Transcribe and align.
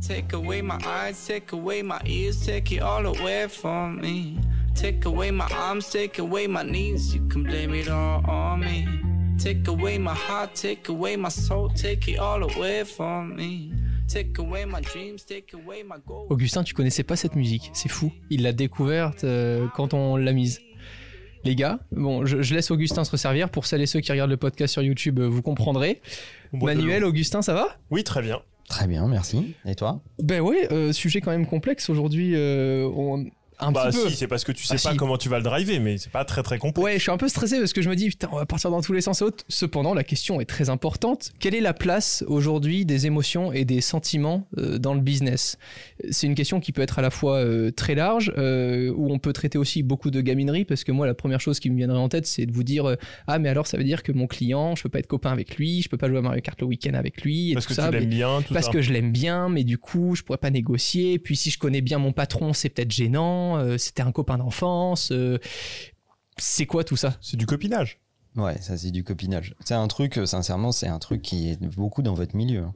Take 0.00 0.32
away 0.32 0.62
my 0.62 0.78
eyes, 0.84 1.24
take 1.26 1.52
away 1.52 1.82
my 1.82 2.00
ears, 2.04 2.44
take 2.44 2.72
it 2.72 2.82
all 2.82 3.06
away 3.06 3.46
from 3.48 4.00
me. 4.00 4.38
Take 4.74 5.04
away 5.04 5.30
my 5.30 5.48
arms, 5.54 5.90
take 5.90 6.18
away 6.18 6.46
my 6.46 6.62
knees, 6.64 7.14
you 7.14 7.26
can 7.28 7.44
blame 7.44 7.74
it 7.74 7.88
all 7.88 8.22
on 8.28 8.60
me. 8.60 8.86
Take 9.38 9.68
away 9.68 9.98
my 9.98 10.14
heart, 10.14 10.54
take 10.54 10.88
away 10.88 11.16
my 11.16 11.30
soul, 11.30 11.68
take 11.70 12.08
it 12.08 12.18
all 12.18 12.42
away 12.42 12.84
from 12.84 13.36
me. 13.36 13.72
Take 14.08 14.38
away 14.38 14.64
my 14.64 14.80
dreams, 14.80 15.24
take 15.24 15.54
away 15.54 15.84
my 15.84 15.96
goals. 16.06 16.26
Augustin, 16.30 16.64
tu 16.64 16.74
connaissais 16.74 17.04
pas 17.04 17.16
cette 17.16 17.36
musique, 17.36 17.70
c'est 17.72 17.88
fou. 17.88 18.12
Il 18.28 18.42
l'a 18.42 18.52
découverte 18.52 19.24
euh, 19.24 19.68
quand 19.74 19.94
on 19.94 20.16
l'a 20.16 20.32
mise. 20.32 20.60
Les 21.44 21.56
gars, 21.56 21.80
bon, 21.90 22.24
je, 22.24 22.42
je 22.42 22.54
laisse 22.54 22.70
Augustin 22.70 23.04
se 23.04 23.10
resservir. 23.10 23.50
Pour 23.50 23.66
celles 23.66 23.82
et 23.82 23.86
ceux 23.86 24.00
qui 24.00 24.12
regardent 24.12 24.30
le 24.30 24.36
podcast 24.36 24.72
sur 24.72 24.82
YouTube, 24.82 25.20
vous 25.20 25.42
comprendrez. 25.42 26.00
Manuel. 26.52 27.04
Augustin, 27.04 27.42
ça 27.42 27.54
va? 27.54 27.76
Oui, 27.90 28.04
très 28.04 28.22
bien. 28.22 28.42
Très 28.72 28.86
bien, 28.86 29.06
merci. 29.06 29.54
Et 29.66 29.74
toi? 29.74 30.00
Ben 30.18 30.40
ouais, 30.40 30.66
euh, 30.72 30.92
sujet 30.92 31.20
quand 31.20 31.30
même 31.30 31.44
complexe 31.46 31.90
aujourd'hui. 31.90 32.32
euh, 32.34 32.88
on- 32.96 33.26
un 33.62 33.72
bah 33.72 33.88
petit 33.90 33.98
peu. 33.98 34.10
si, 34.10 34.16
c'est 34.16 34.26
parce 34.26 34.44
que 34.44 34.52
tu 34.52 34.64
sais 34.64 34.74
Ah, 34.78 34.82
pas 34.82 34.90
si. 34.92 34.96
comment 34.96 35.16
tu 35.16 35.28
vas 35.28 35.38
le 35.38 35.44
driver, 35.44 35.78
mais 35.80 35.98
c'est 35.98 36.10
pas 36.12 36.24
très 36.24 36.42
très 36.42 36.58
complexe. 36.58 36.84
Ouais, 36.84 36.94
je 36.94 37.02
suis 37.02 37.10
un 37.10 37.16
peu 37.16 37.28
stressé 37.28 37.58
parce 37.58 37.72
que 37.72 37.82
je 37.82 37.88
me 37.88 37.96
dis, 37.96 38.08
putain, 38.08 38.28
on 38.32 38.36
va 38.36 38.46
partir 38.46 38.70
dans 38.70 38.80
tous 38.82 38.92
les 38.92 39.00
sens 39.00 39.20
et 39.20 39.24
autres. 39.24 39.44
Cependant, 39.48 39.94
la 39.94 40.04
question 40.04 40.40
est 40.40 40.44
très 40.46 40.68
importante. 40.70 41.32
Quelle 41.38 41.54
est 41.54 41.60
la 41.60 41.74
place 41.74 42.24
aujourd'hui 42.26 42.84
des 42.84 43.06
émotions 43.06 43.52
et 43.52 43.64
des 43.64 43.80
sentiments 43.80 44.46
euh, 44.58 44.78
dans 44.78 44.94
le 44.94 45.00
business? 45.00 45.58
C'est 46.10 46.26
une 46.26 46.34
question 46.34 46.60
qui 46.60 46.72
peut 46.72 46.82
être 46.82 46.98
à 46.98 47.02
la 47.02 47.10
fois 47.10 47.36
euh, 47.38 47.70
très 47.70 47.94
large, 47.94 48.32
euh, 48.38 48.92
où 48.96 49.12
on 49.12 49.18
peut 49.18 49.32
traiter 49.32 49.58
aussi 49.58 49.82
beaucoup 49.82 50.10
de 50.10 50.20
gaminerie, 50.20 50.64
parce 50.64 50.84
que 50.84 50.92
moi, 50.92 51.06
la 51.06 51.14
première 51.14 51.40
chose 51.40 51.60
qui 51.60 51.70
me 51.70 51.76
viendrait 51.76 51.98
en 51.98 52.08
tête, 52.08 52.26
c'est 52.26 52.46
de 52.46 52.52
vous 52.52 52.64
dire, 52.64 52.86
euh, 52.88 52.96
ah, 53.26 53.38
mais 53.38 53.48
alors 53.48 53.66
ça 53.66 53.76
veut 53.76 53.84
dire 53.84 54.02
que 54.02 54.12
mon 54.12 54.26
client, 54.26 54.74
je 54.74 54.82
peux 54.82 54.88
pas 54.88 54.98
être 54.98 55.06
copain 55.06 55.30
avec 55.30 55.56
lui, 55.56 55.82
je 55.82 55.88
peux 55.88 55.96
pas 55.96 56.08
jouer 56.08 56.18
à 56.18 56.22
Mario 56.22 56.40
Kart 56.42 56.60
le 56.60 56.66
week-end 56.66 56.94
avec 56.94 57.22
lui, 57.22 57.50
et 57.50 57.54
Parce 57.54 57.66
tout 57.66 57.70
que 57.70 57.74
ça. 57.76 57.88
tu 57.88 57.94
l'aimes 57.98 58.08
bien, 58.08 58.42
tout 58.42 58.52
parce 58.54 58.66
ça. 58.66 58.72
que 58.72 58.80
je 58.82 58.92
l'aime 58.92 59.12
bien, 59.12 59.48
mais 59.48 59.64
du 59.64 59.78
coup, 59.78 60.14
je 60.16 60.22
pourrais 60.22 60.38
pas 60.38 60.50
négocier. 60.50 61.18
Puis 61.18 61.36
si 61.36 61.50
je 61.50 61.58
connais 61.58 61.80
bien 61.80 61.98
mon 61.98 62.12
patron, 62.12 62.52
c'est 62.52 62.68
peut-être 62.68 62.90
gênant. 62.90 63.51
Euh, 63.56 63.78
C'était 63.78 64.02
un 64.02 64.12
copain 64.12 64.38
d'enfance. 64.38 65.10
euh, 65.12 65.38
c'est 66.38 66.66
quoi 66.66 66.84
tout 66.84 66.96
ça? 66.96 67.14
C'est 67.20 67.36
du 67.36 67.46
copinage. 67.46 68.00
Ouais, 68.36 68.56
ça 68.60 68.76
c'est 68.78 68.90
du 68.90 69.04
copinage. 69.04 69.54
C'est 69.64 69.74
un 69.74 69.86
truc, 69.88 70.18
euh, 70.18 70.26
sincèrement, 70.26 70.72
c'est 70.72 70.88
un 70.88 70.98
truc 70.98 71.20
qui 71.22 71.50
est 71.50 71.62
beaucoup 71.62 72.02
dans 72.02 72.14
votre 72.14 72.34
milieu. 72.36 72.60
hein. 72.62 72.74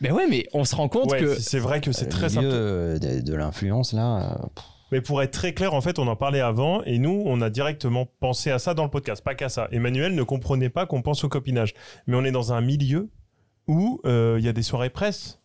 Ben 0.00 0.12
ouais, 0.12 0.26
mais 0.28 0.46
on 0.52 0.64
se 0.64 0.76
rend 0.76 0.88
compte 0.88 1.10
Ouais, 1.10 1.18
que 1.20 1.34
c'est- 1.34 1.58
vrai 1.58 1.80
que 1.80 1.90
c'est 1.92 2.06
très 2.06 2.28
milieu 2.28 2.96
simple. 2.98 3.16
de, 3.16 3.20
de 3.20 3.34
l'influence 3.34 3.92
là. 3.92 4.38
pff, 4.54 4.64
Mais 4.92 5.00
pour 5.00 5.22
être 5.22 5.32
très 5.32 5.54
clair, 5.54 5.74
en 5.74 5.80
fait, 5.80 5.98
on 5.98 6.06
en 6.06 6.14
parlait 6.14 6.40
avant 6.40 6.82
et 6.84 6.98
nous, 6.98 7.22
on 7.26 7.40
a 7.40 7.50
directement 7.50 8.06
pensé 8.20 8.50
à 8.52 8.58
ça 8.60 8.74
dans 8.74 8.84
le 8.84 8.90
podcast, 8.90 9.24
pas 9.24 9.34
qu'à 9.34 9.48
ça. 9.48 9.66
Emmanuel 9.72 10.14
ne 10.14 10.22
comprenait 10.22 10.68
pas 10.70 10.86
qu'on 10.86 11.02
pense 11.02 11.24
au 11.24 11.28
copinage. 11.28 11.74
Mais 12.06 12.16
on 12.16 12.24
est 12.24 12.30
dans 12.30 12.52
un 12.52 12.60
milieu 12.60 13.10
où 13.66 14.00
euh, 14.04 14.36
il 14.38 14.44
y 14.44 14.48
a 14.48 14.52
des 14.52 14.62
soirées 14.62 14.88
presse, 14.90 15.40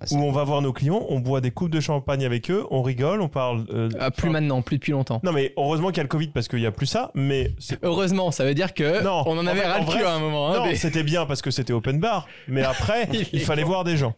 ah, 0.00 0.04
où 0.10 0.16
on 0.18 0.32
va 0.32 0.44
voir 0.44 0.60
nos 0.62 0.72
clients, 0.72 1.04
on 1.08 1.20
boit 1.20 1.40
des 1.40 1.50
coupes 1.50 1.70
de 1.70 1.80
champagne 1.80 2.24
avec 2.24 2.50
eux, 2.50 2.64
on 2.70 2.82
rigole, 2.82 3.20
on 3.20 3.28
parle... 3.28 3.64
euh, 3.72 3.88
ah, 4.00 4.10
plus 4.10 4.24
enfin- 4.28 4.32
maintenant, 4.32 4.60
plus 4.62 4.76
depuis 4.78 4.92
longtemps. 4.92 5.20
Non 5.22 5.32
mais 5.32 5.52
heureusement 5.56 5.88
qu'il 5.88 5.98
y 5.98 6.00
a 6.00 6.04
le 6.04 6.08
Covid 6.08 6.28
parce 6.28 6.48
qu'il 6.48 6.60
y 6.60 6.66
a 6.66 6.72
plus 6.72 6.86
ça, 6.86 7.10
mais 7.14 7.52
c'est 7.58 7.78
Heureusement, 7.84 8.30
ça 8.30 8.44
veut 8.44 8.54
dire 8.54 8.74
que 8.74 9.02
Non, 9.04 9.22
on 9.26 9.38
en 9.38 9.44
en 9.44 9.46
avait 9.46 9.60
fait, 9.60 9.66
ras 9.66 9.78
en 9.80 9.84
le 9.84 9.90
cul 9.92 10.02
à 10.04 10.14
un 10.14 10.18
moment. 10.20 10.50
hein, 10.50 10.58
non, 10.58 10.64
mais- 10.66 10.74
c'était 10.76 11.02
bien 11.04 11.26
parce 11.26 11.42
que 11.42 11.50
c'était 11.50 11.72
open 11.72 12.00
bar, 12.00 12.26
mais 12.48 12.62
après, 12.62 13.08
Il 13.32 13.40
fallait 13.40 13.62
con. 13.62 13.68
voir 13.68 13.84
des 13.84 13.96
gens. 13.96 14.14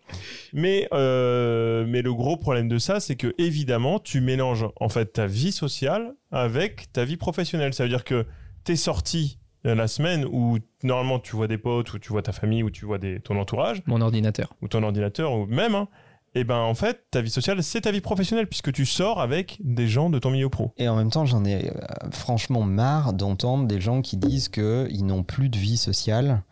Mais 0.52 0.88
euh, 0.92 1.84
mais 1.86 2.02
le 2.02 2.14
gros 2.14 2.36
problème 2.36 2.68
de 2.68 2.78
ça, 2.78 3.00
c'est 3.00 3.16
que 3.16 3.34
évidemment, 3.38 3.98
tu 3.98 4.20
mélanges 4.20 4.66
en 4.80 4.88
fait 4.88 5.12
ta 5.12 5.26
vie 5.26 5.52
sociale 5.52 6.14
avec 6.32 6.92
ta 6.92 7.04
vie 7.04 7.16
professionnelle. 7.16 7.74
Ça 7.74 7.82
veut 7.84 7.88
dire 7.90 8.04
que 8.04 8.26
t'es 8.64 8.76
sorti 8.76 9.38
la 9.74 9.88
semaine 9.88 10.24
où 10.24 10.58
normalement 10.82 11.18
tu 11.18 11.36
vois 11.36 11.48
des 11.48 11.58
potes, 11.58 11.92
ou 11.92 11.98
tu 11.98 12.10
vois 12.10 12.22
ta 12.22 12.32
famille, 12.32 12.62
ou 12.62 12.70
tu 12.70 12.84
vois 12.84 12.98
des, 12.98 13.20
ton 13.20 13.38
entourage, 13.38 13.82
Mon 13.86 14.00
ordinateur. 14.00 14.54
ou 14.62 14.68
ton 14.68 14.82
ordinateur, 14.82 15.32
ou 15.32 15.46
même, 15.46 15.74
hein, 15.74 15.88
et 16.36 16.44
ben 16.44 16.58
en 16.58 16.74
fait, 16.74 17.06
ta 17.10 17.22
vie 17.22 17.30
sociale, 17.30 17.62
c'est 17.62 17.80
ta 17.80 17.90
vie 17.90 18.02
professionnelle 18.02 18.46
puisque 18.46 18.70
tu 18.70 18.84
sors 18.84 19.22
avec 19.22 19.58
des 19.64 19.88
gens 19.88 20.10
de 20.10 20.18
ton 20.18 20.30
milieu 20.30 20.50
pro. 20.50 20.74
Et 20.76 20.86
en 20.86 20.94
même 20.94 21.10
temps, 21.10 21.24
j'en 21.24 21.46
ai 21.46 21.70
euh, 21.70 22.10
franchement 22.10 22.62
marre 22.62 23.14
d'entendre 23.14 23.66
des 23.66 23.80
gens 23.80 24.02
qui 24.02 24.18
disent 24.18 24.50
qu'ils 24.50 25.06
n'ont 25.06 25.22
plus 25.22 25.48
de 25.48 25.56
vie 25.56 25.78
sociale 25.78 26.42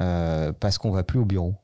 euh, 0.00 0.52
parce 0.52 0.78
qu'on 0.78 0.90
va 0.90 1.02
plus 1.02 1.18
au 1.18 1.26
bureau. 1.26 1.56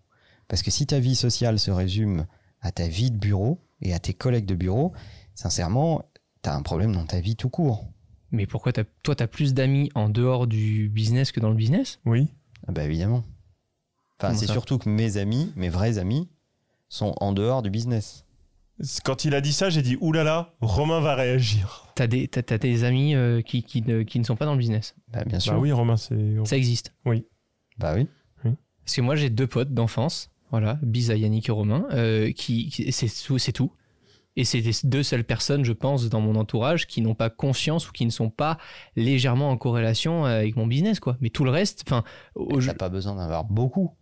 Parce 0.47 0.63
que 0.63 0.71
si 0.71 0.87
ta 0.87 0.99
vie 0.99 1.15
sociale 1.15 1.59
se 1.59 1.71
résume 1.71 2.27
à 2.61 2.71
ta 2.71 2.87
vie 2.87 3.11
de 3.11 3.17
bureau 3.17 3.63
et 3.81 3.95
à 3.95 3.99
tes 3.99 4.13
collègues 4.13 4.45
de 4.45 4.55
bureau, 4.55 4.93
sincèrement, 5.35 6.05
t'as 6.43 6.55
un 6.55 6.61
problème 6.61 6.95
dans 6.95 7.07
ta 7.07 7.21
vie 7.21 7.35
tout 7.35 7.49
court. 7.49 7.87
Mais 8.33 8.47
pourquoi 8.47 8.73
toi, 8.73 9.15
t'as 9.15 9.27
plus 9.27 9.55
d'amis 9.55 9.91
en 9.95 10.09
dehors 10.09 10.47
du 10.47 10.89
business 10.89 11.33
que 11.33 11.41
dans 11.41 11.51
le 11.51 11.57
business? 11.57 11.99
Oui. 12.05 12.29
Ah 12.67 12.73
bah 12.73 12.85
évidemment. 12.85 13.25
Enfin, 14.19 14.35
c'est 14.35 14.47
surtout 14.53 14.79
que 14.79 14.89
mes 14.89 15.17
amis, 15.17 15.53
mes 15.57 15.69
vrais 15.69 15.99
amis, 15.99 16.29
sont 16.89 17.15
en 17.21 17.33
dehors 17.33 17.63
du 17.63 17.71
business. 17.71 18.25
Quand 19.05 19.25
il 19.25 19.35
a 19.35 19.41
dit 19.41 19.53
ça, 19.53 19.69
j'ai 19.71 19.83
dit 19.83 19.97
oulala, 20.01 20.55
Romain 20.61 21.01
va 21.01 21.15
réagir. 21.15 21.87
T'as 21.95 22.07
des, 22.07 22.29
t'as, 22.29 22.43
t'as 22.43 22.59
des 22.59 22.85
amis 22.85 23.15
euh, 23.15 23.43
qui, 23.43 23.63
qui, 23.63 23.83
ne, 23.83 24.03
qui 24.03 24.19
ne 24.19 24.25
sont 24.25 24.37
pas 24.37 24.45
dans 24.47 24.53
le 24.53 24.59
business? 24.59 24.95
Bah 25.09 25.25
bien 25.25 25.39
sûr. 25.41 25.53
Bah 25.53 25.59
oui, 25.59 25.73
Romain, 25.73 25.97
c'est. 25.97 26.37
Ça 26.45 26.57
existe? 26.57 26.93
Bah 27.79 27.95
oui. 27.95 28.07
Parce 28.85 28.97
que 28.97 29.01
moi, 29.03 29.15
j'ai 29.15 29.31
deux 29.31 29.47
potes 29.47 29.73
d'enfance, 29.73 30.31
voilà, 30.51 30.79
bis 30.83 31.11
à 31.11 31.15
Yannick 31.17 31.49
et 31.49 31.53
Romain, 31.53 31.87
euh, 31.93 32.33
qui, 32.33 32.69
qui- 32.71 32.91
c'est 32.91 33.07
tout, 33.25 33.39
c'est 33.39 33.53
tout. 33.53 33.71
Et 34.37 34.45
c'est 34.45 34.61
les 34.61 34.73
deux 34.85 35.03
seules 35.03 35.25
personnes, 35.25 35.65
je 35.65 35.73
pense, 35.73 36.09
dans 36.09 36.21
mon 36.21 36.37
entourage 36.37 36.87
qui 36.87 37.01
n'ont 37.03 37.15
pas 37.17 37.31
conscience 37.31 37.89
ou 37.89 37.93
qui 37.93 38.07
ne 38.07 38.11
sont 38.11 38.31
pas 38.31 38.59
légèrement 38.97 39.51
en 39.51 39.57
corrélation 39.57 40.25
avec 40.25 40.55
mon 40.57 40.67
business, 40.67 41.01
quoi. 41.01 41.17
Mais 41.21 41.31
tout 41.31 41.45
le 41.45 41.51
reste, 41.51 41.83
enfin, 41.87 42.05
au- 42.37 42.61
T'as 42.61 42.75
pas 42.75 42.89
besoin 42.89 43.17
d'avoir 43.17 43.45
beaucoup. 43.45 43.97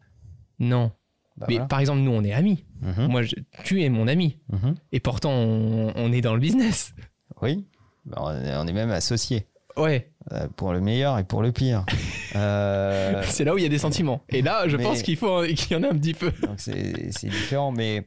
non. 0.59 0.93
Bah 1.37 1.47
Mais 1.49 1.55
voilà. 1.55 1.69
par 1.69 1.78
exemple, 1.78 2.00
nous, 2.00 2.11
on 2.11 2.25
est 2.25 2.33
amis. 2.33 2.65
Mhm, 2.83 3.06
Moi, 3.06 3.22
je- 3.22 3.37
tu 3.62 3.83
es 3.84 3.89
mon 3.91 4.09
ami. 4.09 4.39
mhm. 4.53 4.75
Et 4.91 4.99
pourtant, 4.99 5.31
on, 5.31 5.93
on 5.94 6.12
est 6.12 6.21
dans 6.21 6.34
le 6.34 6.41
business. 6.41 6.95
Oui. 7.41 7.65
Bah, 8.05 8.19
on, 8.21 8.31
est, 8.33 8.56
on 8.56 8.66
est 8.66 8.72
même 8.72 8.91
associés. 8.91 9.47
Ouais. 9.77 10.10
Euh, 10.33 10.47
pour 10.56 10.72
le 10.75 10.81
meilleur 10.81 11.19
et 11.19 11.25
pour 11.25 11.43
le 11.43 11.53
pire. 11.53 11.84
Euh, 12.37 13.22
C'est 13.27 13.44
là 13.44 13.55
où 13.55 13.59
il 13.59 13.62
y 13.62 13.66
a 13.66 13.71
des 13.71 13.78
sentiments. 13.78 14.21
Et 14.28 14.43
là, 14.43 14.69
je 14.69 14.77
Mais- 14.77 14.83
pense 14.84 15.00
qu'il 15.03 15.16
faut 15.16 15.43
qu'il 15.56 15.72
y 15.72 15.81
en 15.81 15.83
a 15.83 15.89
un 15.89 15.97
petit 15.97 16.12
peu. 16.12 16.31
c'est 16.59 17.28
différent, 17.28 17.72
mais 17.72 18.06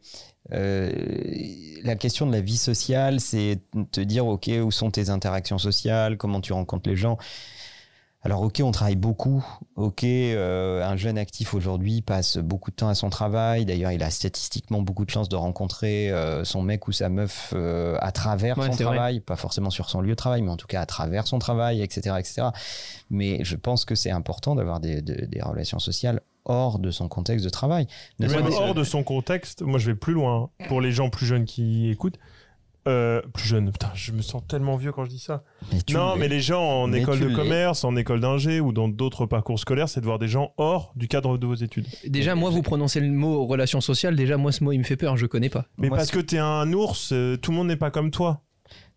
euh, 0.53 0.91
la 1.83 1.95
question 1.95 2.27
de 2.27 2.31
la 2.31 2.41
vie 2.41 2.57
sociale, 2.57 3.19
c'est 3.19 3.57
te 3.91 3.99
dire 4.01 4.27
ok 4.27 4.49
où 4.63 4.69
sont 4.71 4.91
tes 4.91 5.09
interactions 5.09 5.57
sociales, 5.57 6.17
comment 6.17 6.39
tu 6.39 6.53
rencontres 6.53 6.87
les 6.87 6.95
gens? 6.95 7.17
Alors 8.23 8.43
ok, 8.43 8.61
on 8.63 8.71
travaille 8.71 8.95
beaucoup. 8.95 9.43
Ok, 9.75 10.03
euh, 10.03 10.83
un 10.85 10.95
jeune 10.95 11.17
actif 11.17 11.55
aujourd'hui 11.55 12.03
passe 12.03 12.37
beaucoup 12.37 12.69
de 12.69 12.75
temps 12.75 12.87
à 12.89 12.93
son 12.93 13.09
travail. 13.09 13.65
D'ailleurs, 13.65 13.91
il 13.91 14.03
a 14.03 14.11
statistiquement 14.11 14.81
beaucoup 14.83 15.05
de 15.05 15.09
chances 15.09 15.27
de 15.27 15.35
rencontrer 15.35 16.11
euh, 16.11 16.43
son 16.43 16.61
mec 16.61 16.87
ou 16.87 16.91
sa 16.91 17.09
meuf 17.09 17.51
euh, 17.55 17.97
à 17.99 18.11
travers 18.11 18.59
Ouais, 18.59 18.67
son 18.67 18.73
vrai. 18.73 18.83
travail, 18.83 19.19
pas 19.21 19.35
forcément 19.37 19.71
sur 19.71 19.89
son 19.89 20.01
lieu 20.01 20.11
de 20.11 20.15
travail, 20.15 20.43
mais 20.43 20.51
en 20.51 20.57
tout 20.57 20.67
cas 20.67 20.81
à 20.81 20.85
travers 20.85 21.25
son 21.25 21.39
travail, 21.39 21.81
etc., 21.81 22.15
etc. 22.19 22.49
Mais 23.09 23.43
je 23.43 23.55
pense 23.55 23.85
que 23.85 23.95
c'est 23.95 24.11
important 24.11 24.53
d'avoir 24.53 24.79
des, 24.79 25.01
des- 25.01 25.25
des 25.25 25.41
relations 25.41 25.79
sociales 25.79 26.21
hors 26.45 26.77
de 26.77 26.91
son 26.91 27.07
contexte 27.07 27.43
de 27.43 27.49
travail. 27.49 27.87
Même 28.19 28.29
hors 28.53 28.75
de 28.75 28.83
son 28.83 29.03
contexte, 29.03 29.63
moi 29.63 29.79
je 29.79 29.87
vais 29.91 29.95
plus 29.97 30.13
loin. 30.13 30.51
Pour 30.67 30.79
les 30.79 30.91
gens 30.91 31.09
plus 31.09 31.25
jeunes 31.25 31.45
qui 31.45 31.89
écoutent, 31.89 32.19
euh, 32.87 33.21
plus 33.33 33.47
jeunes, 33.47 33.71
putain, 33.71 33.91
je 33.93 34.11
me 34.11 34.21
sens 34.21 34.41
tellement 34.47 34.75
vieux 34.75 34.91
quand 34.91 35.05
je 35.05 35.09
dis 35.09 35.19
ça. 35.19 35.43
Mais 35.71 35.81
tu 35.81 35.93
non, 35.93 36.15
mais 36.15 36.27
les 36.27 36.39
gens 36.39 36.61
en 36.63 36.87
Mais 36.87 37.01
école 37.01 37.19
de 37.19 37.35
commerce, 37.35 37.83
en 37.83 37.95
école 37.95 38.19
d'ingé 38.21 38.59
ou 38.59 38.71
dans 38.73 38.87
d'autres 38.89 39.25
parcours 39.25 39.59
scolaires, 39.59 39.87
c'est 39.89 40.01
de 40.01 40.05
voir 40.05 40.17
des 40.19 40.27
gens 40.27 40.53
hors 40.57 40.91
du 40.95 41.07
cadre 41.07 41.37
de 41.37 41.45
vos 41.45 41.53
études. 41.55 41.85
Déjà, 42.07 42.33
moi, 42.35 42.49
vous 42.49 42.61
prononcez 42.63 42.99
le 42.99 43.09
mot 43.09 43.45
relation 43.45 43.81
sociale. 43.81 44.15
Déjà, 44.15 44.37
moi, 44.37 44.51
ce 44.51 44.63
mot, 44.63 44.71
il 44.71 44.79
me 44.79 44.83
fait 44.83 44.97
peur. 44.97 45.15
Je 45.17 45.25
connais 45.27 45.49
pas. 45.49 45.65
Mais 45.77 45.89
Moi, 45.89 45.97
parce 45.97 46.11
que 46.11 46.19
t'es 46.19 46.39
un 46.39 46.71
ours, 46.73 47.11
euh, 47.13 47.37
tout 47.37 47.51
le 47.51 47.57
monde 47.57 47.67
n'est 47.67 47.75
pas 47.75 47.91
comme 47.91 48.09
toi. 48.09 48.41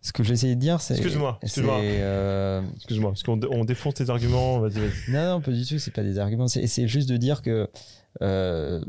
Ce 0.01 0.13
que 0.13 0.23
j'essayais 0.23 0.55
de 0.55 0.59
dire, 0.61 0.81
c'est. 0.81 0.93
Excuse-moi, 0.93 1.39
excuse-moi. 1.41 1.79
euh, 1.81 2.61
Excuse-moi, 2.75 3.11
parce 3.11 3.23
qu'on 3.23 3.39
on 3.51 3.65
défonce 3.65 3.95
tes 3.95 4.09
arguments. 4.09 4.59
Vas-y, 4.59 4.79
vas-y. 4.79 5.11
Non, 5.11 5.31
non, 5.33 5.41
pas 5.41 5.51
du 5.51 5.65
tout. 5.65 5.79
C'est 5.79 5.91
pas 5.93 6.03
des 6.03 6.19
arguments. 6.19 6.47
C'est, 6.47 6.67
c'est 6.67 6.87
juste 6.87 7.09
de 7.09 7.17
dire 7.17 7.41
que 7.41 7.67
euh, 8.21 8.81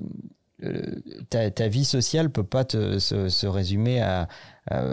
euh, 0.65 0.97
ta, 1.29 1.51
ta 1.51 1.69
vie 1.69 1.85
sociale 1.85 2.31
peut 2.31 2.45
pas 2.45 2.65
te, 2.65 2.99
se, 2.99 3.29
se 3.29 3.47
résumer 3.47 4.01
à, 4.01 4.29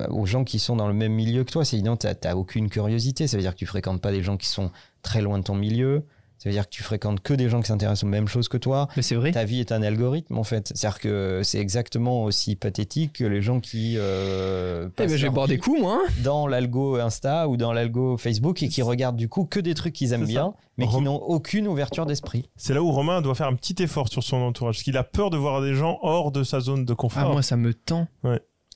aux 0.10 0.25
gens 0.25 0.44
qui 0.44 0.60
sont 0.60 0.75
dans 0.75 0.88
le 0.88 0.94
même 0.94 1.13
milieu 1.13 1.44
que 1.44 1.51
toi. 1.51 1.65
Sinon, 1.65 1.95
t'as, 1.95 2.13
t'as 2.15 2.36
aucune 2.36 2.69
curiosité. 2.69 3.27
Ça 3.27 3.38
veut 3.38 3.44
dire 3.44 3.54
que 3.54 3.60
tu 3.60 3.65
fréquentes 3.65 4.01
pas 4.01 4.12
des 4.12 4.21
gens 4.21 4.38
qui 4.38 4.48
sont 4.48 4.71
très 5.01 5.21
loin 5.21 5.39
de 5.39 5.44
ton 5.44 5.56
milieu. 5.56 6.06
Ça 6.44 6.50
veut 6.50 6.54
dire 6.56 6.66
que 6.66 6.75
tu 6.75 6.84
fréquentes 6.84 7.22
que 7.22 7.34
des 7.34 7.48
gens 7.48 7.62
qui 7.62 7.68
s'intéressent 7.68 8.04
aux 8.04 8.07
mêmes 8.07 8.28
choses 8.28 8.50
que 8.50 8.57
toi. 8.57 8.90
Mais 8.98 9.01
c'est 9.01 9.16
vrai. 9.16 9.31
Ta 9.31 9.45
vie 9.45 9.62
est 9.62 9.72
un 9.72 9.81
algorithme 9.81 10.38
en 10.38 10.44
fait. 10.44 10.74
C'est-à-dire 10.75 11.00
que 11.00 11.40
c'est 11.42 11.60
exactement 11.60 12.25
aussi 12.25 12.57
pathétique 12.57 13.13
que 13.13 13.24
les 13.24 13.42
gens 13.42 13.62
qui 13.62 13.94
euh, 13.98 14.88
Eh 14.88 14.92
passent 14.92 15.12
ben, 15.12 15.18
je 15.18 15.25
vais 15.25 15.31
boire 15.34 15.48
des 15.48 15.57
coups, 15.57 15.80
moi. 15.80 16.01
hein. 16.06 16.12
dans 16.22 16.45
l'algo 16.45 16.98
Insta 16.98 17.48
ou 17.48 17.56
dans 17.56 17.72
l'algo 17.72 18.18
Facebook 18.18 18.62
et 18.62 18.68
qui 18.68 18.81
regardent 18.81 19.16
du 19.16 19.30
coup 19.30 19.45
que 19.45 19.62
des 19.62 19.74
trucs 19.74 19.94
qu'ils 19.94 20.12
aiment 20.12 20.25
bien, 20.28 20.54
mais 20.78 20.86
qui 20.86 21.00
n'ont 21.00 21.16
aucune 21.16 21.66
ouverture 21.66 22.06
d'esprit. 22.06 22.50
C'est 22.57 22.74
là 22.74 22.84
où 22.84 22.92
Romain 22.92 23.22
doit 23.22 23.36
faire 23.36 23.48
un 23.48 23.56
petit 23.56 23.81
effort 23.81 24.10
sur 24.10 24.22
son 24.22 24.38
entourage, 24.38 24.75
parce 24.75 24.84
qu'il 24.84 24.98
a 24.98 25.04
peur 25.06 25.30
de 25.30 25.38
voir 25.38 25.62
des 25.62 25.75
gens 25.75 25.98
hors 26.01 26.34
de 26.34 26.44
sa 26.44 26.60
zone 26.60 26.84
de 26.84 26.92
Ah, 26.92 26.95
confort. 26.98 27.31
moi, 27.31 27.42
ça 27.42 27.56
me 27.56 27.74
tend. 27.74 28.07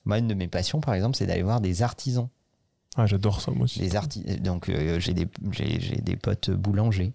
Moi, 0.05 0.19
une 0.19 0.29
de 0.29 0.33
mes 0.35 0.47
passions, 0.47 0.79
par 0.79 0.93
exemple, 0.93 1.17
c'est 1.17 1.25
d'aller 1.25 1.43
voir 1.43 1.59
des 1.59 1.81
artisans. 1.83 2.29
Ah, 2.95 3.05
j'adore 3.07 3.41
ça, 3.41 3.51
moi 3.51 3.65
aussi. 3.65 3.79
Des 3.81 3.97
arti 3.97 4.23
Donc, 4.39 4.69
euh, 4.69 4.99
j'ai 5.01 5.13
des, 5.13 5.27
j'ai, 5.51 5.81
j'ai 5.81 5.97
des 5.97 6.15
potes 6.15 6.49
boulangers, 6.49 7.11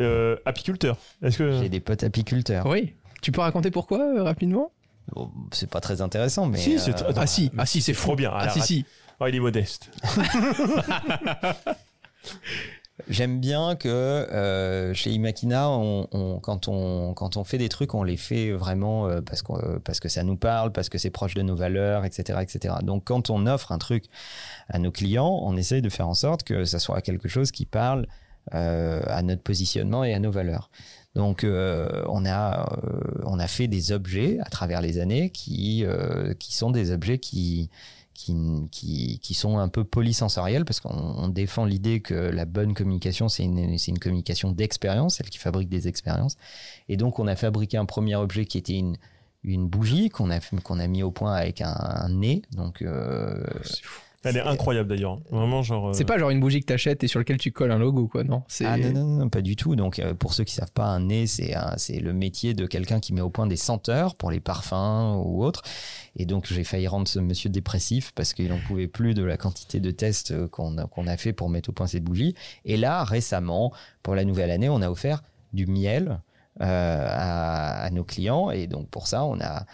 Euh, 0.00 0.36
apiculteur. 0.44 0.96
Est-ce 1.22 1.38
que 1.38 1.52
j'ai 1.60 1.68
des 1.68 1.80
potes 1.80 2.02
apiculteurs. 2.04 2.66
Oui. 2.66 2.94
Tu 3.22 3.32
peux 3.32 3.40
raconter 3.40 3.70
pourquoi, 3.70 4.00
euh, 4.00 4.22
rapidement? 4.22 4.72
Bon, 5.14 5.30
c'est 5.52 5.68
pas 5.70 5.80
très 5.80 6.00
intéressant, 6.00 6.46
mais. 6.46 6.58
Si, 6.58 6.78
c'est 6.78 7.02
euh, 7.02 7.12
Ah 7.16 7.26
si, 7.26 7.50
ah 7.58 7.66
si, 7.66 7.80
c'est 7.82 7.92
trop 7.92 8.14
bien. 8.16 8.30
Ah 8.32 8.40
Alors, 8.40 8.54
si, 8.54 8.60
si. 8.60 8.84
Oh, 9.20 9.26
il 9.26 9.34
est 9.34 9.40
modeste. 9.40 9.90
J'aime 13.08 13.40
bien 13.40 13.74
que 13.74 13.88
euh, 13.88 14.94
chez 14.94 15.10
Imakina, 15.10 15.68
on, 15.70 16.06
on- 16.12 16.38
quand, 16.38 16.68
on, 16.68 17.14
quand 17.14 17.36
on 17.36 17.42
fait 17.42 17.58
des 17.58 17.68
trucs, 17.68 17.94
on 17.94 18.02
les 18.04 18.16
fait 18.16 18.52
vraiment 18.52 19.08
euh, 19.08 19.20
parce, 19.22 19.42
euh, 19.50 19.78
parce 19.82 19.98
que 19.98 20.08
ça 20.08 20.22
nous 20.22 20.36
parle, 20.36 20.72
parce 20.72 20.88
que 20.88 20.98
c'est 20.98 21.10
proche 21.10 21.34
de 21.34 21.42
nos 21.42 21.56
valeurs, 21.56 22.04
etc., 22.04 22.38
etc. 22.42 22.74
Donc, 22.82 23.04
quand 23.04 23.30
on 23.30 23.46
offre 23.46 23.72
un 23.72 23.78
truc 23.78 24.04
à 24.68 24.78
nos 24.78 24.92
clients, 24.92 25.40
on 25.42 25.56
essaye 25.56 25.82
de 25.82 25.88
faire 25.88 26.06
en 26.08 26.14
sorte 26.14 26.44
que 26.44 26.64
ça 26.64 26.78
soit 26.78 27.00
quelque 27.00 27.28
chose 27.28 27.50
qui 27.50 27.64
parle 27.66 28.02
euh, 28.02 28.06
à 28.50 29.22
notre 29.22 29.42
positionnement 29.42 30.04
et 30.04 30.14
à 30.14 30.18
nos 30.18 30.30
valeurs. 30.30 30.70
Donc, 31.14 31.44
euh, 31.44 32.02
on, 32.08 32.24
a, 32.24 32.72
euh, 32.84 33.00
on 33.24 33.38
a 33.38 33.46
fait 33.46 33.68
des 33.68 33.92
objets 33.92 34.38
à 34.40 34.48
travers 34.48 34.80
les 34.80 34.98
années 34.98 35.30
qui, 35.30 35.84
euh, 35.84 36.32
qui 36.34 36.54
sont 36.54 36.70
des 36.70 36.90
objets 36.90 37.18
qui, 37.18 37.68
qui, 38.14 39.18
qui, 39.20 39.34
sont 39.34 39.58
un 39.58 39.68
peu 39.68 39.84
polysensoriels 39.84 40.64
parce 40.64 40.80
qu'on 40.80 40.94
on 40.94 41.28
défend 41.28 41.64
l'idée 41.64 42.00
que 42.00 42.14
la 42.14 42.46
bonne 42.46 42.72
communication, 42.72 43.28
c'est 43.28 43.44
une, 43.44 43.58
une 43.58 43.98
communication 43.98 44.52
d'expérience, 44.52 45.16
celle 45.16 45.28
qui 45.28 45.38
fabrique 45.38 45.68
des 45.68 45.86
expériences. 45.86 46.36
Et 46.88 46.96
donc, 46.96 47.18
on 47.18 47.26
a 47.26 47.36
fabriqué 47.36 47.76
un 47.76 47.84
premier 47.84 48.16
objet 48.16 48.46
qui 48.46 48.56
était 48.56 48.78
une, 48.78 48.96
une 49.44 49.68
bougie 49.68 50.08
qu'on 50.08 50.30
a, 50.30 50.40
qu'on 50.40 50.78
a 50.78 50.86
mis 50.86 51.02
au 51.02 51.10
point 51.10 51.34
avec 51.34 51.60
un, 51.60 52.08
nez. 52.08 52.42
Donc, 52.52 52.80
euh, 52.80 53.42
Elle 54.24 54.36
est 54.36 54.40
incroyable 54.40 54.88
d'ailleurs. 54.88 55.18
Vraiment, 55.30 55.62
genre. 55.62 55.88
euh, 55.88 55.92
C'est 55.92 56.04
pas 56.04 56.16
genre 56.18 56.30
une 56.30 56.40
bougie 56.40 56.60
que 56.60 56.66
t'achètes 56.66 57.02
et 57.02 57.08
sur 57.08 57.18
laquelle 57.18 57.38
tu 57.38 57.50
colles 57.52 57.72
un 57.72 57.78
logo, 57.78 58.06
quoi, 58.08 58.22
non 58.24 58.42
c'est... 58.48 58.64
Ah 58.64 58.76
non, 58.76 58.92
non, 58.92 59.04
non, 59.06 59.28
pas 59.28 59.40
du 59.40 59.56
tout. 59.56 59.74
Donc, 59.74 59.98
euh, 59.98 60.14
pour 60.14 60.32
ceux 60.34 60.44
qui 60.44 60.54
savent 60.54 60.70
pas, 60.72 60.84
un 60.86 61.00
nez, 61.00 61.26
c'est 61.26 61.54
un- 61.54 61.74
c'est 61.76 61.98
le 61.98 62.12
métier 62.12 62.54
de 62.54 62.66
quelqu'un 62.66 63.00
qui 63.00 63.12
met 63.12 63.20
au 63.20 63.30
point 63.30 63.46
des 63.46 63.56
senteurs 63.56 64.14
pour 64.14 64.30
les 64.30 64.40
parfums 64.40 65.16
ou 65.24 65.42
autres. 65.44 65.62
Et 66.16 66.24
donc, 66.26 66.46
j'ai 66.52 66.62
failli 66.64 66.86
rendre 66.86 67.08
ce 67.08 67.18
monsieur 67.18 67.50
dépressif 67.50 68.12
parce 68.14 68.32
qu'il 68.32 68.48
n'en 68.48 68.58
pouvait 68.60 68.86
plus 68.86 69.14
de 69.14 69.24
la 69.24 69.36
quantité 69.36 69.80
de 69.80 69.90
tests 69.90 70.46
qu'on 70.48 70.78
a, 70.78 70.86
qu'on 70.86 71.06
a 71.06 71.16
fait 71.16 71.32
pour 71.32 71.48
mettre 71.48 71.70
au 71.70 71.72
point 71.72 71.86
cette 71.86 72.04
bougie. 72.04 72.34
Et 72.64 72.76
là, 72.76 73.02
récemment, 73.04 73.72
pour 74.02 74.14
la 74.14 74.24
nouvelle 74.24 74.50
année, 74.50 74.68
on 74.68 74.82
a 74.82 74.88
offert 74.90 75.22
du 75.52 75.66
miel 75.66 76.20
euh, 76.60 77.06
à, 77.08 77.84
à 77.84 77.90
nos 77.90 78.04
clients. 78.04 78.50
Et 78.50 78.66
donc, 78.66 78.88
pour 78.88 79.06
ça, 79.08 79.24
on 79.24 79.40
a, 79.40 79.64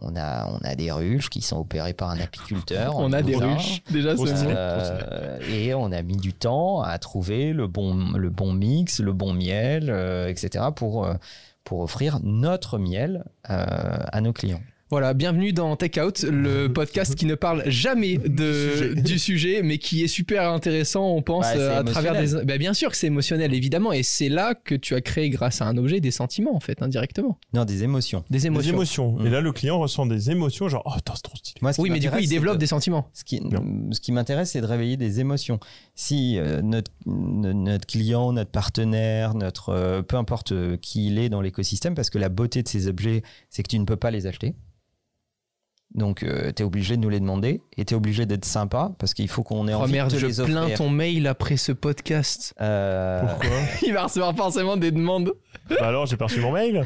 on 0.00 0.14
a, 0.16 0.46
on 0.48 0.58
a 0.58 0.74
des 0.74 0.92
ruches 0.92 1.30
qui 1.30 1.42
sont 1.42 1.58
opérées 1.58 1.94
par 1.94 2.10
un 2.10 2.20
apiculteur. 2.20 2.96
On 2.96 3.12
a 3.12 3.22
des 3.22 3.36
ruches. 3.36 3.82
Déjà, 3.90 4.16
c'est. 4.16 4.24
Euh, 4.46 5.38
et 5.48 5.74
on 5.74 5.90
a 5.90 6.02
mis 6.02 6.16
du 6.16 6.32
temps 6.32 6.82
à 6.82 6.98
trouver 6.98 7.52
le 7.52 7.66
bon, 7.66 8.12
le 8.16 8.30
bon 8.30 8.52
mix, 8.52 9.00
le 9.00 9.12
bon 9.12 9.32
miel, 9.32 9.90
euh, 9.90 10.28
etc. 10.28 10.66
pour, 10.74 11.04
euh, 11.04 11.14
pour 11.64 11.80
offrir 11.80 12.20
notre 12.22 12.78
miel 12.78 13.24
euh, 13.50 13.64
à 14.12 14.20
nos 14.20 14.32
clients. 14.32 14.62
Voilà, 14.90 15.14
bienvenue 15.14 15.52
dans 15.52 15.76
Take 15.76 16.00
Out, 16.02 16.24
le 16.24 16.66
podcast 16.72 17.14
qui 17.14 17.24
ne 17.24 17.36
parle 17.36 17.62
jamais 17.70 18.18
de, 18.18 18.70
sujet. 18.74 18.94
du 19.02 19.18
sujet, 19.20 19.62
mais 19.62 19.78
qui 19.78 20.02
est 20.02 20.08
super 20.08 20.50
intéressant, 20.50 21.14
on 21.14 21.22
pense, 21.22 21.46
c'est 21.46 21.60
euh, 21.60 21.78
à 21.78 21.84
travers 21.84 22.20
des... 22.20 22.44
Bah, 22.44 22.58
bien 22.58 22.74
sûr 22.74 22.90
que 22.90 22.96
c'est 22.96 23.06
émotionnel, 23.06 23.54
évidemment, 23.54 23.92
et 23.92 24.02
c'est 24.02 24.28
là 24.28 24.56
que 24.56 24.74
tu 24.74 24.96
as 24.96 25.00
créé, 25.00 25.30
grâce 25.30 25.62
à 25.62 25.66
un 25.66 25.76
objet, 25.76 26.00
des 26.00 26.10
sentiments, 26.10 26.56
en 26.56 26.58
fait, 26.58 26.82
indirectement. 26.82 27.38
Non, 27.54 27.64
des 27.64 27.84
émotions. 27.84 28.24
Des 28.30 28.38
Des 28.38 28.46
émotions. 28.48 28.72
émotions. 28.72 29.12
Mm. 29.12 29.26
Et 29.28 29.30
là, 29.30 29.40
le 29.40 29.52
client 29.52 29.78
ressent 29.78 30.06
des 30.06 30.32
émotions, 30.32 30.68
genre, 30.68 30.82
oh, 30.84 30.90
c'est 30.96 31.04
trop 31.22 31.36
stylé. 31.36 31.60
Moi, 31.62 31.72
ce 31.72 31.76
qui 31.76 31.82
Oui, 31.82 31.90
mais 31.90 32.00
du 32.00 32.10
coup, 32.10 32.18
il 32.18 32.28
développe 32.28 32.54
de- 32.56 32.60
des 32.60 32.66
sentiments. 32.66 33.08
Ce 33.14 33.22
qui, 33.22 33.40
Non. 33.42 33.62
ce 33.92 34.00
qui 34.00 34.10
m'intéresse, 34.10 34.50
c'est 34.50 34.60
de 34.60 34.66
réveiller 34.66 34.96
des 34.96 35.20
émotions. 35.20 35.60
Si 35.94 36.36
euh, 36.36 36.62
notre, 36.62 36.90
no- 37.06 37.52
notre 37.52 37.86
client, 37.86 38.32
notre 38.32 38.50
partenaire, 38.50 39.34
notre, 39.34 39.68
euh, 39.68 40.02
peu 40.02 40.16
importe 40.16 40.52
qui 40.80 41.06
il 41.06 41.20
est 41.20 41.28
dans 41.28 41.42
l'écosystème, 41.42 41.94
parce 41.94 42.10
que 42.10 42.18
la 42.18 42.28
beauté 42.28 42.64
de 42.64 42.68
ces 42.68 42.88
objets, 42.88 43.22
c'est 43.50 43.62
que 43.62 43.68
tu 43.68 43.78
ne 43.78 43.84
peux 43.84 43.94
pas 43.94 44.10
les 44.10 44.26
acheter. 44.26 44.56
Donc, 45.94 46.20
tu 46.20 46.62
es 46.62 46.64
obligé 46.64 46.96
de 46.96 47.00
nous 47.02 47.08
les 47.08 47.18
demander 47.18 47.62
et 47.76 47.84
tu 47.84 47.94
es 47.94 47.96
obligé 47.96 48.24
d'être 48.24 48.44
sympa 48.44 48.92
parce 48.98 49.12
qu'il 49.12 49.26
faut 49.28 49.42
qu'on 49.42 49.66
ait 49.66 49.74
Oh 49.74 49.78
envie 49.78 49.92
merde, 49.92 50.10
de 50.10 50.14
te 50.14 50.20
je 50.20 50.26
les 50.28 50.44
plains 50.44 50.62
offrir. 50.62 50.76
ton 50.78 50.88
mail 50.88 51.26
après 51.26 51.56
ce 51.56 51.72
podcast. 51.72 52.54
Euh, 52.60 53.22
Pourquoi 53.26 53.48
Il 53.82 53.92
va 53.92 54.04
recevoir 54.04 54.34
forcément 54.36 54.76
des 54.76 54.92
demandes. 54.92 55.32
Bah 55.68 55.76
alors, 55.88 56.06
j'ai 56.06 56.16
pas 56.16 56.26
reçu 56.26 56.40
mon 56.40 56.52
mail. 56.52 56.84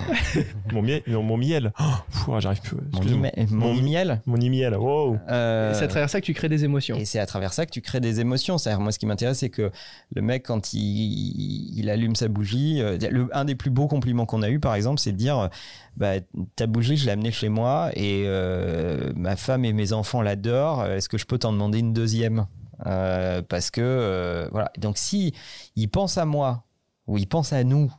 mon 0.72 0.80
miel. 0.82 1.02
Non, 1.06 1.22
mon 1.22 1.36
miel. 1.36 1.72
Oh, 1.78 1.82
pff, 2.10 2.40
j'arrive 2.40 2.60
plus. 2.62 2.76
mon, 2.76 2.82
Excusez-moi. 2.98 3.28
email- 3.36 3.46
mon 3.50 3.74
Mon- 3.74 3.78
email. 3.78 4.20
Mon 4.26 4.36
email. 4.40 4.74
Wow. 4.74 5.18
euh, 5.30 5.74
c'est 5.74 5.84
à 5.84 5.88
travers 5.88 6.08
ça 6.10 6.20
que 6.20 6.26
tu 6.26 6.32
crées 6.34 6.48
des 6.48 6.64
émotions. 6.64 6.96
Et 6.96 7.04
c'est 7.04 7.18
à 7.18 7.26
travers 7.26 7.52
ça 7.52 7.66
que 7.66 7.70
tu 7.70 7.82
crées 7.82 8.00
des 8.00 8.20
émotions. 8.20 8.56
C'est-à-dire, 8.58 8.80
moi, 8.80 8.90
ce 8.92 8.98
qui 8.98 9.06
m'intéresse, 9.06 9.38
c'est 9.38 9.50
que 9.50 9.70
le 10.14 10.22
mec, 10.22 10.44
quand 10.46 10.72
il, 10.72 11.78
il 11.78 11.90
allume 11.90 12.14
sa 12.16 12.28
bougie, 12.28 12.80
euh, 12.80 12.96
le- 13.10 13.28
un 13.32 13.44
des 13.44 13.54
plus 13.54 13.70
beaux 13.70 13.86
compliments 13.86 14.26
qu'on 14.26 14.42
a 14.42 14.48
eu, 14.48 14.60
par 14.60 14.74
exemple, 14.74 14.98
c'est 15.00 15.12
de 15.12 15.16
dire, 15.18 15.38
euh, 15.38 15.48
bah, 15.96 16.14
ta 16.56 16.66
bougie, 16.66 16.96
je 16.96 17.06
l'ai 17.06 17.12
amenée 17.12 17.32
chez 17.32 17.48
moi 17.48 17.90
et 17.94 18.24
euh, 18.26 19.12
ma 19.14 19.36
femme 19.36 19.64
et 19.64 19.72
mes 19.72 19.92
enfants 19.92 20.22
l'adorent. 20.22 20.84
Est-ce 20.86 21.08
que 21.08 21.18
je 21.18 21.24
peux 21.26 21.38
t'en 21.38 21.52
demander 21.52 21.78
une 21.78 21.92
deuxième? 21.92 22.46
Euh, 22.86 23.42
Parce 23.42 23.70
que, 23.70 23.80
euh, 23.82 24.48
voilà. 24.50 24.70
Donc, 24.78 24.98
si 24.98 25.32
il 25.76 25.88
pense 25.88 26.18
à 26.18 26.24
moi 26.24 26.64
ou 27.06 27.18
il 27.18 27.26
pense 27.28 27.52
à 27.52 27.62
nous 27.64 27.92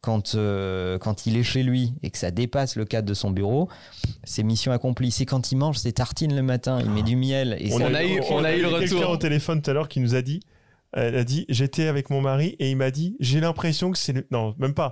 quand, 0.00 0.34
euh, 0.34 0.98
quand 0.98 1.26
il 1.26 1.36
est 1.36 1.42
chez 1.44 1.62
lui 1.62 1.94
et 2.02 2.10
que 2.10 2.18
ça 2.18 2.30
dépasse 2.30 2.74
le 2.76 2.84
cadre 2.84 3.06
de 3.06 3.14
son 3.14 3.30
bureau, 3.30 3.68
c'est 4.24 4.42
mission 4.42 4.72
accomplie. 4.72 5.10
C'est 5.12 5.26
quand 5.26 5.52
il 5.52 5.56
mange 5.56 5.76
ses 5.78 5.92
tartines 5.92 6.34
le 6.34 6.42
matin, 6.42 6.80
il 6.80 6.90
met 6.90 7.02
du 7.02 7.14
miel. 7.16 7.56
Et 7.60 7.72
On 7.72 7.78
ça- 7.78 7.86
a 7.86 8.04
eu- 8.04 8.20
on 8.30 8.42
a 8.42 8.52
eu 8.56 8.62
le 8.62 8.70
quelqu'un 8.80 8.96
retour. 8.96 9.10
au 9.10 9.16
téléphone 9.16 9.62
tout 9.62 9.70
à 9.70 9.74
l'heure 9.74 9.88
qui 9.88 10.00
nous 10.00 10.14
a 10.16 10.22
dit, 10.22 10.40
elle 10.92 11.16
a 11.16 11.24
dit, 11.24 11.44
j'étais 11.48 11.86
avec 11.86 12.10
mon 12.10 12.20
mari 12.20 12.56
et 12.58 12.70
il 12.70 12.76
m'a 12.76 12.90
dit, 12.90 13.16
j'ai 13.20 13.40
l'impression 13.40 13.92
que 13.92 13.98
c'est 13.98 14.12
le, 14.12 14.26
non, 14.30 14.54
même 14.58 14.74
pas. 14.74 14.90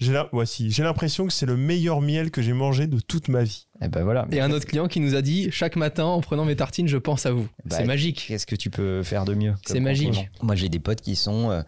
J'ai 0.00 0.12
la, 0.12 0.28
voici, 0.32 0.70
j'ai 0.70 0.82
l'impression 0.82 1.26
que 1.26 1.32
c'est 1.32 1.44
le 1.46 1.56
meilleur 1.58 2.00
miel 2.00 2.30
que 2.30 2.40
j'ai 2.40 2.54
mangé 2.54 2.86
de 2.86 2.98
toute 3.00 3.28
ma 3.28 3.42
vie. 3.44 3.66
Eh 3.82 3.88
ben 3.88 4.02
voilà. 4.02 4.26
Et 4.32 4.40
un 4.40 4.50
autre 4.50 4.66
client 4.66 4.88
qui 4.88 4.98
nous 4.98 5.14
a 5.14 5.20
dit 5.22 5.50
chaque 5.50 5.76
matin 5.76 6.04
en 6.04 6.20
prenant 6.22 6.44
mes 6.46 6.56
tartines, 6.56 6.88
je 6.88 6.96
pense 6.96 7.26
à 7.26 7.32
vous. 7.32 7.46
Bah, 7.66 7.76
c'est 7.76 7.84
magique. 7.84 8.24
Qu'est-ce 8.28 8.46
que 8.46 8.56
tu 8.56 8.70
peux 8.70 9.02
faire 9.02 9.24
de 9.26 9.34
mieux 9.34 9.54
C'est 9.66 9.78
magique. 9.80 10.30
Moi, 10.42 10.54
j'ai 10.56 10.68
des 10.70 10.78
potes 10.78 11.02
qui 11.02 11.16
sont 11.16 11.50
euh, 11.50 11.62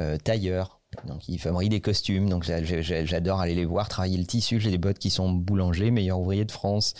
euh, 0.00 0.16
tailleurs. 0.18 0.80
Donc, 1.06 1.28
ils 1.28 1.38
fabriquent 1.38 1.70
des 1.70 1.80
costumes. 1.80 2.28
Donc, 2.28 2.42
j'a- 2.44 2.64
j'a- 2.64 3.04
j'adore 3.04 3.40
aller 3.40 3.54
les 3.54 3.66
voir 3.66 3.88
travailler 3.88 4.16
le 4.18 4.24
tissu. 4.24 4.58
J'ai 4.58 4.70
des 4.70 4.78
potes 4.78 4.98
qui 4.98 5.10
sont 5.10 5.30
boulangers, 5.30 5.90
meilleurs 5.92 6.18
ouvriers 6.18 6.46
de 6.46 6.50
France. 6.52 6.94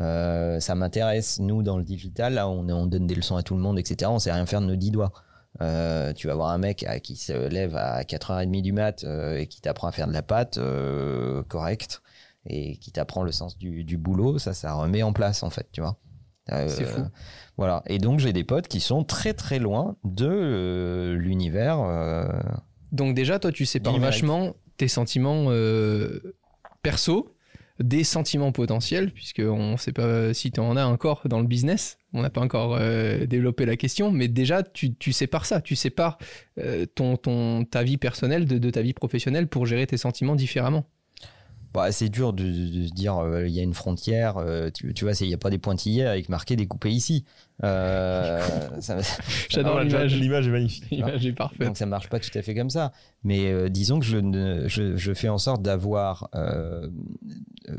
Euh, 0.00 0.58
ça 0.60 0.74
m'intéresse. 0.74 1.38
Nous, 1.40 1.62
dans 1.62 1.76
le 1.78 1.84
digital, 1.84 2.34
là, 2.34 2.48
on, 2.48 2.68
on 2.70 2.86
donne 2.86 3.06
des 3.06 3.14
leçons 3.14 3.36
à 3.36 3.42
tout 3.44 3.54
le 3.54 3.60
monde, 3.60 3.78
etc. 3.78 4.10
On 4.12 4.18
sait 4.18 4.32
rien 4.32 4.46
faire 4.46 4.60
de 4.62 4.66
nos 4.66 4.76
dix 4.76 4.90
doigts. 4.90 5.12
Euh, 5.60 6.12
tu 6.12 6.26
vas 6.26 6.34
voir 6.34 6.50
un 6.50 6.58
mec 6.58 6.84
qui 7.02 7.16
se 7.16 7.32
lève 7.32 7.76
à 7.76 8.02
4h30 8.02 8.60
du 8.60 8.72
mat 8.72 9.04
euh, 9.04 9.38
et 9.38 9.46
qui 9.46 9.60
t'apprend 9.60 9.88
à 9.88 9.92
faire 9.92 10.08
de 10.08 10.12
la 10.12 10.22
pâte 10.22 10.58
euh, 10.58 11.42
correcte 11.44 12.02
et 12.46 12.76
qui 12.76 12.92
t'apprend 12.92 13.22
le 13.22 13.32
sens 13.32 13.56
du, 13.56 13.84
du 13.84 13.96
boulot, 13.96 14.38
ça, 14.38 14.52
ça 14.52 14.74
remet 14.74 15.02
en 15.02 15.12
place, 15.12 15.42
en 15.42 15.50
fait, 15.50 15.68
tu 15.72 15.80
vois. 15.80 15.96
Euh, 16.52 16.68
C'est 16.68 16.84
fou. 16.84 17.02
Voilà. 17.56 17.82
Et 17.86 17.98
donc, 17.98 18.20
j'ai 18.20 18.34
des 18.34 18.44
potes 18.44 18.68
qui 18.68 18.80
sont 18.80 19.02
très, 19.04 19.32
très 19.32 19.58
loin 19.58 19.96
de 20.04 21.14
l'univers. 21.18 21.78
Donc 22.92 23.14
déjà, 23.14 23.38
toi, 23.38 23.50
tu 23.50 23.64
sépares 23.64 23.98
vachement 23.98 24.54
tes 24.76 24.88
sentiments 24.88 25.46
perso 26.82 27.34
des 27.80 28.04
sentiments 28.04 28.52
potentiels, 28.52 29.10
puisque 29.10 29.42
on 29.44 29.72
ne 29.72 29.76
sait 29.76 29.92
pas 29.92 30.32
si 30.32 30.52
tu 30.52 30.60
en 30.60 30.76
as 30.76 30.86
encore 30.86 31.22
dans 31.26 31.40
le 31.40 31.46
business. 31.46 31.98
On 32.14 32.22
n'a 32.22 32.30
pas 32.30 32.40
encore 32.40 32.76
euh, 32.80 33.26
développé 33.26 33.66
la 33.66 33.76
question, 33.76 34.12
mais 34.12 34.28
déjà, 34.28 34.62
tu, 34.62 34.94
tu 34.94 35.12
sépares 35.12 35.46
ça. 35.46 35.60
Tu 35.60 35.74
sépares 35.74 36.16
euh, 36.58 36.86
ton, 36.86 37.16
ton, 37.16 37.64
ta 37.64 37.82
vie 37.82 37.96
personnelle 37.96 38.46
de, 38.46 38.56
de 38.58 38.70
ta 38.70 38.82
vie 38.82 38.94
professionnelle 38.94 39.48
pour 39.48 39.66
gérer 39.66 39.86
tes 39.86 39.96
sentiments 39.96 40.36
différemment. 40.36 40.86
Bah, 41.74 41.92
c'est 41.92 42.08
dur 42.08 42.32
de, 42.32 42.44
de- 42.44 42.80
de 42.82 42.86
se 42.86 42.92
dire 42.92 43.18
euh, 43.18 43.46
il 43.46 43.52
y 43.52 43.60
a 43.60 43.62
une 43.62 43.74
frontière. 43.74 44.38
euh, 44.38 44.70
tu, 44.72 44.94
tu 44.94 45.04
vois, 45.04 45.12
il 45.20 45.28
n'y 45.28 45.34
a 45.34 45.38
pas 45.38 45.50
des 45.50 45.58
pointillés 45.58 46.06
avec 46.06 46.28
marqué 46.28 46.56
découpé 46.56 46.90
ici. 46.90 47.24
Euh, 47.64 48.40
J'adore 49.50 49.78
Ah, 49.78 49.84
l'image. 49.84 50.14
L'image 50.16 50.48
est 50.48 50.50
magnifique. 50.50 50.90
L'image 50.90 51.26
est 51.26 51.32
parfaite. 51.32 51.66
Donc 51.66 51.76
ça 51.76 51.86
marche 51.86 52.08
pas 52.08 52.20
tout 52.20 52.36
à 52.36 52.42
fait 52.42 52.54
comme 52.54 52.70
ça. 52.70 52.92
Mais 53.24 53.50
euh, 53.52 53.68
disons 53.68 53.98
que 53.98 54.04
je, 54.06 54.16
ne- 54.18 54.68
je, 54.68 54.96
je 54.96 55.12
fais 55.14 55.28
en 55.28 55.38
sorte 55.38 55.62
d'avoir 55.62 56.28
euh, 56.34 56.88
euh, 57.68 57.76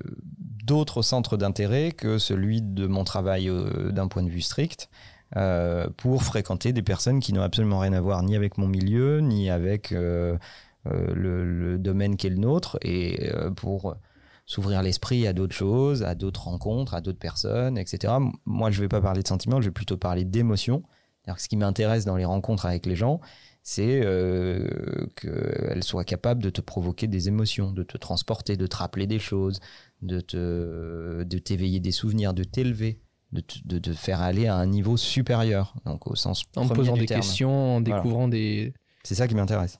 d'autres 0.65 1.01
centres 1.01 1.37
d'intérêt 1.37 1.91
que 1.91 2.17
celui 2.17 2.61
de 2.61 2.87
mon 2.87 3.03
travail 3.03 3.49
euh, 3.49 3.91
d'un 3.91 4.07
point 4.07 4.23
de 4.23 4.29
vue 4.29 4.41
strict. 4.41 4.89
euh, 5.37 5.87
pour 5.97 6.23
fréquenter 6.23 6.71
des 6.71 6.83
personnes 6.83 7.19
qui 7.19 7.33
n'ont 7.33 7.41
absolument 7.41 7.79
rien 7.79 7.93
à 7.93 8.01
voir 8.01 8.21
ni 8.23 8.35
avec 8.35 8.57
mon 8.57 8.67
milieu, 8.67 9.19
ni 9.21 9.49
avec 9.49 9.91
euh, 9.91 10.37
le, 11.13 11.45
le 11.45 11.77
domaine 11.77 12.15
qui 12.17 12.27
est 12.27 12.31
le 12.31 12.37
nôtre, 12.37 12.77
et 12.81 13.29
euh, 13.33 13.51
pour 13.51 13.95
s'ouvrir 14.45 14.81
l'esprit 14.83 15.25
à 15.27 15.33
d'autres 15.33 15.55
choses, 15.55 16.03
à 16.03 16.13
d'autres 16.15 16.43
rencontres, 16.43 16.93
à 16.93 17.01
d'autres 17.01 17.17
personnes, 17.19 17.77
etc. 17.77 18.13
Moi, 18.45 18.69
je 18.71 18.79
vais 18.81 18.87
pas 18.87 19.01
parler 19.01 19.23
de 19.23 19.27
sentiments, 19.27 19.59
je 19.61 19.67
vais 19.67 19.73
plutôt 19.73 19.97
parler 19.97 20.23
d'émotions. 20.25 20.83
Ce 21.37 21.47
qui 21.47 21.57
m'intéresse 21.57 22.05
dans 22.05 22.15
les 22.17 22.25
rencontres 22.25 22.67
avec 22.67 22.85
les 22.85 22.95
gens, 22.95 23.19
c'est 23.63 24.01
euh, 24.03 24.67
qu'elles 25.19 25.83
soient 25.83 26.03
capables 26.03 26.43
de 26.43 26.51
te 26.51 26.61
provoquer 26.61 27.07
des 27.07 27.27
émotions, 27.27 27.71
de 27.71 27.81
te 27.81 27.97
transporter, 27.97 28.57
de 28.57 28.67
te 28.67 28.75
rappeler 28.75 29.07
des 29.07 29.17
choses, 29.17 29.59
de 30.03 30.19
te 30.19 31.23
de 31.23 31.37
t'éveiller 31.39 31.79
des 31.79 31.91
souvenirs, 31.91 32.35
de 32.35 32.43
t'élever, 32.43 32.99
de 33.31 33.41
te 33.41 33.57
de 33.65 33.79
te 33.79 33.93
faire 33.93 34.21
aller 34.21 34.45
à 34.45 34.55
un 34.55 34.67
niveau 34.67 34.97
supérieur, 34.97 35.73
donc 35.87 36.05
au 36.05 36.13
sens 36.15 36.43
En 36.55 36.67
posant 36.67 36.93
du 36.93 36.99
des 37.01 37.05
terme. 37.07 37.21
questions, 37.21 37.77
en 37.77 37.81
Voilà. 37.81 37.95
découvrant 38.03 38.27
des... 38.27 38.75
C'est 39.03 39.15
ça 39.15 39.27
qui 39.27 39.33
m'intéresse. 39.33 39.79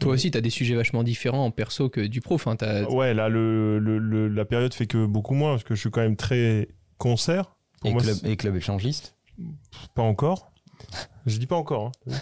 Toi 0.00 0.12
aussi, 0.14 0.30
tu 0.30 0.38
as 0.38 0.40
des 0.40 0.50
sujets 0.50 0.74
vachement 0.74 1.02
différents 1.02 1.44
en 1.44 1.50
perso 1.50 1.88
que 1.88 2.00
du 2.00 2.20
pro. 2.20 2.34
Enfin, 2.34 2.56
t'as- 2.56 2.88
Ouais, 2.90 3.14
là, 3.14 3.28
le, 3.28 3.78
le- 3.78 3.98
le- 3.98 4.28
la 4.28 4.44
période 4.44 4.72
fait 4.74 4.86
que 4.86 5.04
beaucoup 5.06 5.34
moins, 5.34 5.50
parce 5.52 5.64
que 5.64 5.74
je 5.74 5.80
suis 5.80 5.90
quand 5.90 6.00
même 6.00 6.16
très 6.16 6.68
concert. 6.98 7.54
Pour 7.80 7.90
Et, 7.90 7.92
moi, 7.92 8.02
club, 8.02 8.16
et 8.24 8.36
club 8.36 8.56
échangiste 8.56 9.16
pas 9.94 10.02
encore. 10.02 10.52
Je 11.26 11.38
dis 11.38 11.46
pas 11.46 11.56
encore. 11.56 11.92
hein. 12.08 12.12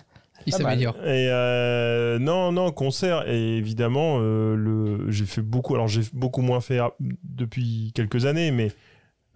il 0.46 0.52
s'améliore. 0.54 0.96
Et 1.04 1.28
euh, 1.30 2.18
non, 2.18 2.50
non, 2.52 2.72
concert. 2.72 3.28
Et 3.28 3.56
évidemment, 3.58 4.16
euh, 4.20 4.54
le, 4.56 5.10
j'ai 5.10 5.26
fait 5.26 5.42
beaucoup. 5.42 5.74
Alors, 5.74 5.88
j'ai 5.88 6.00
beaucoup 6.14 6.40
moins 6.42 6.60
fait 6.60 6.78
depuis 7.22 7.92
quelques 7.94 8.24
années, 8.26 8.50
mais 8.50 8.72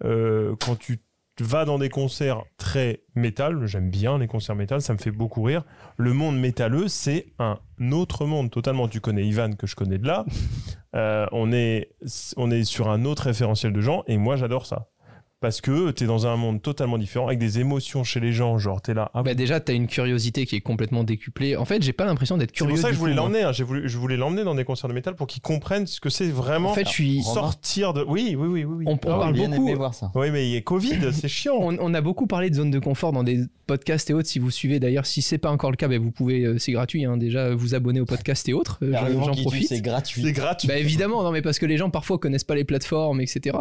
euh, 0.03 0.55
quand 0.59 0.75
tu 0.75 0.99
vas 1.43 1.65
dans 1.65 1.77
des 1.77 1.89
concerts 1.89 2.43
très 2.57 3.03
métal, 3.15 3.65
j'aime 3.65 3.89
bien 3.89 4.17
les 4.17 4.27
concerts 4.27 4.55
métal, 4.55 4.81
ça 4.81 4.93
me 4.93 4.97
fait 4.97 5.11
beaucoup 5.11 5.43
rire. 5.43 5.63
Le 5.97 6.13
monde 6.13 6.39
métalleux, 6.39 6.87
c'est 6.87 7.27
un 7.39 7.59
autre 7.91 8.25
monde 8.25 8.49
totalement. 8.51 8.87
Tu 8.87 9.01
connais 9.01 9.25
Ivan, 9.25 9.51
que 9.53 9.67
je 9.67 9.75
connais 9.75 9.97
de 9.97 10.07
là. 10.07 10.25
Euh, 10.95 11.27
on, 11.31 11.51
est, 11.51 11.91
on 12.37 12.49
est 12.49 12.63
sur 12.63 12.89
un 12.89 13.05
autre 13.05 13.23
référentiel 13.23 13.71
de 13.71 13.81
gens, 13.81 14.03
et 14.07 14.17
moi, 14.17 14.35
j'adore 14.35 14.65
ça. 14.65 14.87
Parce 15.39 15.61
que 15.61 15.91
tu 15.91 16.03
es 16.03 16.07
dans 16.07 16.25
un 16.25 16.35
monde 16.35 16.63
totalement 16.63 16.97
différent, 16.97 17.27
avec 17.27 17.37
des 17.37 17.59
émotions 17.59 18.03
chez 18.03 18.19
les 18.19 18.33
gens. 18.33 18.57
Genre, 18.57 18.81
tu 18.81 18.89
es 18.89 18.93
là. 18.95 19.11
ah 19.13 19.21
Bah 19.21 19.35
déjà, 19.35 19.59
t'as 19.59 19.73
une 19.73 19.85
curiosité 19.85 20.47
qui 20.47 20.55
est 20.55 20.61
complètement 20.61 21.03
décuplée. 21.03 21.55
En 21.55 21.63
fait, 21.65 21.83
j'ai 21.83 21.93
pas 21.93 22.05
l'impression 22.05 22.37
d'être 22.37 22.49
C'est 22.49 22.55
curieux. 22.57 22.71
pour 22.73 22.79
ça 22.81 22.87
que 22.87 22.95
je 22.95 22.99
voulais 22.99 23.13
moi. 23.13 23.25
l'emmener. 23.25 23.43
hein. 23.43 23.51
J'ai 23.51 23.63
voulu- 23.63 23.87
je 23.87 23.97
voulais 23.99 24.17
l'emmener 24.17 24.43
dans 24.43 24.55
des 24.55 24.63
concerts 24.63 24.89
de 24.89 24.95
métal 24.95 25.13
pour 25.13 25.27
qu'il 25.27 25.43
comprenne 25.43 25.85
ce 25.85 25.99
que 25.99 26.09
c'est 26.09 26.29
vraiment 26.31 26.71
En 26.71 26.73
fait, 26.73 26.85
je 26.87 26.91
suis. 26.91 27.21
sortir 27.21 27.93
de. 27.93 28.03
Oui, 28.07 28.35
oui, 28.35 28.47
oui, 28.47 28.63
oui. 28.63 28.75
oui. 28.79 28.85
On, 28.87 28.93
on 28.93 28.95
Ah 28.95 29.19
parle 29.19 29.33
bien 29.33 29.49
beaucoup. 29.49 29.61
aimé 29.67 29.75
voir 29.75 29.93
ça. 29.93 30.11
Oui, 30.15 30.31
mais 30.31 30.47
il 30.49 30.53
y 30.53 30.57
a 30.57 30.61
Covid, 30.61 30.97
c'est 31.13 31.27
chiant. 31.27 31.55
On, 31.59 31.77
on 31.79 31.93
a 31.93 32.01
beaucoup 32.01 32.25
parlé 32.25 32.49
de 32.49 32.55
zone 32.55 32.71
de 32.71 32.79
confort 32.79 33.11
dans 33.11 33.23
des 33.23 33.41
podcasts 33.67 34.09
et 34.09 34.15
autres. 34.15 34.27
Si 34.27 34.39
vous 34.39 34.49
suivez 34.49 34.79
d'ailleurs, 34.79 35.05
si 35.05 35.21
c'est 35.21 35.37
pas 35.37 35.51
encore 35.51 35.69
le 35.69 35.77
cas, 35.77 35.87
ben, 35.87 36.01
vous 36.01 36.09
pouvez, 36.09 36.45
euh, 36.45 36.57
c'est 36.57 36.71
gratuit, 36.71 37.05
hein, 37.05 37.15
déjà 37.15 37.53
vous 37.53 37.75
abonner 37.75 37.99
au 37.99 38.05
podcast 38.05 38.49
et 38.49 38.53
autres. 38.53 38.79
Euh, 38.81 38.91
j'en- 39.23 39.33
profite. 39.35 39.67
C'est 39.67 39.81
gratuit. 39.81 40.23
C'est 40.23 40.31
gratuit. 40.33 40.67
Bah 40.67 40.79
évidemment, 40.79 41.21
non 41.21 41.31
mais 41.31 41.43
parce 41.43 41.59
que 41.59 41.67
les 41.67 41.77
gens 41.77 41.91
parfois 41.91 42.17
connaissent 42.17 42.43
pas 42.43 42.55
les 42.55 42.63
plateformes, 42.65 43.21
etc. 43.21 43.55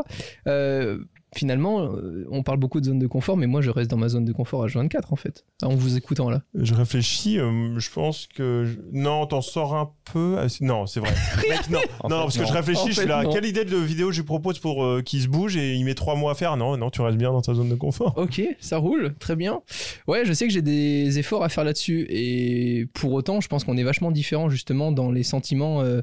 Euh, 0.46 1.00
finalement, 1.38 1.82
euh, 1.94 2.26
on 2.30 2.42
parle 2.42 2.58
beaucoup 2.58 2.80
de 2.80 2.86
zone 2.86 2.98
de 2.98 3.06
confort, 3.06 3.36
mais 3.36 3.46
moi 3.46 3.60
je 3.60 3.70
reste 3.70 3.90
dans 3.90 3.96
ma 3.96 4.08
zone 4.08 4.24
de 4.24 4.32
confort 4.32 4.66
H24 4.66 5.00
en 5.10 5.16
fait, 5.16 5.44
en 5.62 5.74
vous 5.74 5.96
écoutant 5.96 6.30
là. 6.30 6.42
Je 6.54 6.74
réfléchis, 6.74 7.38
euh, 7.38 7.78
je 7.78 7.90
pense 7.90 8.26
que. 8.26 8.64
je- 8.64 8.78
Non, 8.92 9.26
t'en 9.26 9.40
sors 9.40 9.74
un 9.74 9.90
peu. 10.12 10.36
Ah, 10.38 10.46
Non, 10.60 10.86
c'est 10.86 11.00
vrai. 11.00 11.10
Mec, 11.48 11.70
non, 11.70 11.78
non 11.78 12.08
fait, 12.08 12.08
parce 12.08 12.38
que 12.38 12.46
je 12.46 12.52
réfléchis, 12.52 12.82
En 12.82 12.86
je 12.88 12.92
suis 13.00 13.06
là. 13.08 13.22
non. 13.24 13.32
Quelle 13.32 13.44
idée 13.46 13.64
de 13.64 13.76
vidéo 13.76 14.10
je 14.12 14.18
lui 14.20 14.26
propose 14.26 14.58
pour 14.58 14.84
euh, 14.84 15.02
qu'il 15.02 15.20
se 15.22 15.28
bouge 15.28 15.56
et 15.56 15.74
il 15.74 15.84
met 15.84 15.94
trois 15.94 16.14
mois 16.16 16.32
à 16.32 16.34
faire? 16.34 16.56
Non, 16.56 16.76
non, 16.76 16.90
tu 16.90 17.00
restes 17.02 17.18
bien 17.18 17.32
dans 17.32 17.42
ta 17.42 17.54
zone 17.54 17.68
de 17.68 17.74
confort. 17.76 18.14
Ok, 18.26 18.42
ça 18.60 18.78
roule, 18.78 19.14
très 19.18 19.36
bien. 19.36 19.60
Ouais, 20.08 20.24
je 20.24 20.32
sais 20.32 20.46
que 20.46 20.52
j'ai 20.52 20.62
des 20.62 21.18
efforts 21.18 21.44
à 21.44 21.48
faire 21.48 21.64
là-dessus, 21.64 22.06
et 22.08 22.86
pour 22.94 23.12
autant, 23.12 23.40
je 23.40 23.48
pense 23.48 23.62
qu'on 23.64 23.76
est 23.76 23.82
vachement 23.84 24.10
différents 24.10 24.48
justement 24.48 24.90
dans 24.92 25.10
les 25.10 25.22
sentiments 25.22 25.82
euh, 25.82 26.00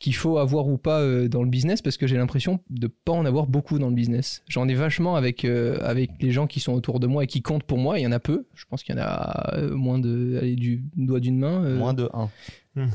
qu'il 0.00 0.14
faut 0.14 0.38
avoir 0.38 0.66
ou 0.68 0.76
pas 0.76 1.00
euh, 1.00 1.28
dans 1.28 1.42
le 1.42 1.48
business, 1.48 1.80
parce 1.80 1.96
que 1.96 2.06
j'ai 2.06 2.16
l'impression 2.16 2.60
de 2.68 2.86
pas 2.88 3.12
en 3.12 3.24
avoir 3.24 3.46
beaucoup 3.46 3.78
dans 3.78 3.88
le 3.88 3.94
business. 3.94 4.42
J'en 4.48 4.68
ai 4.68 4.74
vachement 4.74 5.16
avec 5.16 5.44
euh, 5.44 5.78
avec 5.82 6.10
les 6.20 6.30
gens 6.30 6.46
qui 6.46 6.60
sont 6.60 6.72
autour 6.72 7.00
de 7.00 7.06
moi 7.06 7.24
et 7.24 7.26
qui 7.26 7.40
comptent 7.42 7.62
pour 7.64 7.78
moi. 7.78 7.98
Il 7.98 8.02
y 8.02 8.06
en 8.06 8.12
a 8.12 8.18
peu. 8.20 8.46
Je 8.54 8.64
pense 8.68 8.82
qu'il 8.82 8.94
y 8.94 8.98
en 8.98 9.02
a 9.02 9.54
euh, 9.56 9.74
moins 9.74 9.98
de, 9.98 10.38
allez, 10.40 10.56
du 10.56 10.84
doigt 10.96 11.20
d'une 11.20 11.38
main. 11.38 11.64
euh, 11.64 11.76
Moins 11.78 11.94
de 11.94 12.08
1. 12.12 12.28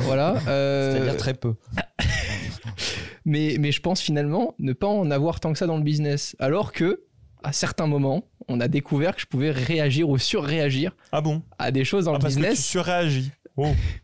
Voilà. 0.00 0.36
euh, 0.48 0.92
C'est-à-dire 0.92 1.16
très 1.16 1.34
peu. 1.34 1.54
mais, 3.24 3.56
mais 3.58 3.72
je 3.72 3.80
pense 3.80 4.00
finalement 4.00 4.54
ne 4.58 4.72
pas 4.72 4.86
en 4.86 5.10
avoir 5.10 5.40
tant 5.40 5.52
que 5.52 5.58
ça 5.58 5.66
dans 5.66 5.76
le 5.78 5.82
business. 5.82 6.36
Alors 6.38 6.72
que, 6.72 7.02
à 7.42 7.52
certains 7.52 7.86
moments, 7.86 8.24
on 8.48 8.60
a 8.60 8.68
découvert 8.68 9.14
que 9.14 9.20
je 9.22 9.26
pouvais 9.26 9.50
réagir 9.50 10.08
ou 10.08 10.18
surréagir 10.18 10.94
Ah 11.12 11.20
bon? 11.20 11.42
à 11.58 11.70
des 11.70 11.84
choses 11.84 12.04
dans 12.04 12.12
Ah, 12.12 12.18
le 12.18 12.22
Parce 12.22 12.34
que 12.34 12.40
tu 12.40 12.46
business. 12.46 12.64
surréagis. 12.66 13.30
Oh. 13.56 13.68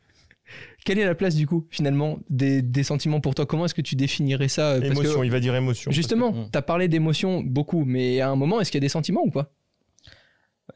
Quelle 0.85 0.99
est 0.99 1.05
la 1.05 1.15
place 1.15 1.35
du 1.35 1.47
coup, 1.47 1.67
finalement, 1.71 2.19
des, 2.31 2.63
des 2.63 2.83
sentiments 2.83 3.21
pour 3.21 3.35
toi? 3.35 3.47
Comment 3.47 3.67
est-ce 3.67 3.75
que 3.75 3.83
tu 3.83 3.97
définirais 3.97 4.49
ça? 4.49 4.79
Parce 4.81 4.95
que, 4.95 5.01
Émotion, 5.01 5.23
il 5.23 5.31
va 5.31 5.41
dire 5.41 5.55
émotion. 5.55 5.91
Justement, 5.91 6.33
tu 6.51 6.57
as 6.59 6.63
parlé 6.63 6.89
d'émotions 6.89 7.43
beaucoup, 7.43 7.85
mais 7.85 8.21
à 8.21 8.31
un 8.31 8.37
moment, 8.37 8.61
est-ce 8.61 8.71
qu'il 8.71 8.79
y 8.79 8.83
a 8.83 8.87
des 8.87 8.89
sentiments 8.89 9.23
ou 9.25 9.31
pas? 9.31 9.53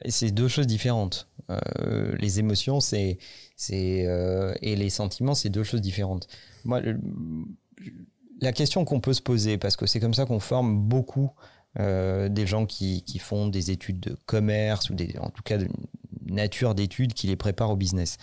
C'est 0.06 0.30
deux 0.32 0.48
choses 0.48 0.66
différentes. 0.66 1.28
Euh, 1.50 2.14
les 2.18 2.38
émotions, 2.40 2.80
c'est, 2.80 3.18
c'est 3.56 4.06
euh, 4.06 4.52
et 4.60 4.76
les 4.76 4.90
sentiments, 4.90 5.34
c'est 5.34 5.50
deux 5.50 5.62
choses 5.62 5.80
différentes. 5.80 6.26
Moi, 6.64 6.80
le- 6.80 6.98
la 8.40 8.52
question 8.52 8.84
qu'on 8.84 9.00
peut 9.00 9.12
se 9.14 9.22
poser, 9.22 9.56
parce 9.56 9.76
que 9.76 9.86
c'est 9.86 10.00
comme 10.00 10.14
ça 10.14 10.26
qu'on 10.26 10.40
forme 10.40 10.76
beaucoup 10.78 11.30
euh, 11.78 12.28
des 12.28 12.46
gens 12.46 12.66
qui, 12.66 13.02
qui 13.04 13.18
font 13.18 13.46
des 13.48 13.70
études 13.70 14.00
de 14.00 14.16
commerce 14.26 14.90
ou 14.90 14.94
des, 14.94 15.14
en 15.20 15.30
tout 15.30 15.42
cas 15.42 15.58
de 15.58 15.68
nature 16.26 16.74
d'études 16.74 17.14
qui 17.14 17.26
les 17.28 17.36
préparent 17.36 17.70
au 17.70 17.76
business. 17.76 18.16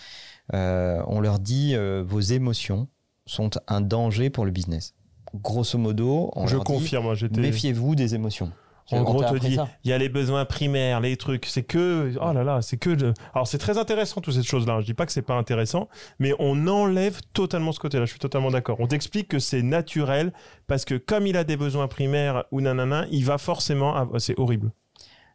Euh, 0.54 1.02
on 1.06 1.20
leur 1.20 1.38
dit 1.38 1.74
euh, 1.74 2.02
vos 2.06 2.20
émotions 2.20 2.88
sont 3.26 3.50
un 3.68 3.80
danger 3.80 4.30
pour 4.30 4.44
le 4.44 4.50
business. 4.50 4.94
Grosso 5.34 5.78
modo, 5.78 6.30
on 6.34 6.46
Je 6.46 6.56
leur 6.56 6.64
dit, 6.64 6.72
confirme, 6.72 7.14
j'étais. 7.14 7.40
méfiez-vous 7.40 7.94
des 7.94 8.14
émotions. 8.14 8.52
En 8.90 9.04
gros, 9.04 9.22
te 9.22 9.38
dit, 9.38 9.56
il 9.84 9.90
y 9.90 9.92
a 9.94 9.96
les 9.98 10.10
besoins 10.10 10.44
primaires, 10.44 11.00
les 11.00 11.16
trucs. 11.16 11.46
C'est 11.46 11.62
que, 11.62 12.12
oh 12.20 12.32
là 12.34 12.44
là, 12.44 12.60
c'est 12.60 12.76
que. 12.76 12.90
de- 12.90 13.14
Alors 13.32 13.46
c'est 13.46 13.56
très 13.56 13.78
intéressant 13.78 14.20
toutes 14.20 14.34
ces 14.34 14.42
choses-là. 14.42 14.80
Je 14.80 14.86
dis 14.86 14.92
pas 14.92 15.06
que 15.06 15.12
c'est 15.12 15.22
pas 15.22 15.36
intéressant, 15.36 15.88
mais 16.18 16.32
on 16.38 16.66
enlève 16.66 17.20
totalement 17.32 17.72
ce 17.72 17.78
côté-là. 17.80 18.04
Je 18.04 18.10
suis 18.10 18.18
totalement 18.18 18.50
d'accord. 18.50 18.78
On 18.80 18.86
t'explique 18.88 19.28
que 19.28 19.38
c'est 19.38 19.62
naturel 19.62 20.32
parce 20.66 20.84
que 20.84 20.96
comme 20.96 21.26
il 21.26 21.36
a 21.38 21.44
des 21.44 21.56
besoins 21.56 21.86
primaires 21.88 22.44
ou 22.50 22.60
nanana, 22.60 23.06
il 23.10 23.24
va 23.24 23.38
forcément. 23.38 23.94
avoir- 23.96 24.20
C'est 24.20 24.38
horrible. 24.38 24.72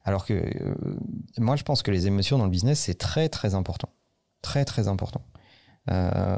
Alors 0.03 0.25
que 0.25 0.33
euh, 0.33 0.75
moi, 1.39 1.55
je 1.55 1.63
pense 1.63 1.81
que 1.81 1.89
les 1.89 2.05
émotions 2.05 2.37
dans 2.37 2.45
le 2.45 2.51
business, 2.51 2.81
c'est 2.81 2.97
très 2.99 3.27
très 3.29 3.55
important. 3.55 3.89
Très 4.47 4.63
très 4.63 4.87
important. 4.87 5.21
Euh, 5.91 6.37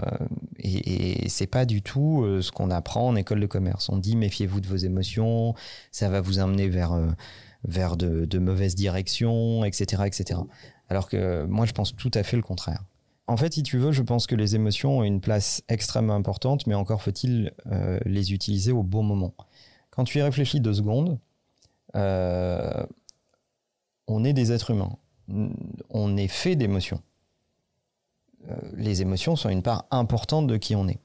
et 0.58 1.26
et 1.26 1.30
c'est 1.30 1.46
pas 1.46 1.66
du 1.66 1.84
tout 1.84 2.24
euh, 2.24 2.42
ce 2.42 2.52
qu'on 2.52 2.72
apprend 2.72 3.08
en 3.08 3.16
école 3.16 3.40
de 3.40 3.46
commerce. 3.46 3.88
On 3.90 3.98
dit 3.98 4.16
méfiez-vous 4.16 4.62
de 4.62 4.68
vos 4.68 4.78
émotions, 4.78 5.54
ça 5.92 6.10
va 6.10 6.20
vous 6.20 6.40
amener 6.40 6.70
vers, 6.70 6.94
euh, 6.94 7.06
vers 7.66 7.98
de, 7.98 8.26
de 8.26 8.40
mauvaises 8.40 8.74
directions, 8.74 9.64
etc., 9.64 10.06
etc. 10.08 10.40
Alors 10.90 11.08
que 11.08 11.46
moi, 11.46 11.68
je 11.68 11.74
pense 11.74 11.96
tout 11.96 12.10
à 12.16 12.24
fait 12.24 12.36
le 12.36 12.42
contraire. 12.42 12.84
En 13.28 13.38
fait, 13.38 13.54
si 13.54 13.62
tu 13.62 13.78
veux, 13.78 13.92
je 13.92 14.02
pense 14.02 14.26
que 14.26 14.34
les 14.34 14.56
émotions 14.56 14.98
ont 14.98 15.04
une 15.04 15.22
place 15.22 15.62
extrêmement 15.70 16.16
importante, 16.16 16.66
mais 16.66 16.74
encore 16.74 17.04
faut-il 17.04 17.54
les 18.06 18.34
utiliser 18.34 18.72
au 18.72 18.82
bon 18.82 19.04
moment. 19.04 19.36
Quand 19.92 20.04
tu 20.04 20.18
y 20.18 20.22
réfléchis 20.24 20.62
deux 20.62 20.74
secondes, 20.74 21.20
on 21.94 22.88
est 24.24 24.34
des 24.34 24.52
êtres 24.52 24.72
humains. 24.72 24.98
On 25.92 26.18
est 26.18 26.28
fait 26.28 26.56
d'émotions. 26.56 27.04
Euh, 28.48 28.56
les 28.76 29.02
émotions 29.02 29.36
sont 29.36 29.50
une 29.50 29.64
part 29.64 29.86
importante 29.92 30.48
de 30.48 30.58
qui 30.58 30.76
on 30.76 30.88
est. 30.88 31.00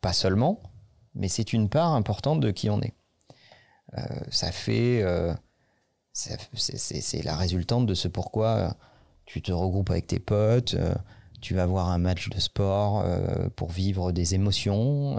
Pas 0.00 0.12
seulement, 0.12 0.60
mais 1.14 1.28
c'est 1.28 1.52
une 1.52 1.68
part 1.68 1.92
importante 1.92 2.40
de 2.40 2.50
qui 2.50 2.70
on 2.70 2.80
est. 2.80 2.94
Euh, 3.98 4.02
ça 4.30 4.50
fait. 4.52 5.02
euh, 5.02 5.32
c'est- 6.12 7.22
la 7.24 7.36
résultante 7.36 7.86
de 7.86 7.94
ce 7.94 8.08
pourquoi 8.08 8.76
tu 9.24 9.40
te 9.40 9.52
regroupes 9.52 9.90
avec 9.90 10.06
tes 10.08 10.18
potes, 10.18 10.76
tu 11.40 11.54
vas 11.54 11.64
voir 11.66 11.88
un 11.88 11.98
match 11.98 12.28
de 12.28 12.38
sport 12.38 13.04
pour 13.56 13.70
vivre 13.70 14.12
des 14.12 14.34
émotions. 14.34 15.16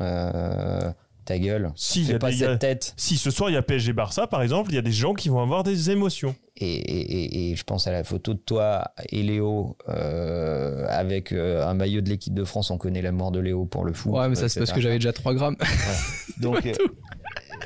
Ta 1.26 1.38
gueule, 1.40 1.72
Si, 1.76 2.02
il 2.02 2.10
y 2.10 2.14
a 2.14 2.20
pas 2.20 2.30
des- 2.30 2.36
il 2.36 2.40
y 2.42 2.44
a- 2.46 2.50
cette 2.52 2.60
tête. 2.60 2.94
Si 2.98 3.18
ce 3.18 3.32
soir 3.32 3.50
il 3.50 3.54
y 3.54 3.58
a 3.58 3.62
PSG 3.62 3.94
Barça, 3.94 4.28
par 4.28 4.42
exemple, 4.42 4.72
il 4.72 4.76
y 4.76 4.78
a 4.78 4.82
des 4.82 4.92
gens 4.92 5.14
qui 5.14 5.30
vont 5.30 5.42
avoir 5.42 5.64
des 5.64 5.90
émotions. 5.92 6.36
Et, 6.58 6.68
et- 6.68 7.02
et- 7.48 7.52
et 7.52 7.56
je 7.56 7.64
pense 7.64 7.88
à 7.88 7.92
la 7.92 8.04
photo 8.04 8.34
de 8.34 8.40
toi 8.40 8.92
et 9.10 9.24
Léo 9.24 9.76
euh, 9.90 10.86
avec 10.90 11.32
euh, 11.32 11.66
un 11.68 11.74
maillot 11.74 12.02
de 12.02 12.10
l'équipe 12.10 12.34
de 12.34 12.44
France. 12.44 12.70
On 12.70 12.78
connaît 12.78 13.02
la 13.02 13.12
mort 13.12 13.32
de 13.32 13.40
Léo 13.40 13.66
pour 13.66 13.86
le 13.86 13.94
foot. 13.94 14.14
Ouais, 14.14 14.30
mais 14.30 14.36
ça 14.36 14.50
c'est 14.50 14.60
parce 14.60 14.72
que 14.72 14.80
j'avais 14.82 14.96
déjà 15.00 15.14
3 15.14 15.34
grammes. 15.34 15.58
Donc 16.42 16.66
euh, 16.66 16.74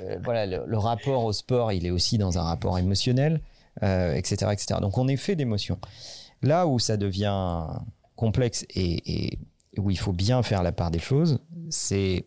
euh, 0.03 0.17
voilà, 0.23 0.45
le, 0.45 0.63
le 0.65 0.77
rapport 0.77 1.25
au 1.25 1.33
sport, 1.33 1.71
il 1.73 1.85
est 1.85 1.91
aussi 1.91 2.17
dans 2.17 2.37
un 2.37 2.43
rapport 2.43 2.77
émotionnel, 2.77 3.41
euh, 3.83 4.13
etc., 4.13 4.51
etc. 4.53 4.79
Donc 4.81 4.97
on 4.97 5.07
est 5.07 5.17
fait 5.17 5.35
d'émotions. 5.35 5.79
Là 6.41 6.67
où 6.67 6.79
ça 6.79 6.97
devient 6.97 7.65
complexe 8.15 8.65
et, 8.73 9.31
et 9.31 9.39
où 9.77 9.89
il 9.91 9.97
faut 9.99 10.13
bien 10.13 10.43
faire 10.43 10.63
la 10.63 10.71
part 10.71 10.91
des 10.91 10.99
choses, 10.99 11.39
c'est 11.69 12.25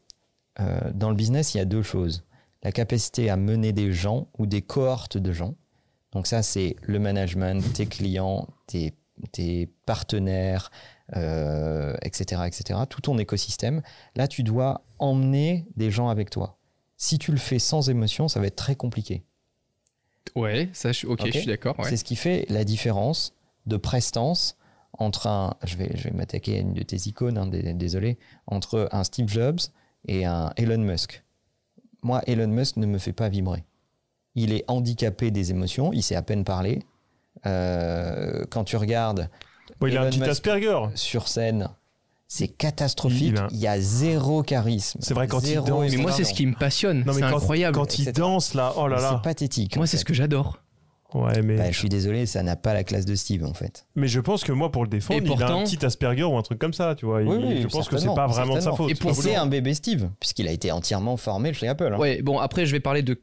euh, 0.61 0.81
dans 0.95 1.11
le 1.11 1.17
business, 1.17 1.55
il 1.55 1.59
y 1.59 1.61
a 1.61 1.64
deux 1.64 1.83
choses. 1.83 2.25
La 2.62 2.73
capacité 2.73 3.31
à 3.31 3.37
mener 3.37 3.73
des 3.73 3.93
gens 3.93 4.29
ou 4.38 4.47
des 4.47 4.62
cohortes 4.62 5.17
de 5.17 5.33
gens. 5.33 5.55
Donc 6.12 6.26
ça, 6.26 6.43
c'est 6.43 6.76
le 6.83 6.99
management, 6.99 7.62
tes 7.73 7.87
clients, 7.87 8.49
tes, 8.67 8.95
tes 9.33 9.69
partenaires, 9.87 10.71
euh, 11.17 11.97
etc., 12.02 12.43
etc., 12.47 12.81
tout 12.88 13.00
ton 13.00 13.19
écosystème, 13.19 13.83
là, 14.17 14.29
tu 14.29 14.43
dois 14.43 14.85
emmener 14.99 15.67
des 15.76 15.90
gens 15.90 16.09
avec 16.09 16.31
toi. 16.31 16.59
Si 16.97 17.19
tu 17.19 17.33
le 17.33 17.38
fais 17.38 17.59
sans 17.59 17.88
émotion, 17.88 18.29
ça 18.29 18.40
va 18.40 18.47
être 18.47 18.57
très 18.57 18.76
compliqué. 18.76 19.25
Ouais, 20.37 20.69
ça, 20.73 20.93
je, 20.93 20.99
suis 20.99 21.47
d'accord. 21.47 21.79
ouais. 21.79 21.88
C'est 21.88 21.97
ce 21.97 22.05
qui 22.05 22.17
fait 22.17 22.45
la 22.50 22.64
différence 22.64 23.35
de 23.67 23.76
prestance 23.76 24.57
entre 24.93 25.26
un, 25.26 25.55
je 25.64 25.76
vais, 25.76 25.90
je 25.97 26.05
vais 26.05 26.11
m'attaquer 26.11 26.57
à 26.57 26.61
une 26.61 26.75
de 26.75 26.83
tes 26.83 27.09
icônes, 27.09 27.38
hein, 27.38 27.47
dé- 27.47 27.73
désolé, 27.75 28.19
entre 28.47 28.88
un 28.93 29.02
Steve 29.02 29.29
Jobs 29.29 29.61
et 30.09 30.25
un 30.25 30.52
Elon 30.57 30.78
Musk. 30.78 31.23
Moi, 32.02 32.23
Elon 32.26 32.49
Musk 32.49 32.76
ne 32.76 32.87
me 32.87 32.99
fait 32.99 33.12
pas 33.12 33.28
vibrer. 33.28 33.64
Il 34.35 34.52
est 34.52 34.64
handicapé 34.69 35.30
des 35.30 35.50
émotions, 35.50 35.92
il 35.92 36.02
sait 36.02 36.14
à 36.16 36.23
peine 36.23 36.45
parler. 36.45 36.80
Euh, 37.47 38.45
quand 38.50 38.64
tu 38.64 38.76
regardes 38.76 39.28
Bon, 39.80 39.87
il 39.87 39.97
a 39.97 40.00
un 40.00 40.02
Elon 40.04 40.11
petit 40.11 40.19
Musk 40.21 40.30
Asperger. 40.30 40.78
sur 40.95 41.28
scène, 41.28 41.69
c'est 42.28 42.49
catastrophique. 42.49 43.33
Il 43.35 43.38
a- 43.38 43.49
Il 43.50 43.59
y 43.59 43.66
a 43.66 43.80
zéro 43.80 44.42
charisme. 44.42 44.99
C'est 45.02 45.14
vrai, 45.14 45.26
quand 45.26 45.40
il 45.47 45.57
danse, 45.62 45.90
Mais 45.90 45.97
moi, 45.97 46.12
c'est 46.12 46.25
ce 46.25 46.35
qui 46.35 46.47
me 46.47 46.54
passionne. 46.54 46.99
Non, 47.00 47.07
mais 47.07 47.12
C'est 47.14 47.21
quand- 47.21 47.37
incroyable. 47.37 47.75
Quand 47.76 47.99
il 47.99 48.12
danse 48.12 48.54
là, 48.54 48.73
oh 48.76 48.87
là 48.88 48.99
C'est 48.99 49.02
là. 49.04 49.21
pathétique. 49.23 49.76
Moi, 49.76 49.87
c'est 49.87 49.97
ce 49.97 50.04
que 50.04 50.14
j'adore. 50.14 50.59
Ouais, 51.14 51.43
mais, 51.43 51.57
Bah, 51.57 51.71
je 51.71 51.79
suis 51.79 51.88
désolé, 51.88 52.25
ça 52.26 52.43
n'a 52.43 52.57
pas 52.57 52.73
la 52.75 52.85
classe 52.85 53.05
de 53.05 53.14
Steve 53.14 53.45
en 53.45 53.52
fait. 53.55 53.87
mais 53.97 54.07
je 54.09 54.21
pense 54.21 54.45
que 54.45 54.52
moi, 54.52 54.71
pour 54.71 54.85
le 54.85 54.88
défendre, 54.88 55.21
Et 55.21 55.25
il 55.25 55.26
a 55.33 55.37
pourtant- 55.37 55.61
un 55.61 55.64
petit 55.64 55.85
Asperger 55.85 56.23
ou 56.25 56.37
un 56.37 56.43
truc 56.43 56.59
comme 56.59 56.73
ça, 56.73 56.95
tu 56.95 57.07
vois. 57.07 57.23
Il- 57.23 57.29
Oui, 57.29 57.38
oui, 57.45 57.62
je 57.62 57.67
pense 57.69 57.88
que 57.88 57.97
c'est 57.99 58.14
pas 58.14 58.26
vraiment 58.26 58.55
de 58.55 58.61
sa 58.61 58.73
faute. 58.73 58.90
Et 58.90 58.95
c'est 58.95 59.00
pour 59.00 59.14
c'est 59.14 59.35
un 59.35 59.47
bébé 59.47 59.75
Steve, 59.75 60.09
puisqu'il 60.21 60.47
a 60.49 60.52
été 60.52 60.71
entièrement 60.73 61.17
formé 61.17 61.52
chez 61.52 61.67
Apple. 61.69 61.90
hein. 61.95 61.99
Ouais, 61.99 62.23
bon, 62.23 62.38
après, 62.38 62.64
je 62.67 62.73
vais 62.73 62.81
parler 62.81 63.02
de 63.02 63.21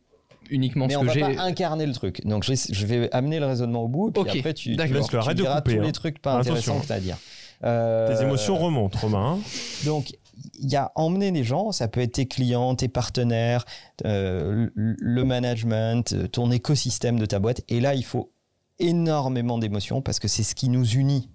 uniquement 0.50 0.88
Mais 0.88 0.94
ce 0.94 0.98
on 1.00 1.01
que 1.01 1.08
va 1.08 1.13
j'ai. 1.13 1.20
pas 1.22 1.41
incarner 1.44 1.86
le 1.86 1.91
truc. 1.94 2.25
Donc 2.25 2.44
je, 2.46 2.53
je 2.72 2.86
vais 2.86 3.10
amener 3.13 3.39
le 3.39 3.46
raisonnement 3.46 3.84
au 3.84 3.88
bout, 3.89 4.10
et 4.10 4.12
puis 4.13 4.22
Ok, 4.22 4.36
après 4.38 4.53
tu, 4.53 4.75
d'accord. 4.75 5.03
tu, 5.03 5.10
tu 5.12 5.17
arrête 5.17 5.38
de 5.38 5.41
diras 5.44 5.58
couper, 5.62 5.75
tous 5.75 5.82
hein. 5.82 5.86
les 5.86 5.91
trucs 5.91 6.22
pas 6.22 6.34
Attention. 6.36 6.53
intéressants 6.53 6.79
que 6.79 6.86
tu 6.88 6.91
as 6.94 6.96
à 6.96 7.00
dire. 7.00 7.17
Euh, 7.63 8.15
Tes 8.15 8.24
émotions 8.24 8.56
remontent, 8.58 8.98
Romain. 9.00 9.38
hein. 9.38 9.39
Donc, 9.86 10.13
il 10.60 10.70
y 10.70 10.75
a 10.75 10.91
emmener 10.96 11.32
les 11.32 11.44
gens, 11.44 11.72
ça 11.72 11.88
peut 11.88 12.01
être 12.01 12.13
tes 12.13 12.27
clients, 12.27 12.75
tes 12.75 12.88
partenaires, 12.88 13.65
euh, 14.06 14.70
le 14.75 15.24
management, 15.24 16.13
euh, 16.13 16.27
ton 16.27 16.51
écosystème 16.51 17.20
de 17.20 17.25
ta 17.25 17.39
boîte. 17.39 17.62
Et 17.70 17.79
là, 17.79 17.96
il 17.96 18.03
faut 18.03 18.32
énormément 18.79 19.58
d'émotions 19.58 20.01
parce 20.01 20.20
que 20.20 20.27
c'est 20.27 20.44
ce 20.44 20.56
qui 20.56 20.70
nous 20.70 20.86
unit. 20.86 21.29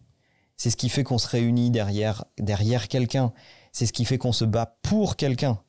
C'est 0.56 0.70
ce 0.70 0.76
qui 0.76 0.88
fait 0.88 1.02
qu'on 1.02 1.18
se 1.18 1.28
réunit 1.28 1.70
derrière, 1.70 2.24
derrière 2.38 2.88
quelqu'un. 2.88 3.32
C'est 3.72 3.86
ce 3.86 3.92
qui 3.92 4.04
fait 4.04 4.18
qu'on 4.18 4.32
se 4.32 4.44
bat 4.44 4.78
pour 4.82 5.16
quelqu'un 5.16 5.60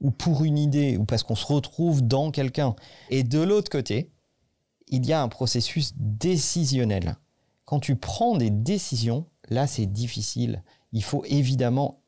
ou 0.00 0.10
pour 0.10 0.44
une 0.44 0.58
idée 0.58 0.96
ou 0.96 1.04
parce 1.04 1.22
qu'on 1.22 1.36
se 1.36 1.46
retrouve 1.46 2.02
dans 2.02 2.30
quelqu'un. 2.30 2.74
Et 3.10 3.22
de 3.22 3.40
l'autre 3.40 3.70
côté, 3.70 4.10
il 4.88 5.06
y 5.06 5.12
a 5.12 5.22
un 5.22 5.28
processus 5.28 5.92
décisionnel. 5.96 7.16
Quand 7.64 7.80
tu 7.80 7.96
prends 7.96 8.36
des 8.36 8.50
décisions, 8.50 9.26
là, 9.48 9.66
c'est 9.66 9.86
difficile. 9.86 10.62
Il 10.92 11.02
faut 11.02 11.24
évidemment 11.26 12.03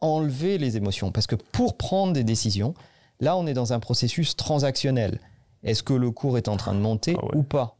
enlever 0.00 0.58
les 0.58 0.76
émotions. 0.76 1.12
Parce 1.12 1.26
que 1.26 1.36
pour 1.36 1.76
prendre 1.76 2.12
des 2.12 2.24
décisions, 2.24 2.74
là, 3.20 3.36
on 3.36 3.46
est 3.46 3.54
dans 3.54 3.72
un 3.72 3.80
processus 3.80 4.36
transactionnel. 4.36 5.20
Est-ce 5.62 5.82
que 5.82 5.92
le 5.92 6.10
cours 6.10 6.38
est 6.38 6.48
en 6.48 6.56
train 6.56 6.74
de 6.74 6.80
monter 6.80 7.14
Ah 7.18 7.24
ouais. 7.26 7.36
ou 7.36 7.42
pas? 7.42 7.76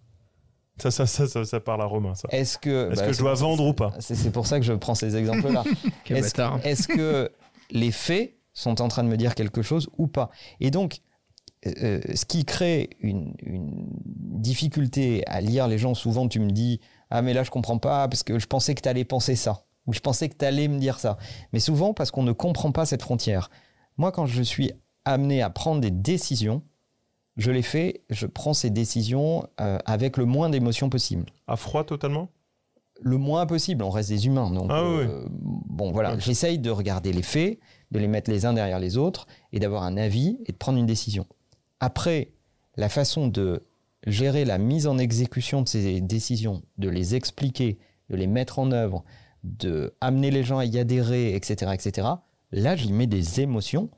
Ça, 0.78 0.90
ça, 0.90 1.06
ça, 1.06 1.26
ça, 1.26 1.44
ça 1.44 1.60
parle 1.60 1.82
à 1.82 1.84
Romain, 1.84 2.14
ça. 2.14 2.28
Est-ce 2.30 2.56
que, 2.56 2.94
bah, 2.94 3.06
que 3.06 3.12
je 3.12 3.18
dois 3.18 3.34
vendre 3.34 3.66
ou 3.66 3.74
pas? 3.74 3.92
C'est 4.00 4.32
pour 4.32 4.46
ça 4.46 4.58
que 4.58 4.64
je 4.64 4.72
prends 4.72 4.94
ces 4.94 5.16
exemples-là. 5.16 5.64
Est-ce 6.06 6.88
que 6.88 7.30
les 7.70 7.90
faits 7.92 8.36
sont 8.54 8.80
en 8.80 8.88
train 8.88 9.04
de 9.04 9.08
me 9.08 9.16
dire 9.16 9.34
quelque 9.34 9.62
chose 9.62 9.88
ou 9.98 10.06
pas? 10.06 10.30
Et 10.58 10.70
donc, 10.70 11.00
euh, 11.66 12.00
ce 12.14 12.24
qui 12.24 12.46
crée 12.46 12.90
une, 13.00 13.34
une 13.42 13.86
difficulté 14.40 15.22
à 15.26 15.40
lire 15.42 15.68
les 15.68 15.76
gens, 15.76 15.94
souvent 15.94 16.26
tu 16.28 16.40
me 16.40 16.50
dis 16.50 16.80
Ah, 17.10 17.20
mais 17.20 17.34
là 17.34 17.42
je 17.42 17.50
comprends 17.50 17.78
pas 17.78 18.08
parce 18.08 18.22
que 18.22 18.38
je 18.38 18.46
pensais 18.46 18.74
que 18.74 18.80
tu 18.80 18.88
allais 18.88 19.04
penser 19.04 19.36
ça, 19.36 19.64
ou 19.86 19.92
je 19.92 20.00
pensais 20.00 20.28
que 20.28 20.36
tu 20.36 20.44
allais 20.44 20.68
me 20.68 20.78
dire 20.78 20.98
ça. 20.98 21.16
Mais 21.52 21.60
souvent 21.60 21.94
parce 21.94 22.10
qu'on 22.10 22.22
ne 22.22 22.32
comprend 22.32 22.72
pas 22.72 22.86
cette 22.86 23.02
frontière. 23.02 23.50
Moi, 23.96 24.12
quand 24.12 24.26
je 24.26 24.42
suis 24.42 24.72
amené 25.04 25.42
à 25.42 25.50
prendre 25.50 25.80
des 25.80 25.90
décisions, 25.90 26.62
je 27.36 27.50
les 27.50 27.62
fais, 27.62 28.02
je 28.10 28.26
prends 28.26 28.54
ces 28.54 28.70
décisions 28.70 29.46
euh, 29.60 29.78
avec 29.86 30.16
le 30.16 30.24
moins 30.26 30.50
d'émotions 30.50 30.90
possible 30.90 31.26
À 31.46 31.56
froid 31.56 31.84
totalement? 31.84 32.28
Le 33.02 33.16
moins 33.16 33.46
possible. 33.46 33.82
On 33.82 33.90
reste 33.90 34.10
des 34.10 34.26
humains. 34.26 34.50
Donc, 34.50 34.66
Ah 34.68 34.82
oui, 34.84 35.04
euh, 35.08 35.24
bon, 35.30 35.90
voilà. 35.90 36.18
J'essaye 36.18 36.58
de 36.58 36.70
regarder 36.70 37.12
les 37.14 37.22
faits, 37.22 37.58
de 37.90 37.98
les 37.98 38.08
mettre 38.08 38.30
les 38.30 38.44
uns 38.44 38.52
derrière 38.52 38.78
les 38.78 38.98
autres 38.98 39.26
et 39.52 39.58
d'avoir 39.58 39.84
un 39.84 39.96
avis 39.96 40.38
et 40.44 40.52
de 40.52 40.56
prendre 40.56 40.78
une 40.78 40.86
décision. 40.86 41.26
Après, 41.80 42.32
la 42.76 42.90
façon 42.90 43.26
de 43.26 43.66
gérer 44.06 44.44
la 44.44 44.58
mise 44.58 44.86
en 44.86 44.98
exécution 44.98 45.62
de 45.62 45.68
ces 45.68 46.00
décisions, 46.02 46.62
de 46.76 46.88
les 46.90 47.14
expliquer, 47.14 47.78
de 48.10 48.16
les 48.16 48.26
mettre 48.26 48.58
en 48.58 48.70
œuvre, 48.70 49.04
de 49.44 49.94
amener 50.00 50.30
les 50.30 50.42
gens 50.42 50.58
à 50.58 50.64
y 50.64 50.78
adhérer, 50.78 51.34
etc., 51.34 51.72
etc. 51.74 52.08
Là, 52.52 52.76
j'y 52.76 52.92
mets 52.92 53.06
des 53.06 53.40
émotions 53.40 53.90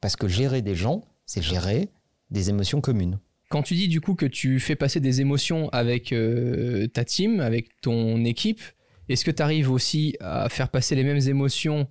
parce 0.00 0.16
que 0.16 0.28
gérer 0.28 0.62
des 0.62 0.74
gens, 0.74 1.02
c'est 1.26 1.42
gérer 1.42 1.88
des 2.30 2.50
émotions 2.50 2.80
communes. 2.80 3.18
Quand 3.48 3.62
tu 3.62 3.74
dis 3.74 3.88
du 3.88 4.00
coup 4.00 4.14
que 4.14 4.26
tu 4.26 4.60
fais 4.60 4.76
passer 4.76 5.00
des 5.00 5.20
émotions 5.20 5.68
avec 5.70 6.12
euh, 6.12 6.86
ta 6.88 7.04
team, 7.04 7.40
avec 7.40 7.80
ton 7.80 8.24
équipe, 8.24 8.60
est-ce 9.08 9.24
que 9.24 9.30
tu 9.30 9.42
arrives 9.42 9.70
aussi 9.70 10.16
à 10.20 10.48
faire 10.48 10.68
passer 10.68 10.94
les 10.94 11.04
mêmes 11.04 11.20
émotions 11.28 11.86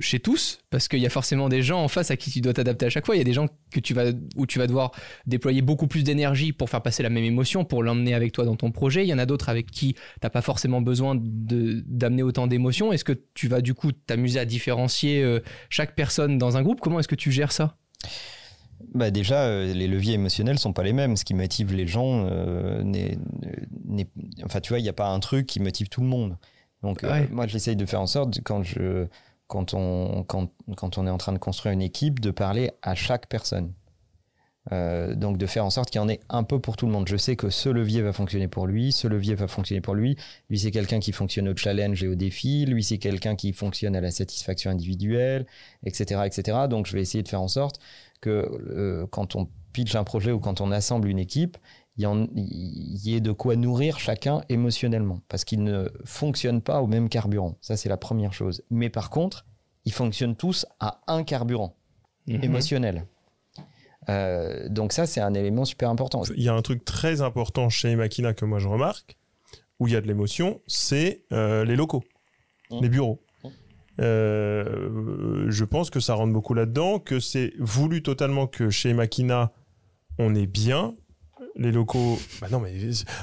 chez 0.00 0.20
tous 0.20 0.60
Parce 0.70 0.86
qu'il 0.86 1.00
y 1.00 1.06
a 1.06 1.10
forcément 1.10 1.48
des 1.48 1.62
gens 1.62 1.82
en 1.82 1.88
face 1.88 2.10
à 2.10 2.16
qui 2.16 2.30
tu 2.30 2.40
dois 2.40 2.52
t'adapter 2.52 2.86
à 2.86 2.90
chaque 2.90 3.04
fois. 3.04 3.16
Il 3.16 3.18
y 3.18 3.22
a 3.22 3.24
des 3.24 3.32
gens 3.32 3.48
que 3.72 3.80
tu 3.80 3.94
vas, 3.94 4.12
où 4.36 4.46
tu 4.46 4.58
vas 4.58 4.66
devoir 4.66 4.92
déployer 5.26 5.62
beaucoup 5.62 5.88
plus 5.88 6.04
d'énergie 6.04 6.52
pour 6.52 6.70
faire 6.70 6.82
passer 6.82 7.02
la 7.02 7.10
même 7.10 7.24
émotion, 7.24 7.64
pour 7.64 7.82
l'emmener 7.82 8.14
avec 8.14 8.32
toi 8.32 8.44
dans 8.44 8.56
ton 8.56 8.70
projet. 8.70 9.04
Il 9.04 9.08
y 9.08 9.14
en 9.14 9.18
a 9.18 9.26
d'autres 9.26 9.48
avec 9.48 9.70
qui 9.70 9.96
t'as 10.20 10.30
pas 10.30 10.42
forcément 10.42 10.80
besoin 10.80 11.16
d'amener 11.18 12.22
autant 12.22 12.46
d'émotions. 12.46 12.92
Est-ce 12.92 13.04
que 13.04 13.18
tu 13.34 13.48
vas 13.48 13.60
du 13.60 13.74
coup 13.74 13.92
t'amuser 13.92 14.38
à 14.38 14.44
différencier 14.44 15.22
euh, 15.22 15.40
chaque 15.68 15.94
personne 15.94 16.38
dans 16.38 16.56
un 16.56 16.62
groupe? 16.62 16.80
Comment 16.80 17.00
est-ce 17.00 17.08
que 17.08 17.14
tu 17.14 17.32
gères 17.32 17.52
ça? 17.52 17.76
Bah 18.94 19.10
déjà, 19.10 19.42
euh, 19.42 19.74
les 19.74 19.88
leviers 19.88 20.14
émotionnels 20.14 20.58
sont 20.58 20.72
pas 20.72 20.84
les 20.84 20.92
mêmes. 20.92 21.16
Ce 21.16 21.24
qui 21.24 21.34
motive 21.34 21.74
les 21.74 21.86
gens, 21.86 22.26
euh, 22.30 22.82
enfin 24.44 24.60
tu 24.60 24.68
vois, 24.68 24.78
il 24.78 24.82
n'y 24.82 24.88
a 24.88 24.92
pas 24.92 25.08
un 25.08 25.18
truc 25.18 25.46
qui 25.46 25.58
motive 25.58 25.88
tout 25.88 26.00
le 26.00 26.06
monde. 26.06 26.36
Donc 26.82 27.04
euh, 27.04 27.10
Ouais. 27.10 27.28
moi, 27.30 27.46
j'essaye 27.46 27.76
de 27.76 27.86
faire 27.86 28.00
en 28.00 28.06
sorte 28.06 28.40
quand 28.44 28.62
je, 28.62 29.06
quand 29.46 29.74
on, 29.74 30.24
quand, 30.24 30.50
quand 30.76 30.98
on 30.98 31.06
est 31.06 31.10
en 31.10 31.18
train 31.18 31.32
de 31.32 31.38
construire 31.38 31.72
une 31.72 31.82
équipe, 31.82 32.20
de 32.20 32.30
parler 32.30 32.70
à 32.82 32.94
chaque 32.94 33.28
personne. 33.28 33.72
Euh, 34.70 35.14
donc 35.14 35.38
de 35.38 35.46
faire 35.46 35.64
en 35.64 35.70
sorte 35.70 35.88
qu'il 35.88 35.98
y 35.98 36.04
en 36.04 36.10
ait 36.10 36.20
un 36.28 36.42
peu 36.42 36.60
pour 36.60 36.76
tout 36.76 36.84
le 36.84 36.92
monde. 36.92 37.08
Je 37.08 37.16
sais 37.16 37.36
que 37.36 37.48
ce 37.48 37.70
levier 37.70 38.02
va 38.02 38.12
fonctionner 38.12 38.48
pour 38.48 38.66
lui, 38.66 38.92
ce 38.92 39.08
levier 39.08 39.34
va 39.34 39.48
fonctionner 39.48 39.80
pour 39.80 39.94
lui. 39.94 40.16
Lui 40.50 40.58
c'est 40.58 40.70
quelqu'un 40.70 41.00
qui 41.00 41.12
fonctionne 41.12 41.48
au 41.48 41.56
challenge 41.56 42.04
et 42.04 42.08
au 42.08 42.14
défi. 42.14 42.66
Lui 42.66 42.84
c'est 42.84 42.98
quelqu'un 42.98 43.34
qui 43.34 43.54
fonctionne 43.54 43.96
à 43.96 44.02
la 44.02 44.10
satisfaction 44.10 44.70
individuelle, 44.70 45.46
etc., 45.84 46.20
etc. 46.26 46.58
Donc 46.68 46.86
je 46.86 46.92
vais 46.92 47.00
essayer 47.00 47.22
de 47.22 47.28
faire 47.28 47.40
en 47.40 47.48
sorte 47.48 47.80
que 48.20 48.28
euh, 48.70 49.06
quand 49.10 49.36
on 49.36 49.48
pitch 49.72 49.94
un 49.94 50.04
projet 50.04 50.32
ou 50.32 50.38
quand 50.40 50.60
on 50.60 50.70
assemble 50.70 51.08
une 51.08 51.18
équipe, 51.18 51.56
il 51.98 52.96
y, 53.04 53.16
ait 53.16 53.20
de 53.20 53.32
quoi 53.32 53.56
nourrir 53.56 53.98
chacun 53.98 54.42
émotionnellement, 54.48 55.20
parce 55.28 55.44
qu'ils 55.44 55.62
ne 55.64 55.88
fonctionnent 56.04 56.62
pas 56.62 56.80
au 56.80 56.86
même 56.86 57.08
carburant. 57.08 57.56
Ça, 57.60 57.76
c'est 57.76 57.88
la 57.88 57.96
première 57.96 58.32
chose. 58.32 58.62
Mais 58.70 58.88
par 58.88 59.10
contre, 59.10 59.44
ils 59.84 59.92
fonctionnent 59.92 60.36
tous 60.36 60.64
à 60.80 61.00
un 61.08 61.24
carburant 61.24 61.74
Mhm. 62.28 62.44
émotionnel. 62.44 63.06
Euh, 64.08 64.68
donc 64.68 64.92
ça, 64.92 65.06
c'est 65.06 65.20
un 65.20 65.34
élément 65.34 65.64
super 65.64 65.90
important. 65.90 66.22
Il 66.36 66.42
y 66.42 66.48
a 66.48 66.54
un 66.54 66.62
truc 66.62 66.84
très 66.84 67.20
important 67.20 67.68
chez 67.68 67.94
Makina 67.96 68.32
que 68.32 68.44
moi 68.44 68.58
je 68.58 68.68
remarque, 68.68 69.16
où 69.80 69.86
il 69.88 69.92
y 69.92 69.96
a 69.96 70.00
de 70.00 70.06
l'émotion, 70.06 70.60
c'est 70.66 71.24
euh, 71.32 71.64
les 71.64 71.76
locaux, 71.76 72.04
Mm. 72.70 72.80
les 72.82 72.88
bureaux. 72.88 73.20
Mm. 73.44 73.48
Euh, 74.00 75.46
je 75.50 75.64
pense 75.64 75.90
que 75.90 76.00
ça 76.00 76.14
rentre 76.14 76.32
beaucoup 76.32 76.54
là-dedans, 76.54 76.98
que 77.00 77.18
c'est 77.20 77.52
voulu 77.58 78.02
totalement 78.02 78.46
que 78.46 78.70
chez 78.70 78.94
Makina, 78.94 79.52
on 80.18 80.34
est 80.34 80.46
bien. 80.46 80.94
Les 81.60 81.72
locaux, 81.72 82.18
bah 82.40 82.46
non 82.52 82.60
mais 82.60 82.72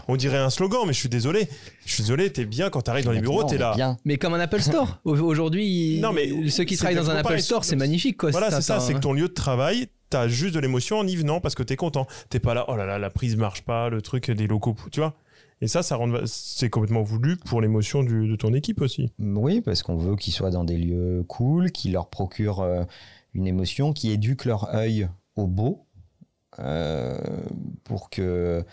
on 0.09 0.17
dirait 0.17 0.37
un 0.37 0.49
slogan, 0.49 0.81
mais 0.85 0.91
je 0.93 0.99
suis 0.99 1.09
désolé. 1.09 1.47
Je 1.85 1.93
suis 1.93 2.03
désolé, 2.03 2.29
t'es 2.31 2.43
bien 2.45 2.69
quand 2.69 2.81
t'arrives 2.81 3.05
dans 3.05 3.11
les 3.13 3.21
bureaux, 3.21 3.45
t'es 3.45 3.57
là. 3.57 3.73
Bien. 3.75 3.97
Mais 4.03 4.17
comme 4.17 4.33
un 4.33 4.39
Apple 4.41 4.61
Store. 4.61 4.99
Au- 5.05 5.17
Aujourd'hui, 5.17 5.99
Non, 6.01 6.11
mais 6.11 6.49
ceux 6.49 6.65
qui 6.65 6.75
travaillent 6.75 6.95
dans 6.97 7.09
un 7.09 7.15
Apple. 7.15 7.39
Store, 7.39 7.63
c'est 7.63 7.75
magnifique. 7.77 8.17
Quoi. 8.17 8.31
Voilà, 8.31 8.51
c'est 8.51 8.61
ça, 8.61 8.79
c'est 8.81 8.93
que 8.93 8.99
ton 8.99 9.13
lieu 9.13 9.29
de 9.29 9.33
travail, 9.33 9.87
t'as 10.09 10.27
juste 10.27 10.53
de 10.53 10.59
l'émotion 10.59 10.97
en 10.99 11.07
y 11.07 11.15
venant 11.15 11.39
parce 11.39 11.55
que 11.55 11.63
t'es 11.63 11.77
content. 11.77 12.07
T'es 12.29 12.39
pas 12.39 12.53
là, 12.53 12.65
oh 12.67 12.75
là 12.75 12.85
là, 12.85 12.99
la 12.99 13.09
prise 13.09 13.37
marche 13.37 13.61
pas, 13.61 13.89
le 13.89 14.01
truc 14.01 14.29
des 14.29 14.47
locaux, 14.47 14.75
tu 14.91 14.99
vois. 14.99 15.13
Et 15.61 15.67
ça, 15.69 15.81
ça 15.83 15.95
rend, 15.95 16.11
c'est 16.25 16.69
complètement 16.69 17.01
voulu 17.03 17.37
pour 17.37 17.61
l'émotion 17.61 18.03
de 18.03 18.35
ton 18.35 18.53
équipe 18.53 18.81
aussi. 18.81 19.13
Oui, 19.19 19.61
parce 19.61 19.81
qu'on 19.83 19.95
veut 19.95 20.17
qu'ils 20.17 20.33
soient 20.33 20.51
dans 20.51 20.65
des 20.65 20.75
lieux 20.75 21.23
cool, 21.29 21.71
qui 21.71 21.89
leur 21.89 22.09
procurent 22.09 22.59
euh, 22.61 22.83
une 23.33 23.47
émotion, 23.47 23.93
qui 23.93 24.11
éduquent 24.11 24.43
leur 24.43 24.75
œil 24.75 25.07
au 25.37 25.47
beau, 25.47 25.79
euh, 25.79 25.84
pour 27.83 28.09
que 28.09 28.65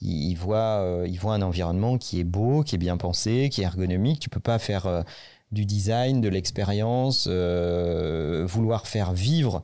ils 0.00 0.34
voient, 0.34 0.80
euh, 0.80 1.06
ils 1.06 1.18
voient 1.18 1.34
un 1.34 1.42
environnement 1.42 1.98
qui 1.98 2.20
est 2.20 2.24
beau, 2.24 2.62
qui 2.62 2.74
est 2.74 2.78
bien 2.78 2.96
pensé, 2.96 3.48
qui 3.50 3.60
est 3.62 3.64
ergonomique. 3.64 4.20
Tu 4.20 4.30
peux 4.30 4.40
pas 4.40 4.58
faire 4.58 4.86
euh, 4.86 5.02
du 5.52 5.66
design, 5.66 6.20
de 6.20 6.28
l'expérience, 6.28 7.28
euh, 7.30 8.46
vouloir 8.46 8.86
faire 8.86 9.12
vivre 9.12 9.62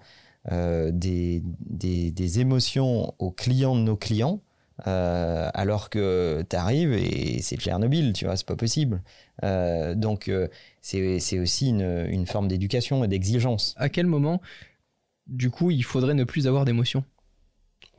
euh, 0.52 0.90
des, 0.92 1.42
des, 1.60 2.40
émotions 2.40 3.14
aux 3.18 3.30
clients 3.32 3.74
de 3.74 3.80
nos 3.80 3.96
clients 3.96 4.40
Euh, 4.86 5.48
alors 5.54 5.88
que 5.88 6.44
tu 6.50 6.54
arrives 6.54 6.92
et 6.92 7.40
c'est 7.40 7.56
Tchernobyl, 7.56 8.12
tu 8.12 8.26
vois, 8.26 8.36
c'est 8.36 8.46
pas 8.46 8.56
possible. 8.56 9.02
Euh, 9.42 9.94
donc 9.94 10.28
euh, 10.28 10.48
c'est 10.82 11.38
aussi 11.40 11.70
une, 11.70 12.06
une 12.10 12.26
forme 12.26 12.46
d'éducation 12.46 13.02
et 13.02 13.08
d'exigence. 13.08 13.74
À 13.78 13.88
quel 13.88 14.06
moment, 14.06 14.42
du 15.26 15.50
coup, 15.50 15.70
il 15.70 15.82
faudrait 15.82 16.14
ne 16.14 16.24
plus 16.24 16.46
avoir 16.46 16.64
d'émotions? 16.66 17.04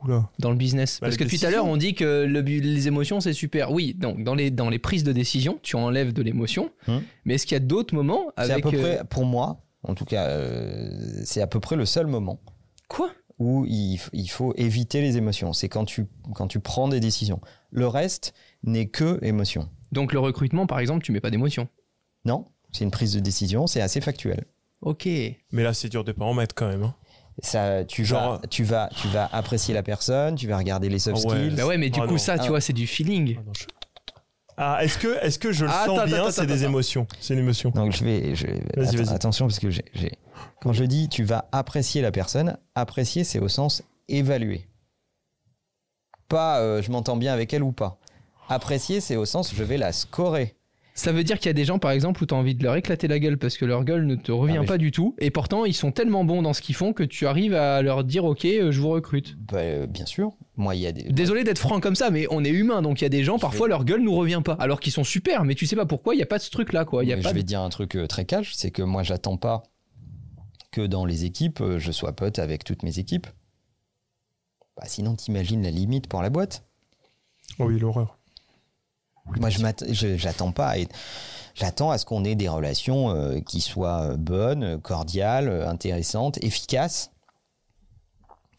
Oula. 0.04 0.28
dans 0.38 0.50
le 0.50 0.56
business 0.56 0.98
Bah, 1.00 1.06
Parce 1.06 1.16
que 1.16 1.24
depuis 1.24 1.38
tout 1.38 1.46
à 1.46 1.50
l'heure, 1.50 1.66
on 1.66 1.76
dit 1.76 1.94
que 1.94 2.24
le 2.24 2.40
les 2.40 2.86
émotions, 2.88 3.20
c'est 3.20 3.32
super. 3.32 3.72
Oui, 3.72 3.94
donc 3.94 4.22
dans 4.24 4.34
les, 4.34 4.50
dans 4.50 4.68
les 4.70 4.78
prises 4.78 5.04
de 5.04 5.12
décision, 5.12 5.58
tu 5.62 5.76
enlèves 5.76 6.12
de 6.12 6.22
l'émotion. 6.22 6.70
Hmm. 6.86 6.98
Mais 7.24 7.34
est-ce 7.34 7.46
qu'il 7.46 7.54
y 7.54 7.60
a 7.60 7.64
d'autres 7.64 7.94
moments 7.94 8.26
C'est 8.38 8.50
à 8.50 8.54
avec. 8.54 8.64
peu 8.64 8.76
euh, 8.76 8.80
près, 8.96 9.04
pour 9.08 9.24
moi, 9.24 9.64
en 9.82 9.94
tout 9.94 10.04
cas, 10.04 10.26
euh, 10.28 11.22
c'est 11.24 11.40
à 11.42 11.46
peu 11.46 11.60
près 11.60 11.76
le 11.76 11.86
seul 11.86 12.06
moment 12.06 12.40
Quoi? 12.88 13.10
Où 13.38 13.64
il, 13.66 14.00
il 14.12 14.28
faut 14.28 14.52
éviter 14.56 15.00
les 15.00 15.16
émotions. 15.16 15.52
C'est 15.52 15.68
quand 15.68 15.84
tu, 15.84 16.06
quand 16.34 16.48
tu 16.48 16.58
prends 16.60 16.88
des 16.88 16.98
décisions. 17.00 17.40
Le 17.70 17.86
reste 17.86 18.34
n'est 18.64 18.88
que 18.88 19.18
émotion. 19.22 19.68
Donc 19.92 20.12
le 20.12 20.18
recrutement, 20.18 20.66
par 20.66 20.80
exemple, 20.80 21.04
tu 21.04 21.12
mets 21.12 21.20
pas 21.20 21.30
d'émotion? 21.30 21.68
Non, 22.24 22.46
c'est 22.72 22.84
une 22.84 22.90
prise 22.90 23.12
de 23.14 23.20
décision, 23.20 23.66
c'est 23.66 23.80
assez 23.80 24.00
factuel. 24.00 24.44
Ok. 24.80 25.06
Mais 25.06 25.62
là, 25.62 25.72
c'est 25.74 25.88
dur 25.88 26.02
de 26.04 26.12
pas 26.12 26.24
en 26.24 26.34
mettre 26.34 26.54
quand 26.54 26.68
même. 26.68 26.82
hein. 26.82 26.94
Ça, 27.40 27.84
tu, 27.84 28.04
Genre- 28.04 28.40
vas, 28.40 28.46
tu, 28.48 28.64
vas, 28.64 28.88
tu 28.96 29.06
vas 29.08 29.28
apprécier 29.32 29.72
la 29.72 29.82
personne, 29.84 30.34
tu 30.34 30.48
vas 30.48 30.56
regarder 30.58 30.88
les 30.88 30.98
soft 30.98 31.22
Ah 31.24 31.28
ouais. 31.28 31.36
skills. 31.36 31.54
Bah 31.56 31.66
ouais, 31.66 31.78
mais 31.78 31.88
du 31.90 32.00
Ah 32.02 32.06
coup, 32.06 32.12
non. 32.12 32.18
ça, 32.18 32.36
tu 32.38 32.46
Ah. 32.46 32.48
vois, 32.48 32.60
c'est 32.60 32.72
du 32.72 32.86
feeling. 32.86 33.38
Ah, 34.56 34.74
Ah, 34.78 34.84
est-ce 34.84 34.98
que, 34.98 35.16
est-ce 35.24 35.38
que 35.38 35.52
je 35.52 35.64
le 35.64 35.70
Ah, 35.72 35.84
sens 35.86 35.98
attends, 36.00 36.06
bien 36.06 36.30
C'est 36.32 36.44
des 36.46 36.62
attends. 36.64 36.70
émotions? 36.70 37.06
C'est 37.20 37.34
une 37.34 37.38
émotion. 37.40 37.70
Donc 37.70 37.92
je 37.92 38.02
vais, 38.04 38.34
je 38.34 38.46
Vas-y, 38.76 39.08
attention 39.14 39.46
parce 39.46 39.60
que 39.60 39.70
j'ai, 39.70 39.84
j'ai- 39.94 40.18
quand 40.60 40.72
je 40.72 40.82
dis 40.82 41.08
tu 41.08 41.22
vas 41.22 41.48
apprécier 41.52 42.02
la 42.02 42.10
personne, 42.10 42.58
apprécier 42.74 43.22
c'est 43.22 43.38
au 43.38 43.46
sens 43.46 43.84
évaluer. 44.08 44.66
Pas 46.28 46.58
euh, 46.58 46.82
je 46.82 46.90
m'entends 46.90 47.16
bien 47.16 47.32
avec 47.32 47.52
elle 47.54 47.62
ou 47.62 47.70
pas. 47.70 47.98
Apprécier 48.48 49.00
c'est 49.00 49.14
au 49.14 49.24
sens 49.24 49.54
je 49.54 49.62
vais 49.62 49.76
la 49.76 49.92
scorer. 49.92 50.56
Ça 50.98 51.12
veut 51.12 51.22
dire 51.22 51.38
qu'il 51.38 51.46
y 51.46 51.50
a 51.50 51.52
des 51.52 51.64
gens, 51.64 51.78
par 51.78 51.92
exemple, 51.92 52.20
où 52.22 52.26
tu 52.26 52.34
as 52.34 52.36
envie 52.36 52.56
de 52.56 52.62
leur 52.64 52.74
éclater 52.74 53.06
la 53.06 53.20
gueule 53.20 53.38
parce 53.38 53.56
que 53.56 53.64
leur 53.64 53.84
gueule 53.84 54.04
ne 54.04 54.16
te 54.16 54.32
revient 54.32 54.58
Ah, 54.62 54.64
pas 54.66 54.78
du 54.78 54.90
tout. 54.90 55.14
Et 55.20 55.30
pourtant, 55.30 55.64
ils 55.64 55.72
sont 55.72 55.92
tellement 55.92 56.24
bons 56.24 56.42
dans 56.42 56.52
ce 56.52 56.60
qu'ils 56.60 56.74
font 56.74 56.92
que 56.92 57.04
tu 57.04 57.28
arrives 57.28 57.54
à 57.54 57.80
leur 57.82 58.02
dire 58.02 58.24
Ok, 58.24 58.44
euh, 58.44 58.72
je 58.72 58.80
vous 58.80 58.88
recrute. 58.88 59.36
Bah, 59.38 59.58
euh, 59.60 59.86
bien 59.86 60.06
sûr. 60.06 60.32
Moi 60.56 60.74
il 60.74 60.80
y 60.80 60.86
a 60.88 60.92
des. 60.92 61.04
Désolé 61.04 61.44
d'être 61.44 61.60
franc 61.60 61.78
comme 61.78 61.94
ça, 61.94 62.10
mais 62.10 62.26
on 62.30 62.42
est 62.42 62.50
humain, 62.50 62.82
donc 62.82 63.00
il 63.00 63.04
y 63.04 63.06
a 63.06 63.10
des 63.10 63.22
gens, 63.22 63.38
parfois 63.38 63.68
leur 63.68 63.84
gueule 63.84 64.02
nous 64.02 64.14
revient 64.16 64.42
pas, 64.44 64.54
alors 64.54 64.80
qu'ils 64.80 64.92
sont 64.92 65.04
super, 65.04 65.44
mais 65.44 65.54
tu 65.54 65.66
sais 65.66 65.76
pas 65.76 65.86
pourquoi, 65.86 66.16
il 66.16 66.18
y 66.18 66.22
a 66.22 66.26
pas 66.26 66.38
de 66.38 66.42
ce 66.42 66.50
truc 66.50 66.72
là, 66.72 66.84
quoi. 66.84 67.04
Il 67.04 67.08
y 67.08 67.12
a 67.12 67.16
Mais 67.16 67.22
pas 67.22 67.28
je 67.28 67.34
de- 67.34 67.38
vais 67.38 67.44
dire 67.44 67.60
un 67.60 67.68
truc 67.68 67.94
euh, 67.94 68.08
très 68.08 68.24
cash, 68.24 68.54
c'est 68.56 68.72
que 68.72 68.82
moi 68.82 69.04
j'attends 69.04 69.36
pas 69.36 69.62
que 70.72 70.80
dans 70.80 71.04
les 71.04 71.24
équipes 71.24 71.62
je 71.78 71.92
sois 71.92 72.12
pote 72.12 72.40
avec 72.40 72.64
toutes 72.64 72.82
mes 72.82 72.98
équipes. 72.98 73.28
Bah, 74.76 74.82
sinon 74.86 75.14
t'imagines 75.14 75.62
la 75.62 75.70
limite 75.70 76.08
pour 76.08 76.22
la 76.22 76.30
boîte. 76.30 76.64
Oh 77.60 77.66
oui, 77.66 77.78
l'horreur. 77.78 78.17
Moi, 79.40 79.50
je 79.50 80.16
j'attends 80.16 80.52
pas. 80.52 80.74
J'attends 81.54 81.90
à 81.90 81.98
ce 81.98 82.04
qu'on 82.06 82.24
ait 82.24 82.34
des 82.36 82.48
relations 82.48 83.10
euh, 83.10 83.40
qui 83.40 83.60
soient 83.60 84.10
euh, 84.12 84.16
bonnes, 84.16 84.80
cordiales, 84.80 85.48
euh, 85.48 85.68
intéressantes, 85.68 86.42
efficaces, 86.44 87.10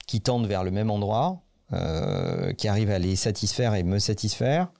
qui 0.08 0.20
tendent 0.22 0.48
vers 0.48 0.64
le 0.64 0.72
même 0.72 0.92
endroit, 0.92 1.42
euh, 1.74 2.52
qui 2.54 2.68
arrivent 2.68 2.92
à 2.92 3.00
les 3.00 3.16
satisfaire 3.16 3.76
et 3.76 3.84
me 3.84 4.00
satisfaire. 4.00 4.72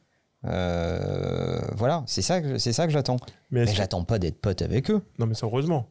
Euh, 0.46 1.60
voilà, 1.76 2.04
c'est 2.08 2.22
ça, 2.22 2.42
que- 2.42 2.58
c'est 2.58 2.74
ça 2.74 2.88
que 2.88 2.94
j'attends. 2.94 3.18
Mais 3.52 3.66
Mais 3.66 3.74
j'attends 3.74 4.04
pas 4.04 4.20
d'être 4.20 4.40
pote 4.42 4.62
avec 4.62 4.90
eux. 4.92 5.02
Non, 5.18 5.26
mais 5.26 5.34
c'est 5.36 5.46
heureusement. 5.46 5.88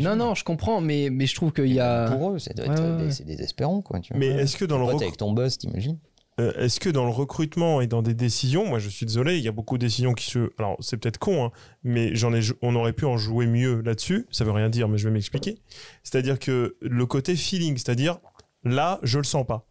Non, 0.00 0.16
non, 0.16 0.34
je 0.34 0.44
comprends, 0.44 0.82
mais, 0.82 1.08
mais 1.10 1.24
je 1.26 1.34
trouve 1.34 1.50
qu'il 1.50 1.72
y 1.72 1.80
a. 1.80 2.10
Pour 2.10 2.32
eux, 2.32 2.38
ça 2.38 2.52
doit 2.52 2.66
Ouais, 2.66 2.72
être 2.74 2.82
ouais, 2.82 2.96
des- 2.98 3.04
ouais. 3.04 3.10
c'est 3.10 3.24
désespérant, 3.24 3.80
quoi. 3.80 4.00
Tu. 4.00 4.12
Mais 4.14 4.26
est-ce 4.26 4.54
que 4.58 4.66
dans 4.66 4.76
le 4.78 4.84
Pote 4.84 4.96
recru- 4.96 5.02
avec 5.04 5.16
ton 5.16 5.32
boss, 5.32 5.56
t'imagines? 5.56 5.98
Euh, 6.38 6.52
Est-ce 6.54 6.80
que 6.80 6.90
dans 6.90 7.04
le 7.04 7.10
recrutement 7.10 7.80
et 7.80 7.86
dans 7.86 8.02
des 8.02 8.12
décisions, 8.14 8.66
moi 8.66 8.78
je 8.78 8.88
suis 8.90 9.06
désolé, 9.06 9.38
il 9.38 9.44
y 9.44 9.48
a 9.48 9.52
beaucoup 9.52 9.78
de 9.78 9.86
décisions 9.86 10.12
qui 10.12 10.26
se. 10.30 10.50
Alors 10.58 10.76
c'est 10.80 10.98
peut-être 10.98 11.18
con, 11.18 11.46
hein, 11.46 11.50
mais 11.82 12.14
j'en 12.14 12.34
ai, 12.34 12.40
on 12.62 12.74
aurait 12.76 12.92
pu 12.92 13.06
en 13.06 13.16
jouer 13.16 13.46
mieux 13.46 13.80
là-dessus. 13.80 14.26
Ça 14.30 14.44
veut 14.44 14.52
rien 14.52 14.68
dire, 14.68 14.86
mais 14.88 14.98
je 14.98 15.08
vais 15.08 15.14
m'expliquer. 15.14 15.58
C'est-à-dire 16.02 16.38
que 16.38 16.76
le 16.82 17.06
côté 17.06 17.36
feeling, 17.36 17.76
c'est-à-dire 17.76 18.18
là, 18.64 19.00
je 19.02 19.18
le 19.18 19.24
sens 19.24 19.46
pas, 19.46 19.66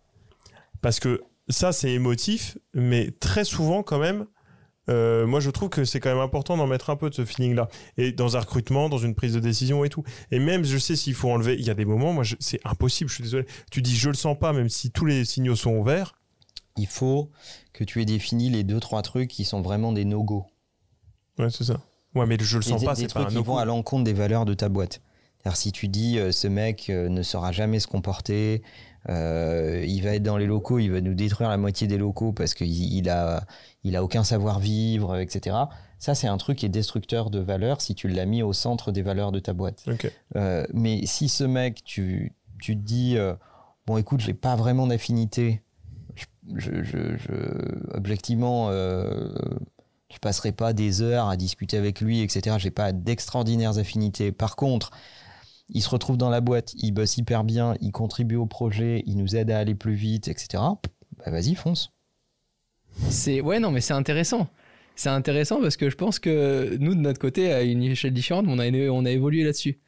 parce 0.81 0.99
que 0.99 1.21
ça 1.49 1.71
c'est 1.71 1.91
émotif, 1.91 2.57
mais 2.73 3.11
très 3.19 3.43
souvent 3.43 3.83
quand 3.83 3.99
même. 3.99 4.25
euh, 4.89 5.25
moi, 5.25 5.39
je 5.39 5.49
trouve 5.49 5.69
que 5.69 5.83
c'est 5.85 5.99
quand 5.99 6.09
même 6.09 6.19
important 6.19 6.57
d'en 6.57 6.67
mettre 6.67 6.89
un 6.89 6.95
peu 6.95 7.09
de 7.09 7.15
ce 7.15 7.25
feeling-là. 7.25 7.67
Et 7.97 8.11
dans 8.11 8.37
un 8.37 8.39
recrutement, 8.39 8.87
dans 8.89 8.99
une 8.99 9.15
prise 9.15 9.33
de 9.33 9.39
décision 9.39 9.83
et 9.83 9.89
tout. 9.89 10.03
Et 10.31 10.39
même, 10.39 10.63
je 10.63 10.77
sais 10.77 10.95
s'il 10.95 11.15
faut 11.15 11.29
enlever. 11.31 11.55
Il 11.55 11.65
y 11.65 11.69
a 11.71 11.73
des 11.73 11.85
moments, 11.85 12.13
moi, 12.13 12.23
c'est 12.39 12.59
impossible. 12.65 13.09
Je 13.09 13.15
suis 13.15 13.23
désolé. 13.23 13.45
Tu 13.71 13.81
dis, 13.81 13.95
je 13.95 14.09
le 14.09 14.15
sens 14.15 14.37
pas, 14.37 14.53
même 14.53 14.69
si 14.69 14.91
tous 14.91 15.05
les 15.05 15.25
signaux 15.25 15.55
sont 15.55 15.81
verts. 15.81 16.13
Il 16.77 16.87
faut 16.87 17.29
que 17.73 17.83
tu 17.83 18.01
aies 18.01 18.05
défini 18.05 18.49
les 18.49 18.63
deux, 18.63 18.79
trois 18.79 19.01
trucs 19.01 19.29
qui 19.29 19.45
sont 19.45 19.61
vraiment 19.61 19.91
des 19.93 20.05
no-go. 20.05 20.45
Ouais, 21.39 21.49
c'est 21.49 21.63
ça. 21.63 21.79
Ouais, 22.13 22.25
mais 22.25 22.37
je 22.39 22.57
le 22.57 22.63
sens 22.63 22.81
des, 22.81 22.85
pas, 22.85 22.95
c'est 22.95 23.03
pas 23.03 23.21
trucs 23.21 23.25
un 23.25 23.29
qui 23.29 23.35
no-go. 23.35 23.51
vont 23.53 23.57
à 23.57 23.65
l'encontre 23.65 24.03
des 24.03 24.13
valeurs 24.13 24.45
de 24.45 24.53
ta 24.53 24.69
boîte. 24.69 25.01
C'est-à-dire 25.39 25.57
si 25.57 25.71
tu 25.71 25.87
dis 25.87 26.17
euh, 26.17 26.31
ce 26.31 26.47
mec 26.47 26.89
euh, 26.89 27.07
ne 27.07 27.21
saura 27.23 27.51
jamais 27.51 27.79
se 27.79 27.87
comporter, 27.87 28.61
euh, 29.09 29.85
il 29.87 30.01
va 30.01 30.15
être 30.15 30.23
dans 30.23 30.37
les 30.37 30.47
locaux, 30.47 30.79
il 30.79 30.89
va 30.91 31.01
nous 31.01 31.13
détruire 31.13 31.49
la 31.49 31.57
moitié 31.57 31.87
des 31.87 31.97
locaux 31.97 32.33
parce 32.33 32.53
qu'il 32.55 32.67
il 32.93 33.09
a, 33.09 33.45
il 33.83 33.95
a 33.95 34.03
aucun 34.03 34.23
savoir-vivre, 34.23 35.17
etc. 35.17 35.55
Ça, 35.99 36.15
c'est 36.15 36.27
un 36.27 36.37
truc 36.37 36.57
qui 36.57 36.65
est 36.65 36.69
destructeur 36.69 37.29
de 37.29 37.39
valeurs 37.39 37.81
si 37.81 37.95
tu 37.95 38.07
l'as 38.07 38.25
mis 38.25 38.41
au 38.43 38.53
centre 38.53 38.91
des 38.91 39.01
valeurs 39.01 39.31
de 39.31 39.39
ta 39.39 39.53
boîte. 39.53 39.85
Mais 40.73 41.05
si 41.05 41.29
ce 41.29 41.43
mec, 41.43 41.83
tu, 41.83 42.33
tu 42.59 42.75
te 42.75 42.81
dis, 42.81 43.17
bon 43.85 43.97
écoute, 43.97 44.19
j'ai 44.21 44.33
pas 44.33 44.55
vraiment 44.55 44.87
d'affinité, 44.87 45.61
je, 46.55 46.83
je, 46.83 46.83
je- 46.83 47.17
je- 47.17 47.95
objectivement, 47.97 48.69
euh, 48.69 49.29
je 50.13 50.17
passerai 50.19 50.51
pas 50.51 50.73
des 50.73 51.01
heures 51.01 51.27
à 51.27 51.37
discuter 51.37 51.77
avec 51.77 52.01
lui, 52.01 52.21
etc. 52.21 52.57
J'ai 52.59 52.71
pas 52.71 52.91
d'extraordinaires 52.91 53.77
affinités. 53.77 54.31
Par 54.31 54.55
contre, 54.55 54.91
il 55.69 55.81
se 55.81 55.89
retrouve 55.89 56.17
dans 56.17 56.29
la 56.29 56.41
boîte, 56.41 56.73
il 56.75 56.91
bosse 56.91 57.17
hyper 57.17 57.43
bien, 57.43 57.75
il 57.81 57.91
contribue 57.91 58.35
au 58.35 58.45
projet, 58.45 59.03
il 59.07 59.17
nous 59.17 59.35
aide 59.35 59.49
à 59.51 59.59
aller 59.59 59.75
plus 59.75 59.95
vite, 59.95 60.27
etc. 60.27 60.63
Bah 61.17 61.31
vas-y, 61.31 61.55
fonce. 61.55 61.91
C'est 63.09 63.41
ouais 63.41 63.59
non 63.59 63.71
mais 63.71 63.81
c'est 63.81 63.93
intéressant. 63.93 64.47
C'est 64.95 65.09
intéressant 65.09 65.59
parce 65.59 65.75
que 65.75 65.89
je 65.89 65.95
pense 65.95 66.19
que 66.19 66.77
nous 66.79 66.95
de 66.95 67.01
notre 67.01 67.19
côté 67.19 67.51
à 67.51 67.61
une 67.63 67.83
échelle 67.83 68.13
différente, 68.13 68.45
on 68.47 68.59
a 68.59 68.69
on 68.89 69.05
a 69.05 69.11
évolué 69.11 69.43
là-dessus. 69.43 69.79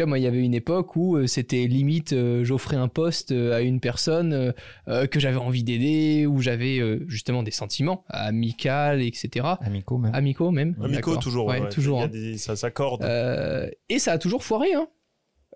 Tu 0.00 0.04
vois, 0.04 0.08
moi, 0.08 0.18
il 0.18 0.22
y 0.22 0.26
avait 0.26 0.42
une 0.42 0.54
époque 0.54 0.96
où 0.96 1.18
euh, 1.18 1.26
c'était 1.26 1.66
limite, 1.66 2.14
euh, 2.14 2.42
j'offrais 2.42 2.76
un 2.76 2.88
poste 2.88 3.32
euh, 3.32 3.54
à 3.54 3.60
une 3.60 3.80
personne 3.80 4.54
que 4.86 5.20
j'avais 5.20 5.36
envie 5.36 5.62
d'aider, 5.62 6.24
où 6.24 6.40
j'avais 6.40 6.78
euh, 6.78 7.04
justement 7.06 7.42
des 7.42 7.50
sentiments 7.50 8.02
amicaux, 8.08 8.96
etc. 8.98 9.46
Amicaux 9.60 9.98
même. 9.98 10.14
Amicaux 10.14 10.50
même. 10.52 10.74
Amico, 10.82 11.10
D'accord. 11.10 11.18
toujours. 11.18 11.46
Ouais, 11.48 11.60
ouais. 11.60 11.68
toujours. 11.68 11.98
Il 11.98 12.00
y 12.00 12.04
a 12.04 12.06
hein. 12.06 12.30
des- 12.32 12.38
ça 12.38 12.56
s'accorde. 12.56 13.04
Euh, 13.04 13.68
et 13.90 13.98
ça 13.98 14.12
a 14.12 14.18
toujours 14.18 14.42
foiré, 14.42 14.72
hein. 14.72 14.88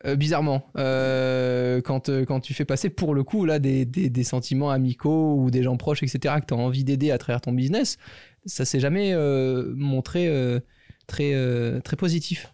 Euh, 0.05 0.15
bizarrement. 0.15 0.67
Euh, 0.77 1.81
quand, 1.81 2.11
euh, 2.11 2.27
quand 2.27 2.41
tu 2.41 2.53
fais 2.53 2.67
passer 2.67 2.91
pour 2.91 3.15
le 3.15 3.25
coup 3.25 3.47
là 3.47 3.59
des, 3.59 3.87
des, 3.87 4.11
des 4.11 4.25
sentiments 4.25 4.71
amicaux 4.71 5.37
ou 5.39 5.51
des 5.51 5.63
gens 5.63 5.79
proches, 5.79 6.03
etc., 6.03 6.35
que 6.43 6.47
tu 6.49 6.53
as 6.53 6.59
envie 6.59 6.85
d'aider 6.85 7.11
à 7.13 7.17
travers 7.17 7.41
ton 7.41 7.53
business, 7.53 7.97
ça 8.45 8.67
s'est 8.67 8.81
jamais 8.81 9.15
euh, 9.15 9.73
montré 9.75 10.29
euh, 10.29 10.61
très, 11.07 11.33
euh, 11.33 11.81
très 11.81 11.97
positif. 11.97 12.54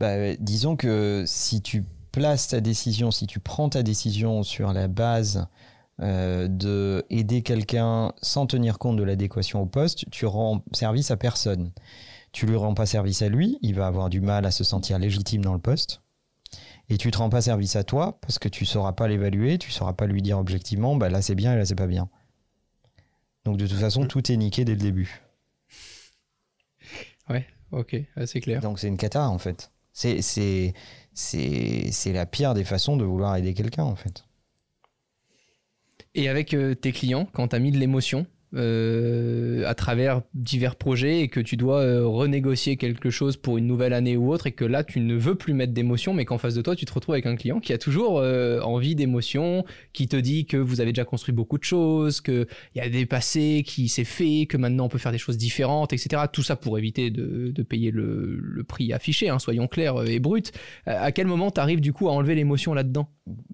Bah, 0.00 0.34
disons 0.36 0.76
que 0.76 1.24
si 1.26 1.60
tu 1.60 1.84
places 2.10 2.48
ta 2.48 2.60
décision, 2.60 3.10
si 3.10 3.26
tu 3.26 3.38
prends 3.38 3.68
ta 3.68 3.82
décision 3.82 4.42
sur 4.42 4.72
la 4.72 4.88
base 4.88 5.46
euh, 6.00 6.48
de 6.48 7.04
aider 7.10 7.42
quelqu'un 7.42 8.12
sans 8.22 8.46
tenir 8.46 8.78
compte 8.78 8.96
de 8.96 9.02
l'adéquation 9.02 9.60
au 9.60 9.66
poste, 9.66 10.10
tu 10.10 10.26
rends 10.26 10.64
service 10.72 11.10
à 11.10 11.16
personne. 11.16 11.72
Tu 12.32 12.46
lui 12.46 12.56
rends 12.56 12.74
pas 12.74 12.86
service 12.86 13.22
à 13.22 13.28
lui, 13.28 13.58
il 13.60 13.74
va 13.74 13.86
avoir 13.86 14.08
du 14.08 14.20
mal 14.20 14.46
à 14.46 14.50
se 14.50 14.64
sentir 14.64 14.98
légitime 14.98 15.44
dans 15.44 15.52
le 15.52 15.60
poste. 15.60 16.00
Et 16.88 16.96
tu 16.96 17.10
te 17.10 17.18
rends 17.18 17.28
pas 17.28 17.42
service 17.42 17.76
à 17.76 17.84
toi 17.84 18.18
parce 18.22 18.38
que 18.38 18.48
tu 18.48 18.64
sauras 18.64 18.92
pas 18.92 19.06
l'évaluer, 19.06 19.58
tu 19.58 19.70
sauras 19.70 19.92
pas 19.92 20.06
lui 20.06 20.22
dire 20.22 20.38
objectivement, 20.38 20.96
bah 20.96 21.08
là 21.08 21.22
c'est 21.22 21.34
bien 21.34 21.52
et 21.52 21.56
là 21.56 21.66
c'est 21.66 21.74
pas 21.74 21.86
bien. 21.86 22.08
Donc 23.44 23.58
de 23.58 23.66
toute 23.66 23.78
façon, 23.78 24.06
tout 24.06 24.32
est 24.32 24.36
niqué 24.36 24.64
dès 24.64 24.72
le 24.72 24.80
début. 24.80 25.22
Ok, 27.72 27.96
ah, 28.16 28.26
c'est 28.26 28.40
clair. 28.40 28.60
Donc 28.60 28.78
c'est 28.78 28.88
une 28.88 28.96
cata 28.96 29.28
en 29.28 29.38
fait. 29.38 29.70
C'est 29.92 30.22
c'est 30.22 30.74
c'est 31.12 31.90
c'est 31.92 32.12
la 32.12 32.26
pire 32.26 32.54
des 32.54 32.64
façons 32.64 32.96
de 32.96 33.04
vouloir 33.04 33.36
aider 33.36 33.54
quelqu'un 33.54 33.84
en 33.84 33.96
fait. 33.96 34.24
Et 36.14 36.28
avec 36.28 36.54
euh, 36.54 36.74
tes 36.74 36.92
clients, 36.92 37.26
quand 37.32 37.48
tu 37.48 37.56
as 37.56 37.58
mis 37.58 37.70
de 37.70 37.78
l'émotion 37.78 38.26
euh, 38.56 39.62
à 39.64 39.74
travers 39.74 40.22
divers 40.34 40.74
projets 40.74 41.20
et 41.20 41.28
que 41.28 41.38
tu 41.38 41.56
dois 41.56 41.82
euh, 41.82 42.04
renégocier 42.04 42.76
quelque 42.76 43.08
chose 43.08 43.36
pour 43.36 43.58
une 43.58 43.68
nouvelle 43.68 43.92
année 43.92 44.16
ou 44.16 44.32
autre 44.32 44.48
et 44.48 44.52
que 44.52 44.64
là 44.64 44.82
tu 44.82 44.98
ne 44.98 45.14
veux 45.14 45.36
plus 45.36 45.54
mettre 45.54 45.72
d'émotion 45.72 46.14
mais 46.14 46.24
qu'en 46.24 46.36
face 46.36 46.54
de 46.54 46.62
toi 46.62 46.74
tu 46.74 46.84
te 46.84 46.92
retrouves 46.92 47.14
avec 47.14 47.26
un 47.26 47.36
client 47.36 47.60
qui 47.60 47.72
a 47.72 47.78
toujours 47.78 48.18
euh, 48.18 48.60
envie 48.62 48.96
d'émotion, 48.96 49.64
qui 49.92 50.08
te 50.08 50.16
dit 50.16 50.46
que 50.46 50.56
vous 50.56 50.80
avez 50.80 50.90
déjà 50.90 51.04
construit 51.04 51.32
beaucoup 51.32 51.58
de 51.58 51.62
choses, 51.64 52.20
qu'il 52.20 52.48
y 52.74 52.80
a 52.80 52.88
des 52.88 53.06
passés 53.06 53.62
qui 53.64 53.88
s'est 53.88 54.02
fait, 54.02 54.46
que 54.46 54.56
maintenant 54.56 54.86
on 54.86 54.88
peut 54.88 54.98
faire 54.98 55.12
des 55.12 55.18
choses 55.18 55.38
différentes, 55.38 55.92
etc. 55.92 56.24
Tout 56.32 56.42
ça 56.42 56.56
pour 56.56 56.76
éviter 56.76 57.10
de, 57.10 57.62
payer 57.62 57.92
le, 57.92 58.64
prix 58.66 58.92
affiché, 58.92 59.28
hein, 59.28 59.38
soyons 59.38 59.68
clairs 59.68 60.02
et 60.08 60.18
bruts. 60.18 60.42
À 60.86 61.12
quel 61.12 61.28
moment 61.28 61.52
tu 61.52 61.60
arrives 61.60 61.80
du 61.80 61.92
coup 61.92 62.08
à 62.08 62.12
enlever 62.12 62.34
l'émotion 62.34 62.74
là-dedans? 62.74 63.08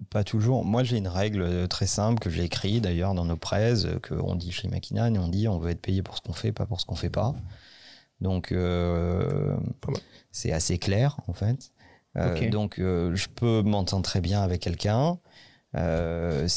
Pas 0.09 0.23
toujours. 0.23 0.65
Moi, 0.65 0.83
j'ai 0.83 0.97
une 0.97 1.07
règle 1.07 1.67
très 1.67 1.85
simple 1.85 2.19
que 2.19 2.29
j'ai 2.29 2.43
écrite 2.43 2.83
d'ailleurs 2.83 3.13
dans 3.13 3.25
nos 3.25 3.37
presse, 3.37 3.87
qu'on 4.07 4.35
dit 4.35 4.51
chez 4.51 4.67
Et 4.95 5.19
on 5.19 5.27
dit 5.27 5.47
on 5.47 5.59
veut 5.59 5.71
être 5.71 5.81
payé 5.81 6.01
pour 6.01 6.17
ce 6.17 6.21
qu'on 6.21 6.33
fait, 6.33 6.51
pas 6.51 6.65
pour 6.65 6.79
ce 6.79 6.85
qu'on 6.85 6.95
fait 6.95 7.09
pas. 7.09 7.35
Donc, 8.21 8.51
euh, 8.51 9.55
c'est 10.31 10.51
assez 10.51 10.77
clair 10.77 11.17
en 11.27 11.33
fait. 11.33 11.71
Euh. 12.15 12.49
Donc, 12.49 12.79
euh, 12.79 13.15
je 13.15 13.27
peux 13.27 13.61
m'entendre 13.61 14.03
très 14.03 14.21
bien 14.21 14.41
avec 14.41 14.61
quelqu'un 14.61 15.19
euh, 15.75 16.47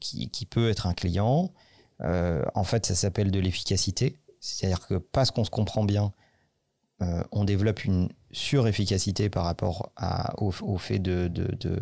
qui, 0.00 0.28
qui 0.30 0.46
peut 0.46 0.68
être 0.68 0.86
un 0.86 0.94
client. 0.94 1.52
En 2.00 2.64
fait, 2.64 2.86
ça 2.86 2.94
s'appelle 2.94 3.30
de 3.30 3.40
l'efficacité. 3.40 4.18
C'est-à-dire 4.40 4.86
que 4.86 4.94
parce 4.96 5.30
qu'on 5.30 5.44
se 5.44 5.50
comprend 5.50 5.84
bien, 5.84 6.12
on 7.32 7.44
développe 7.44 7.84
une 7.84 8.10
surefficacité 8.30 9.30
par 9.30 9.44
rapport 9.44 9.90
à, 9.96 10.38
au, 10.42 10.52
au 10.62 10.76
fait 10.76 10.98
de, 10.98 11.28
de, 11.28 11.54
de, 11.54 11.80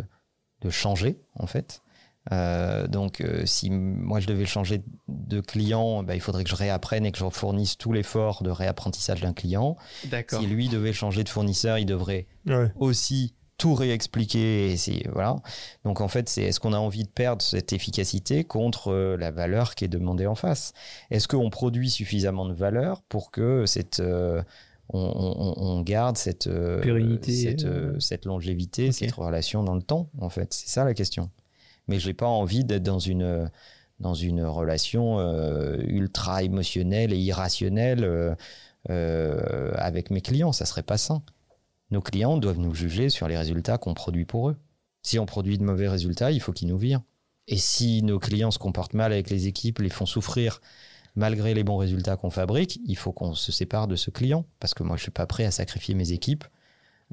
de 0.60 0.70
changer, 0.70 1.20
en 1.34 1.46
fait. 1.46 1.82
Euh, 2.30 2.86
donc, 2.86 3.20
euh, 3.20 3.44
si 3.46 3.68
moi 3.70 4.20
je 4.20 4.28
devais 4.28 4.44
changer 4.46 4.82
de 5.08 5.40
client, 5.40 6.04
bah, 6.04 6.14
il 6.14 6.20
faudrait 6.20 6.44
que 6.44 6.50
je 6.50 6.54
réapprenne 6.54 7.04
et 7.04 7.10
que 7.10 7.18
je 7.18 7.28
fournisse 7.30 7.76
tout 7.76 7.92
l'effort 7.92 8.42
de 8.44 8.50
réapprentissage 8.50 9.20
d'un 9.22 9.32
client. 9.32 9.76
D'accord. 10.10 10.40
Si 10.40 10.46
lui 10.46 10.68
devait 10.68 10.92
changer 10.92 11.24
de 11.24 11.28
fournisseur, 11.28 11.78
il 11.78 11.86
devrait 11.86 12.26
Ouais. 12.46 12.70
aussi 12.76 13.34
tout 13.58 13.74
réexpliquer. 13.74 14.72
Et 14.74 15.08
voilà. 15.12 15.36
Donc 15.84 16.00
en 16.00 16.08
fait, 16.08 16.28
c'est 16.28 16.42
est-ce 16.42 16.60
qu'on 16.60 16.72
a 16.72 16.78
envie 16.78 17.04
de 17.04 17.08
perdre 17.08 17.42
cette 17.42 17.72
efficacité 17.72 18.44
contre 18.44 18.92
euh, 18.92 19.16
la 19.16 19.30
valeur 19.32 19.74
qui 19.74 19.84
est 19.84 19.88
demandée 19.88 20.26
en 20.26 20.34
face? 20.36 20.72
Est-ce 21.10 21.26
qu'on 21.28 21.50
produit 21.50 21.90
suffisamment 21.90 22.46
de 22.46 22.54
valeur 22.54 23.02
pour 23.08 23.30
que 23.32 23.66
cette, 23.66 23.98
euh, 24.00 24.42
on, 24.88 24.98
on- 25.00 25.54
on 25.60 25.80
garde 25.82 26.16
cette, 26.16 26.48
Pérennité, 26.82 27.32
cette, 27.32 27.66
cette 28.00 28.24
longévité, 28.26 28.92
cette 28.92 29.12
relation 29.12 29.62
dans 29.64 29.74
le 29.74 29.82
temps 29.82 30.08
En 30.20 30.28
fait, 30.28 30.52
c'est 30.54 30.68
ça 30.68 30.84
la 30.84 30.94
question. 30.94 31.30
Mais 31.88 31.98
j'ai 31.98 32.14
pas 32.14 32.26
envie 32.26 32.64
d'être 32.64 32.82
dans 32.82 32.98
une 32.98 33.50
relation 34.44 35.18
euh, 35.18 35.76
ultra 35.86 36.42
émotionnelle 36.42 37.12
et 37.12 37.18
irrationnelle 37.18 38.04
euh, 38.04 38.34
euh, 38.90 39.72
avec 39.76 40.10
mes 40.10 40.20
clients. 40.20 40.52
Ça 40.52 40.64
serait 40.64 40.82
pas 40.82 40.98
sain. 40.98 41.22
Nos 41.90 42.00
clients 42.00 42.38
doivent 42.38 42.58
nous 42.58 42.74
juger 42.74 43.10
sur 43.10 43.28
les 43.28 43.36
résultats 43.36 43.78
qu'on 43.78 43.94
produit 43.94 44.24
pour 44.24 44.48
eux. 44.48 44.56
Si 45.02 45.18
on 45.18 45.26
produit 45.26 45.58
de 45.58 45.64
mauvais 45.64 45.88
résultats, 45.88 46.30
il 46.30 46.40
faut 46.40 46.52
qu'ils 46.52 46.68
nous 46.68 46.78
virent. 46.78 47.02
Et 47.48 47.58
si 47.58 48.02
nos 48.02 48.18
clients 48.18 48.52
se 48.52 48.58
comportent 48.58 48.94
mal 48.94 49.12
avec 49.12 49.28
les 49.28 49.46
équipes, 49.46 49.80
les 49.80 49.90
font 49.90 50.06
souffrir 50.06 50.60
malgré 51.16 51.54
les 51.54 51.64
bons 51.64 51.76
résultats 51.76 52.16
qu'on 52.16 52.30
fabrique, 52.30 52.80
il 52.86 52.96
faut 52.96 53.12
qu'on 53.12 53.34
se 53.34 53.52
sépare 53.52 53.88
de 53.88 53.96
ce 53.96 54.10
client. 54.10 54.46
Parce 54.60 54.74
que 54.74 54.84
moi, 54.84 54.96
je 54.96 55.02
suis 55.02 55.10
pas 55.10 55.26
prêt 55.26 55.44
à 55.44 55.50
sacrifier 55.50 55.94
mes 55.94 56.12
équipes 56.12 56.44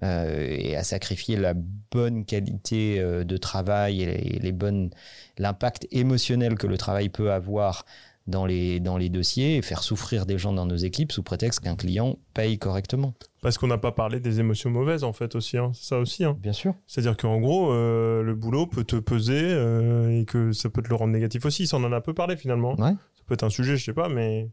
euh, 0.04 0.48
et 0.50 0.76
à 0.76 0.84
sacrifier 0.84 1.36
la 1.36 1.54
bonne 1.56 2.26
qualité 2.26 3.00
euh, 3.00 3.24
de 3.24 3.38
travail 3.38 4.02
et 4.02 4.06
les, 4.06 4.40
les 4.40 4.52
bonnes, 4.52 4.90
l'impact 5.38 5.88
émotionnel 5.92 6.56
que 6.56 6.68
le 6.68 6.78
travail 6.78 7.10
peut 7.10 7.32
avoir 7.32 7.86
dans 8.28 8.46
les, 8.46 8.80
dans 8.80 8.98
les 8.98 9.10
dossiers 9.10 9.58
et 9.58 9.62
faire 9.64 9.82
souffrir 9.82 10.28
des 10.28 10.38
gens 10.38 10.54
dans 10.54 10.68
nos 10.68 10.76
équipes 10.76 11.12
sous 11.12 11.24
prétexte 11.24 11.62
qu'un 11.62 11.76
client 11.76 12.20
paye 12.36 12.60
correctement. 12.60 13.16
Parce 13.42 13.58
qu'on 13.58 13.66
n'a 13.68 13.80
pas 13.80 13.92
parlé 13.92 14.20
des 14.20 14.40
émotions 14.40 14.70
mauvaises, 14.70 15.04
en 15.04 15.14
fait, 15.14 15.34
aussi. 15.34 15.58
hein. 15.58 15.72
Ça 15.74 15.98
aussi. 15.98 16.24
hein. 16.26 16.38
Bien 16.40 16.54
sûr. 16.54 16.76
C'est-à-dire 16.86 17.18
qu'en 17.18 17.40
gros, 17.40 17.72
euh, 17.72 18.22
le 18.22 18.36
boulot 18.36 18.68
peut 18.68 18.84
te 18.84 18.98
peser 18.98 19.42
euh, 19.42 20.20
et 20.22 20.26
que 20.26 20.52
ça 20.52 20.70
peut 20.70 20.84
te 20.84 20.90
le 20.90 20.96
rendre 20.96 21.12
négatif 21.14 21.46
aussi. 21.46 21.66
Ça, 21.66 21.78
on 21.78 21.84
en 21.86 21.92
a 21.92 21.98
un 21.98 22.02
peu 22.02 22.14
parlé 22.14 22.38
finalement. 22.38 22.76
Ouais. 22.80 22.92
Ça 22.92 23.24
peut 23.26 23.34
être 23.34 23.44
un 23.44 23.50
sujet, 23.50 23.78
je 23.78 23.84
sais 23.86 23.94
pas, 23.94 24.10
mais 24.10 24.50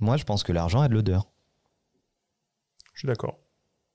Moi, 0.00 0.16
je 0.18 0.24
pense 0.24 0.44
que 0.44 0.52
l'argent 0.52 0.80
a 0.82 0.88
de 0.88 0.94
l'odeur. 0.94 1.26
je 2.94 3.00
suis 3.00 3.08
d'accord. 3.08 3.38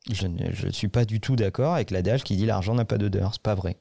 Je 0.10 0.28
ne 0.28 0.72
suis 0.72 0.88
pas 0.88 1.06
du 1.06 1.20
tout 1.20 1.36
d'accord 1.36 1.76
avec 1.76 1.92
l'adage 1.92 2.24
qui 2.24 2.36
dit 2.36 2.46
l'argent 2.46 2.74
n'a 2.74 2.86
pas 2.86 2.98
d'odeur. 2.98 3.34
C'est 3.34 3.42
pas 3.42 3.56
vrai. 3.56 3.78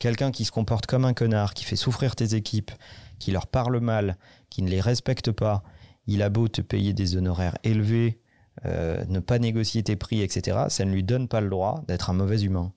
Quelqu'un 0.00 0.32
qui 0.32 0.44
se 0.44 0.50
comporte 0.50 0.86
comme 0.86 1.04
un 1.04 1.14
connard, 1.14 1.54
qui 1.54 1.64
fait 1.64 1.76
souffrir 1.76 2.16
tes 2.16 2.34
équipes, 2.34 2.72
qui 3.20 3.30
leur 3.30 3.46
parle 3.46 3.78
mal, 3.78 4.16
qui 4.50 4.62
ne 4.62 4.68
les 4.68 4.80
respecte 4.80 5.30
pas, 5.30 5.62
il 6.06 6.22
a 6.22 6.28
beau 6.28 6.48
te 6.48 6.60
payer 6.60 6.92
des 6.92 7.16
honoraires 7.16 7.56
élevés, 7.62 8.20
euh, 8.64 9.04
ne 9.06 9.20
pas 9.20 9.38
négocier 9.38 9.82
tes 9.84 9.94
prix, 9.94 10.20
etc., 10.20 10.64
ça 10.68 10.84
ne 10.84 10.92
lui 10.92 11.04
donne 11.04 11.28
pas 11.28 11.40
le 11.40 11.48
droit 11.48 11.84
d'être 11.86 12.10
un 12.10 12.14
mauvais 12.14 12.40
humain. 12.42 12.72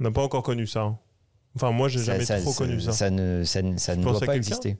On 0.00 0.04
n'a 0.04 0.10
pas 0.10 0.22
encore 0.22 0.42
connu 0.42 0.66
ça. 0.66 0.82
hein. 0.82 0.98
Enfin, 1.54 1.70
moi, 1.70 1.88
j'ai 1.88 2.00
jamais 2.02 2.24
trop 2.24 2.52
connu 2.52 2.80
ça. 2.80 2.92
Ça 2.92 3.10
ne, 3.10 3.44
ça 3.44 3.62
ne, 3.62 3.76
ça 3.76 3.94
doit 3.94 4.18
pas 4.20 4.36
exister. 4.36 4.78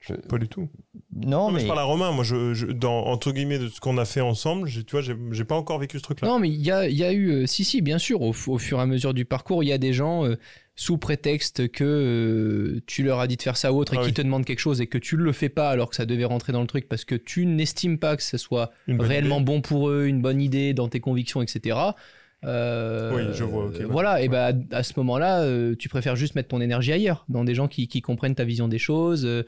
Je- 0.00 0.14
Pas 0.14 0.38
du 0.38 0.46
tout. 0.48 0.68
Non, 1.14 1.28
Non, 1.30 1.48
mais 1.48 1.54
mais 1.54 1.60
je 1.62 1.66
parle 1.66 1.78
à 1.80 1.84
Romain. 1.84 2.12
Moi, 2.12 2.22
je, 2.22 2.54
je- 2.54 2.66
dans, 2.66 3.06
entre 3.06 3.32
guillemets, 3.32 3.58
de 3.58 3.68
ce 3.68 3.80
qu'on 3.80 3.98
a 3.98 4.04
fait 4.04 4.20
ensemble, 4.20 4.68
tu 4.70 4.82
vois, 4.92 5.00
j'ai 5.00 5.44
pas 5.44 5.56
encore 5.56 5.78
vécu 5.78 5.98
ce 5.98 6.02
truc-là. 6.02 6.28
Non, 6.28 6.38
mais 6.38 6.48
il 6.48 6.60
y 6.62 6.70
a, 6.70 6.88
il 6.88 6.96
y 6.96 7.02
a 7.02 7.12
eu, 7.12 7.30
euh, 7.30 7.46
si, 7.46 7.64
si, 7.64 7.80
bien 7.80 7.98
sûr, 7.98 8.20
au, 8.22 8.32
fur 8.32 8.78
et 8.78 8.82
à 8.82 8.86
mesure 8.86 9.14
du 9.14 9.24
parcours, 9.24 9.64
il 9.64 9.68
y 9.68 9.72
a 9.72 9.78
des 9.78 9.92
gens, 9.92 10.24
euh, 10.24 10.36
sous 10.78 10.98
prétexte 10.98 11.68
que 11.72 11.84
euh, 11.84 12.80
tu 12.86 13.02
leur 13.02 13.18
as 13.20 13.26
dit 13.26 13.36
de 13.36 13.42
faire 13.42 13.56
ça 13.56 13.72
ou 13.72 13.78
autre 13.78 13.94
et 13.94 13.96
Ah 13.96 14.02
qui 14.02 14.08
oui. 14.08 14.12
te 14.14 14.20
demandent 14.22 14.44
quelque 14.44 14.58
chose 14.60 14.80
et 14.82 14.86
que 14.86 14.98
tu 14.98 15.16
ne 15.16 15.22
le 15.22 15.32
fais 15.32 15.48
pas 15.48 15.70
alors 15.70 15.88
que 15.88 15.96
ça 15.96 16.04
devait 16.04 16.26
rentrer 16.26 16.52
dans 16.52 16.60
le 16.60 16.66
truc 16.66 16.86
parce 16.88 17.06
que 17.06 17.14
tu 17.14 17.46
n'estimes 17.46 17.98
pas 17.98 18.14
que 18.16 18.22
ce 18.22 18.36
soit 18.36 18.70
réellement 18.86 19.36
idée. 19.36 19.44
bon 19.46 19.60
pour 19.62 19.88
eux, 19.88 20.04
une 20.06 20.20
bonne 20.20 20.40
idée 20.42 20.74
dans 20.74 20.88
tes 20.88 21.00
convictions, 21.00 21.40
etc. 21.40 21.78
Euh, 22.44 23.12
Oui, 23.14 23.22
je 23.34 23.44
vois. 23.44 23.70
Voilà, 23.88 24.20
et 24.22 24.28
bah 24.28 24.52
à 24.70 24.82
ce 24.82 24.92
moment-là, 24.98 25.40
euh, 25.42 25.74
tu 25.78 25.88
préfères 25.88 26.16
juste 26.16 26.34
mettre 26.34 26.48
ton 26.48 26.60
énergie 26.60 26.92
ailleurs, 26.92 27.24
dans 27.28 27.44
des 27.44 27.54
gens 27.54 27.66
qui, 27.66 27.88
qui 27.88 28.02
comprennent 28.02 28.34
ta 28.34 28.44
vision 28.44 28.68
des 28.68 28.78
choses 28.78 29.24
euh, 29.24 29.42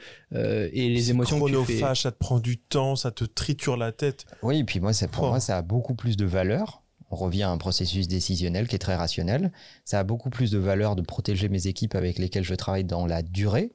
et 0.72 0.88
les 0.88 1.10
émotions 1.10 1.38
que 1.38 1.44
tu 1.46 1.50
fais. 1.56 1.62
chronophage, 1.74 2.02
ça 2.02 2.12
te 2.12 2.18
prend 2.18 2.40
du 2.40 2.56
temps, 2.58 2.96
ça 2.96 3.10
te 3.10 3.24
triture 3.24 3.76
la 3.76 3.92
tête. 3.92 4.24
Oui, 4.42 4.58
et 4.60 4.64
puis 4.64 4.80
moi, 4.80 4.92
ça, 4.92 5.06
pour 5.06 5.24
Oh. 5.24 5.28
moi, 5.28 5.40
ça 5.40 5.58
a 5.58 5.62
beaucoup 5.62 5.94
plus 5.94 6.16
de 6.16 6.24
valeur. 6.24 6.82
On 7.10 7.16
revient 7.16 7.44
à 7.44 7.50
un 7.50 7.58
processus 7.58 8.08
décisionnel 8.08 8.66
qui 8.68 8.74
est 8.74 8.78
très 8.80 8.96
rationnel. 8.96 9.52
Ça 9.84 9.98
a 10.00 10.04
beaucoup 10.04 10.30
plus 10.30 10.50
de 10.50 10.58
valeur 10.58 10.96
de 10.96 11.02
protéger 11.02 11.48
mes 11.48 11.66
équipes 11.66 11.94
avec 11.94 12.18
lesquelles 12.18 12.44
je 12.44 12.54
travaille 12.54 12.84
dans 12.84 13.06
la 13.06 13.22
durée 13.22 13.72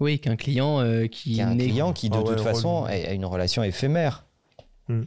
Oui, 0.00 0.18
qu'un 0.20 0.36
client 0.36 0.80
euh, 0.80 1.06
qui 1.06 1.42
n'est- 1.42 1.64
client 1.68 1.92
qui, 1.92 2.10
de 2.10 2.14
Ah 2.16 2.20
ouais, 2.22 2.24
toute 2.34 2.40
façon, 2.40 2.84
a 2.84 3.12
une 3.12 3.24
relation 3.24 3.62
éphémère. 3.62 4.26
Hmm. 4.88 5.02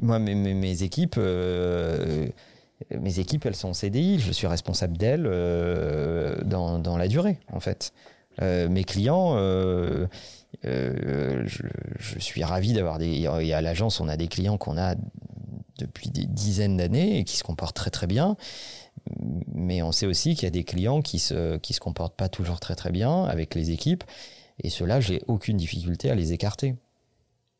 Moi, 0.00 0.18
mes, 0.18 0.82
équipes, 0.82 1.16
euh, 1.18 2.26
mes 2.98 3.18
équipes, 3.18 3.46
elles 3.46 3.56
sont 3.56 3.68
en 3.68 3.74
CDI. 3.74 4.18
Je 4.18 4.32
suis 4.32 4.46
responsable 4.46 4.96
d'elles 4.96 5.26
euh, 5.26 6.36
dans, 6.44 6.96
la 6.96 7.08
durée, 7.08 7.38
en 7.52 7.60
fait. 7.60 7.92
Euh, 8.40 8.68
mes 8.68 8.84
clients, 8.84 9.36
je, 9.36 10.06
je 10.64 12.18
suis 12.18 12.44
ravi 12.44 12.72
d'avoir 12.72 12.98
des. 12.98 13.28
Et 13.42 13.52
à 13.52 13.60
l'agence, 13.60 14.00
on 14.00 14.08
a 14.08 14.16
des 14.16 14.28
clients 14.28 14.56
qu'on 14.56 14.78
a 14.78 14.94
depuis 15.78 16.10
des 16.10 16.26
dizaines 16.26 16.76
d'années 16.76 17.18
et 17.18 17.24
qui 17.24 17.36
se 17.36 17.44
comportent 17.44 17.76
très 17.76 17.90
très 17.90 18.06
bien. 18.06 18.36
Mais 19.54 19.82
on 19.82 19.92
sait 19.92 20.06
aussi 20.06 20.34
qu'il 20.34 20.44
y 20.44 20.46
a 20.46 20.50
des 20.50 20.64
clients 20.64 21.02
qui 21.02 21.18
se 21.18 21.56
qui 21.58 21.72
se 21.72 21.80
comportent 21.80 22.16
pas 22.16 22.28
toujours 22.28 22.60
très 22.60 22.76
très 22.76 22.90
bien 22.90 23.24
avec 23.24 23.54
les 23.54 23.70
équipes. 23.70 24.04
Et 24.62 24.70
ceux-là, 24.70 25.00
j'ai 25.00 25.22
aucune 25.26 25.56
difficulté 25.56 26.10
à 26.10 26.14
les 26.14 26.32
écarter. 26.32 26.76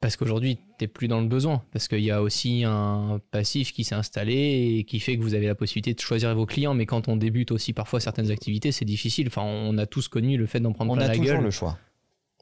Parce 0.03 0.17
qu'aujourd'hui, 0.17 0.57
tu 0.57 0.63
n'es 0.83 0.89
plus 0.89 1.07
dans 1.09 1.21
le 1.21 1.29
besoin. 1.29 1.63
Parce 1.73 1.87
qu'il 1.89 2.01
y 2.01 2.11
a 2.11 2.21
aussi 2.21 2.65
un 2.67 3.21
passif 3.31 3.73
qui 3.73 3.85
s'est 3.85 3.95
installé 3.95 4.35
et 4.79 4.85
qui 4.85 4.99
fait 5.01 5.17
que 5.17 5.23
vous 5.23 5.35
avez 5.35 5.47
la 5.47 5.55
possibilité 5.55 5.95
de 5.95 6.01
choisir 6.01 6.35
vos 6.35 6.45
clients. 6.45 6.75
Mais 6.75 6.87
quand 6.87 7.07
on 7.09 7.17
débute 7.17 7.53
aussi 7.53 7.73
parfois 7.73 8.01
certaines 8.01 8.31
activités, 8.33 8.73
c'est 8.73 8.85
difficile. 8.85 9.29
Enfin, 9.29 9.43
on 9.43 9.79
a 9.79 9.87
tous 9.87 10.09
connu 10.09 10.37
le 10.37 10.47
fait 10.47 10.59
d'en 10.61 10.73
prendre 10.73 10.91
On 10.93 10.97
plein 10.97 11.05
a 11.05 11.09
la 11.09 11.15
toujours 11.15 11.37
gueule. 11.37 11.45
le 11.45 11.51
choix. 11.51 11.79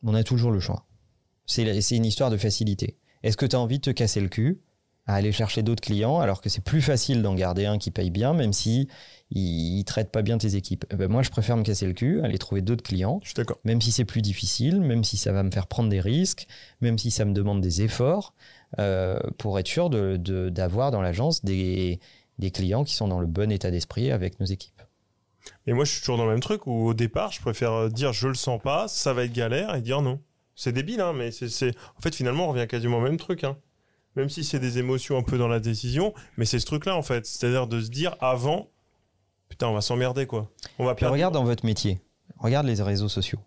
On 0.03 0.15
a 0.15 0.25
toujours 0.25 0.51
le 0.51 0.59
choix. 0.59 0.87
C'est 1.47 1.97
une 1.97 2.07
histoire 2.07 2.31
de 2.31 2.37
facilité. 2.39 2.97
Est-ce 3.23 3.37
que 3.37 3.45
tu 3.45 3.55
as 3.57 3.61
envie 3.61 3.77
de 3.77 3.83
te 3.83 3.91
casser 3.91 4.21
le 4.21 4.29
cul 4.29 4.61
à 5.11 5.15
aller 5.15 5.33
chercher 5.33 5.63
d'autres 5.63 5.83
clients 5.83 6.21
alors 6.21 6.41
que 6.41 6.49
c'est 6.49 6.63
plus 6.63 6.83
facile 6.83 7.23
d'en 7.23 7.35
garder 7.35 7.67
un 7.67 7.79
qui 7.79 7.91
paye 7.91 8.11
bien, 8.11 8.33
même 8.33 8.53
si 8.53 8.89
il, 9.31 9.79
il 9.79 9.85
traite 9.85 10.11
pas 10.13 10.23
bien 10.23 10.39
tes 10.39 10.55
équipes 10.57 10.85
Eh 10.93 10.97
ben, 10.97 11.09
Moi, 11.09 11.23
je 11.23 11.31
préfère 11.31 11.57
me 11.57 11.63
casser 11.63 11.87
le 11.87 11.93
cul, 11.95 12.21
aller 12.23 12.39
trouver 12.39 12.63
d'autres 12.63 12.83
clients, 12.85 13.19
Je 13.23 13.29
suis 13.29 13.35
d'accord. 13.35 13.59
même 13.65 13.81
si 13.81 13.91
c'est 13.93 14.05
plus 14.05 14.23
difficile, 14.23 14.81
même 14.81 15.03
si 15.05 15.17
ça 15.17 15.33
va 15.33 15.43
me 15.43 15.51
faire 15.51 15.67
prendre 15.67 15.89
des 15.89 16.01
risques, 16.01 16.47
même 16.81 16.97
si 16.99 17.11
ça 17.11 17.25
me 17.25 17.33
demande 17.33 17.61
des 17.61 17.83
efforts, 17.83 18.35
euh, 18.79 19.19
pour 19.39 19.59
être 19.59 19.67
sûr 19.69 19.91
de- 19.91 20.17
de- 20.17 20.49
d'avoir 20.49 20.91
dans 20.93 21.03
l'agence 21.03 21.45
des, 21.45 21.99
des 22.39 22.51
clients 22.53 22.85
qui 22.85 22.95
sont 22.95 23.09
dans 23.09 23.21
le 23.21 23.27
bon 23.27 23.51
état 23.51 23.71
d'esprit 23.71 24.13
avec 24.13 24.39
nos 24.41 24.47
équipes. 24.47 24.81
Et 25.67 25.73
moi, 25.73 25.85
je 25.85 25.91
suis 25.93 26.01
toujours 26.01 26.19
dans 26.19 26.25
le 26.27 26.31
même 26.33 26.41
truc 26.41 26.67
où 26.67 26.87
au 26.87 26.95
départ, 26.95 27.33
je 27.33 27.41
préfère 27.41 27.73
euh, 27.73 27.89
dire 27.89 28.13
je 28.13 28.29
le 28.29 28.35
sens 28.35 28.61
pas, 28.63 28.87
ça 28.89 29.13
va 29.13 29.25
être 29.25 29.33
galère 29.33 29.75
et 29.75 29.81
dire 29.81 30.03
non. 30.03 30.21
C'est 30.55 30.73
débile, 30.73 31.01
hein, 31.01 31.13
mais 31.15 31.31
c'est, 31.33 31.49
c'est- 31.49 31.75
En 31.97 32.01
fait, 32.01 32.15
finalement, 32.15 32.47
on 32.47 32.53
revient 32.53 32.67
quasiment 32.69 32.99
au 32.99 33.01
même 33.01 33.17
truc. 33.17 33.45
Hein. 33.45 33.57
Même 34.17 34.29
si 34.29 34.43
c'est 34.45 34.59
des 34.59 34.79
émotions 34.79 35.17
un 35.17 35.23
peu 35.23 35.39
dans 35.39 35.49
la 35.49 35.61
décision, 35.61 36.13
mais 36.37 36.45
c'est 36.45 36.59
ce 36.59 36.67
truc-là, 36.67 36.97
en 36.97 37.03
fait. 37.03 37.27
C'est-à-dire 37.27 37.67
de 37.67 37.81
se 37.81 37.91
dire 37.91 38.17
avant, 38.21 38.69
putain, 39.49 39.69
on 39.69 39.75
va 39.75 39.81
s'emmerder, 39.81 40.27
quoi. 40.27 40.51
On 40.79 40.85
va 40.85 40.95
perdre. 40.95 41.13
regarde 41.13 41.35
dans 41.35 41.45
votre 41.45 41.65
métier, 41.65 42.01
regarde 42.39 42.67
les 42.67 42.81
réseaux 42.83 43.09
sociaux. 43.09 43.39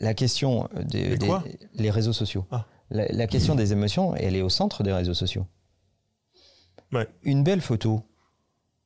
La 0.00 0.14
question 0.14 0.68
des, 0.84 1.10
Les 1.10 1.18
des- 1.18 1.26
quoi 1.26 1.44
les 1.74 1.90
réseaux 1.90 2.12
sociaux. 2.12 2.46
Ah. 2.50 2.66
La, 2.90 3.06
la 3.12 3.26
question 3.28 3.54
des 3.54 3.72
émotions, 3.72 4.16
elle 4.16 4.34
est 4.34 4.42
au 4.42 4.48
centre 4.48 4.82
des 4.82 4.92
réseaux 4.92 5.14
sociaux. 5.14 5.46
Ouais. 6.92 7.06
Une 7.22 7.44
belle 7.44 7.60
photo, 7.60 8.02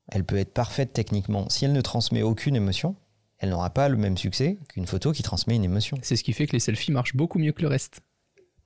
elle 0.09 0.25
peut 0.25 0.37
être 0.37 0.53
parfaite 0.53 0.93
techniquement. 0.93 1.49
Si 1.49 1.65
elle 1.65 1.73
ne 1.73 1.81
transmet 1.81 2.23
aucune 2.23 2.57
émotion, 2.57 2.97
elle 3.39 3.49
n'aura 3.51 3.71
pas 3.71 3.89
le 3.89 3.97
même 3.97 4.19
succès 4.19 4.59
qu'une 4.69 4.87
photo 4.87 5.13
qui 5.13 5.23
transmet 5.23 5.57
une 5.57 5.65
émotion. 5.65 5.97
C'est 6.03 6.17
ce 6.17 6.25
qui 6.25 6.33
fait 6.35 6.47
que 6.47 6.53
les 6.53 6.61
selfies 6.61 6.93
marchent 6.93 7.17
beaucoup 7.17 7.39
mieux 7.39 7.53
que 7.53 7.63
le 7.63 7.69
reste. 7.69 8.01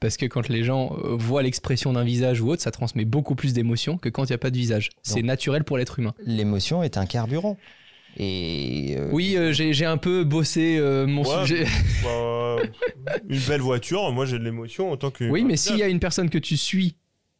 Parce 0.00 0.16
que 0.16 0.26
quand 0.26 0.48
les 0.48 0.62
gens 0.62 0.96
euh, 1.04 1.16
voient 1.16 1.42
l'expression 1.42 1.92
d'un 1.92 2.04
visage 2.04 2.40
ou 2.40 2.50
autre, 2.50 2.62
ça 2.62 2.70
transmet 2.70 3.04
beaucoup 3.04 3.34
plus 3.34 3.52
d'émotions 3.52 3.98
que 3.98 4.08
quand 4.08 4.24
il 4.24 4.28
n'y 4.28 4.34
a 4.34 4.38
pas 4.38 4.50
de 4.50 4.56
visage. 4.56 4.90
C'est 5.02 5.22
naturel 5.22 5.64
pour 5.64 5.76
l'être 5.78 5.98
humain. 5.98 6.14
L'émotion 6.24 6.82
est 6.82 6.96
un 6.96 7.06
carburant. 7.06 7.56
Et 8.16 8.96
euh, 8.98 9.08
Oui, 9.12 9.36
euh, 9.36 9.52
j'ai 9.52 9.84
un 9.84 9.96
peu 9.96 10.24
bossé 10.24 10.76
euh, 10.78 11.06
mon 11.06 11.22
Ouais. 11.22 11.40
sujet. 11.46 11.64
Bah, 12.04 12.56
une 13.28 13.40
belle 13.48 13.60
voiture, 13.60 14.10
moi 14.12 14.24
j'ai 14.26 14.38
de 14.38 14.44
l'émotion 14.44 14.90
en 14.92 14.96
tant 14.96 15.10
que. 15.10 15.24
Oui, 15.28 15.44
mais 15.44 15.56
s'il 15.56 15.76
y 15.76 15.82
a 15.82 15.88
une 15.88 16.00
personne 16.00 16.30
que 16.30 16.38
tu 16.38 16.56
suis 16.56 16.96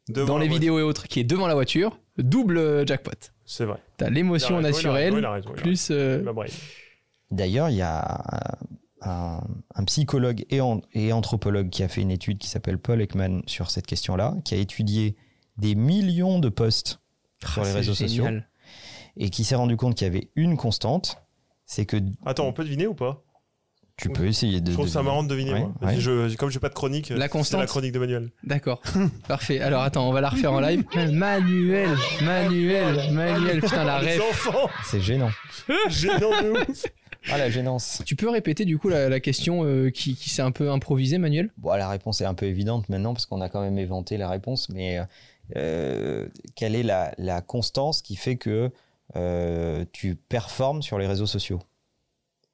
Devant 0.09 0.27
dans 0.35 0.39
les 0.39 0.47
voiture. 0.47 0.61
vidéos 0.61 0.79
et 0.79 0.83
autres 0.83 1.07
qui 1.09 1.21
est 1.21 1.25
devant 1.25 1.47
la 1.47 1.55
voiture, 1.55 1.99
double 2.19 2.87
jackpot. 2.87 3.11
C'est 3.45 3.65
vrai. 3.65 3.79
T'as 3.97 4.11
l'émotion 4.11 4.61
naturelle 4.61 5.27
plus. 5.57 5.89
euh. 5.91 6.23
D'ailleurs, 7.31 7.69
il 7.71 7.77
y 7.77 7.83
a 7.83 8.59
un, 9.03 9.41
un 9.75 9.85
psychologue 9.85 10.45
et, 10.51 10.61
an- 10.61 10.81
et 10.93 11.13
anthropologue 11.13 11.71
qui 11.71 11.83
a 11.83 11.89
fait 11.89 12.01
une 12.03 12.11
étude 12.11 12.39
qui 12.39 12.49
s'appelle 12.49 12.79
Paul 12.79 13.01
Ekman 13.01 13.43
sur 13.47 13.71
cette 13.71 13.87
question-là, 13.87 14.35
qui 14.45 14.55
a 14.55 14.59
étudié 14.59 15.17
des 15.57 15.75
millions 15.75 16.39
de 16.39 16.49
posts 16.49 17.01
sur 17.45 17.63
ah, 17.63 17.65
les 17.65 17.71
c'est 17.71 17.77
réseaux 17.79 17.95
sociaux 17.95 18.27
et 19.17 19.31
qui 19.31 19.45
s'est 19.45 19.57
rendu 19.57 19.77
compte 19.77 19.95
qu'il 19.97 20.07
y 20.07 20.11
avait 20.11 20.31
une 20.37 20.57
constante, 20.57 21.19
c'est 21.67 21.87
que 21.87 21.97
Attends, 22.25 22.47
on 22.47 22.53
peut 22.53 22.65
deviner 22.65 22.87
ou 22.87 22.95
pas? 22.95 23.25
Tu 24.01 24.11
peux 24.11 24.27
essayer 24.29 24.61
de. 24.61 24.71
Je 24.71 24.77
trouve 24.77 24.87
ça 24.87 25.03
marrant 25.03 25.25
de 25.25 25.29
deviner. 25.29 25.55
Ouais, 25.55 25.59
moi. 25.61 25.73
ouais. 25.83 25.97
Je, 25.99 26.37
comme 26.37 26.51
j'ai 26.51 26.61
pas 26.61 26.69
de 26.69 26.75
chronique, 26.75 27.09
La 27.09 27.23
c'est 27.23 27.29
constante. 27.31 27.59
la 27.59 27.67
chronique 27.67 27.91
de 27.91 27.99
Manuel. 27.99 28.31
D'accord. 28.45 28.81
Parfait. 29.27 29.59
Alors 29.59 29.83
attends, 29.83 30.09
on 30.09 30.13
va 30.13 30.21
la 30.21 30.29
refaire 30.29 30.53
en 30.53 30.61
live. 30.61 30.85
Manuel, 31.13 31.97
Manuel, 32.23 33.13
Manuel. 33.13 33.61
Putain, 33.61 33.83
la 33.83 34.01
Les 34.01 34.19
rêve. 34.19 34.23
C'est 34.85 35.01
gênant. 35.01 35.31
Gênant 35.89 36.31
de 36.31 36.71
ouf 36.71 36.85
Ah, 37.31 37.39
la 37.39 37.51
gênance. 37.51 38.03
Tu 38.07 38.17
peux 38.17 38.29
répéter 38.31 38.65
du 38.65 38.79
coup 38.79 38.89
la, 38.89 39.09
la 39.09 39.21
question 39.21 39.65
euh, 39.65 39.91
qui, 39.91 40.15
qui 40.15 40.31
s'est 40.31 40.43
un 40.43 40.51
peu 40.51 40.71
improvisée, 40.71 41.19
Manuel? 41.19 41.51
Bon, 41.59 41.71
la 41.75 41.89
réponse 41.89 42.21
est 42.21 42.25
un 42.25 42.35
peu 42.35 42.47
évidente 42.47 42.89
maintenant 42.89 43.13
parce 43.13 43.27
qu'on 43.27 43.41
a 43.41 43.49
quand 43.49 43.61
même 43.61 43.79
éventé 43.79 44.17
la 44.17 44.29
réponse, 44.29 44.69
mais 44.71 44.99
euh, 45.57 46.27
quelle 46.55 46.75
est 46.75 46.83
la, 46.83 47.13
la 47.19 47.41
constance 47.41 48.03
qui 48.03 48.17
fait 48.17 48.37
que 48.37 48.71
euh, 49.17 49.85
tu 49.93 50.15
performes 50.17 50.83
sur 50.83 50.99
les 50.99 51.07
réseaux 51.07 51.27
sociaux? 51.27 51.61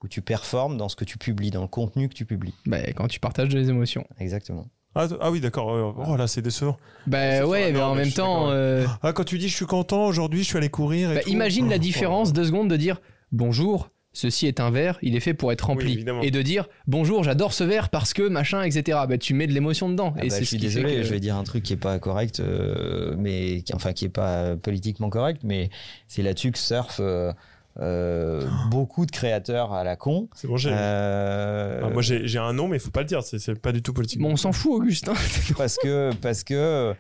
Ou 0.03 0.09
tu 0.09 0.21
performes 0.23 0.77
dans 0.77 0.89
ce 0.89 0.97
que 0.97 1.05
tu 1.05 1.19
publies, 1.19 1.51
dans 1.51 1.63
le 1.63 1.69
contenu 1.69 2.09
que 2.09 2.15
tu 2.15 2.27
publies? 2.27 2.55
Bah, 2.67 2.79
Quand 2.95 3.09
tu 3.09 3.21
partages 3.21 3.49
des 3.49 3.71
émotions. 3.71 4.05
Exactement. 4.19 4.67
ah, 4.95 5.09
ah 5.21 5.31
oui, 5.31 5.41
d'accord. 5.41 5.73
euh, 5.73 5.93
Oh 6.07 6.17
là, 6.17 6.27
c'est 6.27 6.43
décevant. 6.43 6.77
Bah 7.07 7.47
ouais, 7.47 7.73
mais 7.73 7.81
en 7.81 7.95
même 7.95 8.11
temps, 8.13 8.51
euh, 8.51 8.87
Ah, 9.03 9.13
quand 9.13 9.25
tu 9.25 9.39
dis 9.39 9.49
je 9.49 9.57
suis 9.57 9.67
content, 9.67 10.05
aujourd'hui 10.07 10.43
je 10.43 10.49
suis 10.49 10.57
allé 10.59 10.69
courir 10.69 11.11
et 11.13 11.15
bah, 11.17 11.21
tout. 11.23 11.31
imagine 11.31 11.69
la 11.71 11.77
Oh, 11.77 11.79
différence, 11.79 12.33
deux 12.33 12.45
secondes, 12.45 12.69
de 12.69 12.77
dire 12.77 13.01
bonjour, 13.33 13.89
ceci 14.15 14.47
est 14.47 14.61
un 14.61 14.71
verre, 14.71 14.99
il 15.03 15.15
est 15.17 15.21
fait 15.21 15.35
pour 15.35 15.53
être 15.53 15.67
rempli. 15.67 16.03
et 16.23 16.31
de 16.31 16.41
dire 16.43 16.67
bonjour, 16.87 17.23
j'adore 17.25 17.53
ce 17.53 17.65
verre 17.65 17.91
parce 17.91 18.15
que 18.15 18.27
machin, 18.27 18.63
etc. 18.63 18.99
Bah 19.07 19.19
tu 19.19 19.35
mets 19.35 19.47
de 19.47 19.53
l'émotion 19.53 19.91
dedans. 19.91 20.15
Ah 20.17 20.25
et 20.25 20.29
bah, 20.29 20.35
c'est 20.37 20.41
je 20.45 20.49
suis 20.49 20.57
désolé, 20.57 20.97
que- 20.97 21.03
je 21.03 21.11
vais 21.11 21.21
dire 21.21 21.37
un 21.37 21.45
truc 21.45 21.63
qui 21.63 21.75
est 21.75 21.77
pas 21.77 21.99
correct, 21.99 22.41
euh, 22.41 23.15
mais 23.19 23.61
qui, 23.63 23.75
enfin 23.75 23.93
qui 23.93 24.07
est 24.07 24.09
pas 24.09 24.57
politiquement 24.57 25.11
correct, 25.11 25.43
mais 25.45 25.69
c'est 26.09 26.23
là-dessus 26.23 26.53
que 26.53 26.59
surfent 26.59 27.01
euh, 27.01 27.33
euh, 27.81 28.47
beaucoup 28.71 29.05
de 29.05 29.11
créateurs 29.11 29.73
à 29.73 29.83
la 29.83 29.97
con. 29.97 30.29
C'est 30.37 30.47
bon, 30.47 30.57
j'ai. 30.57 30.71
Euh, 30.73 31.81
Ah, 31.85 31.91
moi 31.91 32.03
j'ai 32.03 32.39
un 32.39 32.53
nom, 32.53 32.69
mais 32.69 32.77
il 32.77 32.81
faut 32.81 32.91
pas 32.91 33.01
le 33.01 33.07
dire, 33.07 33.23
c'est- 33.25 33.39
c'est 33.41 33.61
pas 33.61 33.73
du 33.73 33.83
tout 33.83 33.93
politique. 33.93 34.21
Bon, 34.21 34.31
on 34.31 34.37
s'en 34.37 34.53
fout, 34.53 34.81
Augustin. 34.81 35.13
parce 35.57 35.77
que 35.79 36.11
parce 36.23 36.45
que 36.45 36.95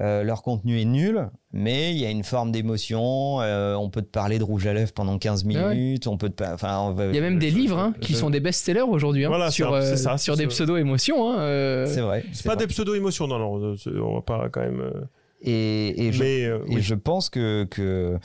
euh, 0.00 0.22
leur 0.22 0.42
contenu 0.42 0.80
est 0.80 0.84
nul, 0.84 1.28
mais 1.52 1.90
il 1.92 1.98
y 1.98 2.06
a 2.06 2.10
une 2.10 2.22
forme 2.22 2.52
d'émotion. 2.52 3.40
euh, 3.40 3.74
on 3.74 3.90
peut 3.90 4.02
te 4.02 4.06
parler 4.10 4.38
de 4.38 4.44
rouge 4.44 4.66
à 4.68 4.72
lèvres 4.72 4.92
pendant 4.92 5.18
15 5.18 5.44
Ah 5.44 5.48
ouais. 5.66 5.74
minutes. 5.74 6.06
On 6.06 6.16
peut 6.16 6.28
te, 6.30 6.44
enfin, 6.44 6.94
Il 7.10 7.14
y 7.14 7.18
a 7.18 7.20
même 7.20 7.40
des 7.40 7.50
je- 7.50 7.56
livres 7.56 7.78
hein, 7.78 7.92
je- 8.00 8.06
qui 8.06 8.12
je- 8.12 8.18
sont 8.18 8.30
des 8.30 8.38
best-sellers 8.40 8.82
aujourd'hui 8.82 9.24
hein, 9.24 9.28
Voilà, 9.28 9.50
sur, 9.50 9.70
c'est- 9.82 9.92
euh, 9.92 9.96
ça, 9.96 10.16
sur 10.16 10.36
des 10.36 10.46
pseudo-émotions. 10.46 11.30
hein, 11.32 11.40
euh, 11.40 11.86
c'est 11.86 12.02
vrai. 12.02 12.24
C'est 12.32 12.46
pas 12.46 12.54
vrai. 12.54 12.66
des 12.66 12.68
pseudo-émotions, 12.68 13.26
non, 13.26 13.38
non, 13.40 13.74
on 14.00 14.14
va 14.14 14.20
pas 14.22 14.48
quand 14.48 14.60
même. 14.60 14.80
euh, 14.80 15.00
Et, 15.42 16.06
et 16.06 16.12
je, 16.12 16.22
Mais 16.22 16.44
euh, 16.44 16.58
et 16.68 16.74
oui. 16.76 16.82
je 16.82 16.94
pense 16.94 17.30
que 17.30 17.64
que 17.64 18.16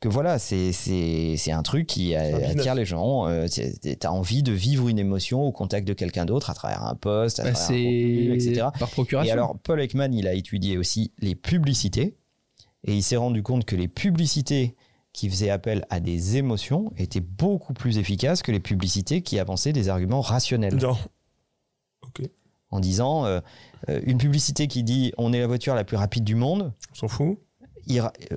que 0.00 0.08
voilà, 0.08 0.38
c'est 0.38 0.72
un 1.50 1.62
truc 1.62 1.86
qui 1.86 2.14
attire 2.14 2.74
les 2.74 2.84
gens. 2.84 3.26
Euh, 3.26 3.46
c'est- 3.48 3.98
T'as 3.98 4.10
envie 4.10 4.42
de 4.42 4.52
vivre 4.52 4.88
une 4.88 4.98
émotion 4.98 5.42
au 5.42 5.52
contact 5.52 5.88
de 5.88 5.94
quelqu'un 5.94 6.24
d'autre 6.26 6.50
à 6.50 6.54
travers 6.54 6.84
un 6.84 6.94
post, 6.94 7.40
à 7.40 7.44
bah, 7.44 7.52
travers 7.52 7.70
un 7.70 7.82
contenu, 7.82 8.34
etc. 8.34 8.66
par 8.78 8.88
Et 8.88 8.92
procuration. 8.92 9.32
alors, 9.32 9.56
Paul 9.62 9.80
Ekman, 9.80 10.12
il 10.12 10.26
a 10.28 10.34
étudié 10.34 10.76
aussi 10.78 11.12
les 11.18 11.34
publicités. 11.34 12.16
Et 12.84 12.94
il 12.94 13.02
s'est 13.02 13.16
rendu 13.16 13.42
compte 13.42 13.64
que 13.64 13.74
les 13.74 13.88
publicités 13.88 14.76
qui 15.12 15.28
faisaient 15.30 15.50
appel 15.50 15.84
à 15.90 15.98
des 15.98 16.36
émotions 16.36 16.92
étaient 16.98 17.20
beaucoup 17.20 17.72
plus 17.72 17.98
efficaces 17.98 18.42
que 18.42 18.52
les 18.52 18.60
publicités 18.60 19.22
qui 19.22 19.38
avançaient 19.40 19.72
des 19.72 19.88
arguments 19.88 20.20
rationnels. 20.20 20.76
Non. 20.76 20.96
En 22.70 22.80
disant, 22.80 23.24
euh, 23.24 23.40
euh, 23.88 24.00
une 24.04 24.18
publicité 24.18 24.66
qui 24.66 24.82
dit 24.82 25.12
on 25.18 25.32
est 25.32 25.38
la 25.40 25.46
voiture 25.46 25.74
la 25.74 25.84
plus 25.84 25.96
rapide 25.96 26.24
du 26.24 26.34
monde, 26.34 26.72
On 26.92 26.94
s'en 26.94 27.08
fout. 27.08 27.38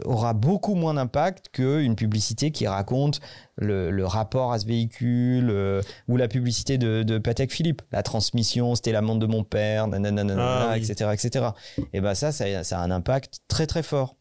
Aura 0.06 0.34
beaucoup 0.34 0.76
moins 0.76 0.94
d'impact 0.94 1.50
qu'une 1.50 1.96
publicité 1.96 2.52
qui 2.52 2.68
raconte 2.68 3.20
le, 3.58 3.90
le 3.92 4.06
rapport 4.06 4.52
à 4.54 4.60
ce 4.60 4.66
véhicule 4.66 5.50
euh, 5.50 5.82
ou 6.08 6.18
la 6.18 6.28
publicité 6.28 6.78
de, 6.78 7.04
de 7.04 7.18
Patek 7.18 7.52
Philippe. 7.52 7.82
La 7.92 8.04
transmission, 8.04 8.76
c'était 8.76 8.92
la 8.92 9.02
montre 9.02 9.20
de 9.20 9.26
mon 9.26 9.44
père, 9.44 9.88
nanana, 9.88 10.24
nanana, 10.24 10.70
Ah 10.72 10.74
oui. 10.76 10.80
etc., 10.90 11.10
etc. 11.14 11.46
Et 11.94 12.02
ben 12.02 12.14
ça, 12.16 12.32
ça, 12.32 12.64
ça 12.64 12.80
a 12.80 12.84
un 12.84 12.92
impact 12.92 13.40
très 13.48 13.68
très 13.68 13.84
fort. 13.84 14.16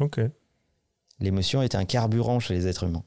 Ok. 0.00 0.20
L'émotion 1.20 1.62
est 1.62 1.74
un 1.74 1.84
carburant 1.84 2.40
chez 2.40 2.54
les 2.54 2.66
êtres 2.66 2.84
humains. 2.84 3.04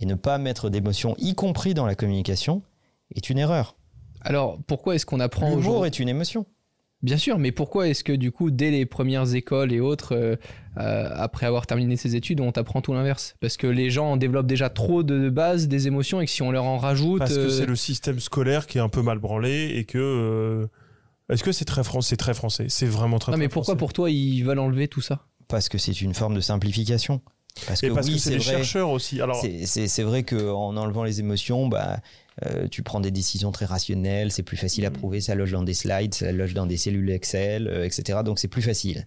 Et 0.00 0.06
ne 0.06 0.14
pas 0.14 0.38
mettre 0.38 0.68
d'émotion, 0.70 1.14
y 1.18 1.34
compris 1.34 1.74
dans 1.74 1.86
la 1.86 1.94
communication, 1.94 2.62
est 3.14 3.30
une 3.30 3.38
erreur. 3.38 3.76
Alors, 4.22 4.58
pourquoi 4.66 4.94
est-ce 4.94 5.06
qu'on 5.06 5.20
apprend 5.20 5.50
L'humour 5.54 5.86
est 5.86 5.98
une 5.98 6.08
émotion. 6.08 6.46
Bien 7.06 7.18
sûr, 7.18 7.38
mais 7.38 7.52
pourquoi 7.52 7.86
est-ce 7.88 8.02
que 8.02 8.12
du 8.12 8.32
coup, 8.32 8.50
dès 8.50 8.72
les 8.72 8.84
premières 8.84 9.32
écoles 9.36 9.72
et 9.72 9.78
autres, 9.78 10.12
euh, 10.16 10.34
euh, 10.76 11.08
après 11.14 11.46
avoir 11.46 11.64
terminé 11.68 11.96
ses 11.96 12.16
études, 12.16 12.40
on 12.40 12.50
t'apprend 12.50 12.82
tout 12.82 12.92
l'inverse? 12.92 13.36
Parce 13.40 13.56
que 13.56 13.68
les 13.68 13.90
gens 13.90 14.10
en 14.10 14.16
développent 14.16 14.48
déjà 14.48 14.70
trop 14.70 15.04
de 15.04 15.30
base 15.30 15.68
des 15.68 15.86
émotions 15.86 16.20
et 16.20 16.24
que 16.26 16.32
si 16.32 16.42
on 16.42 16.50
leur 16.50 16.64
en 16.64 16.78
rajoute... 16.78 17.20
Parce 17.20 17.32
que 17.34 17.38
euh, 17.38 17.48
c'est 17.48 17.66
le 17.66 17.76
système 17.76 18.18
scolaire 18.18 18.66
qui 18.66 18.78
est 18.78 18.80
un 18.80 18.88
peu 18.88 19.02
mal 19.02 19.20
branlé 19.20 19.72
et 19.76 19.84
que. 19.84 19.98
euh, 19.98 20.66
Est-ce 21.32 21.44
que 21.44 21.52
c'est 21.52 21.64
très 21.64 21.84
français 21.84 22.08
C'est 22.10 22.16
très 22.16 22.34
français? 22.34 22.66
C'est 22.68 22.86
vraiment 22.86 23.20
très. 23.20 23.30
Non, 23.30 23.38
mais 23.38 23.44
très 23.46 23.52
pourquoi 23.54 23.74
français. 23.74 23.78
pour 23.78 23.92
toi 23.92 24.10
ils 24.10 24.42
veulent 24.42 24.58
enlever 24.58 24.88
tout 24.88 25.00
ça? 25.00 25.20
Parce 25.46 25.68
que 25.68 25.78
c'est 25.78 26.00
une 26.02 26.12
forme 26.12 26.34
de 26.34 26.40
simplification. 26.40 27.20
Parce 27.68 27.80
que 27.80 27.86
parce 27.86 28.08
oui, 28.08 28.14
que 28.14 28.18
c'est 28.18 28.30
des 28.30 28.38
vrai. 28.38 28.52
chercheurs 28.56 28.90
aussi. 28.90 29.20
Alors, 29.20 29.40
c'est 29.64 30.02
vrai 30.02 30.24
qu'en 30.24 30.76
enlevant 30.76 31.04
les 31.04 31.20
émotions, 31.20 31.68
bah, 31.68 32.00
euh, 32.44 32.68
tu 32.68 32.82
prends 32.82 33.00
des 33.00 33.10
décisions 33.10 33.50
très 33.50 33.64
rationnelles, 33.64 34.30
c'est 34.30 34.42
plus 34.42 34.56
facile 34.58 34.84
à 34.84 34.90
Mm. 34.90 34.94
prouver, 34.94 35.20
ça 35.20 35.34
loge 35.34 35.52
dans 35.52 35.62
des 35.62 35.74
slides, 35.74 36.14
ça 36.14 36.30
loge 36.32 36.52
dans 36.52 36.66
des 36.66 36.76
cellules 36.76 37.10
Excel, 37.10 37.66
euh, 37.68 37.84
etc. 37.84 38.20
Donc 38.24 38.38
c'est 38.38 38.48
plus 38.48 38.62
facile. 38.62 39.06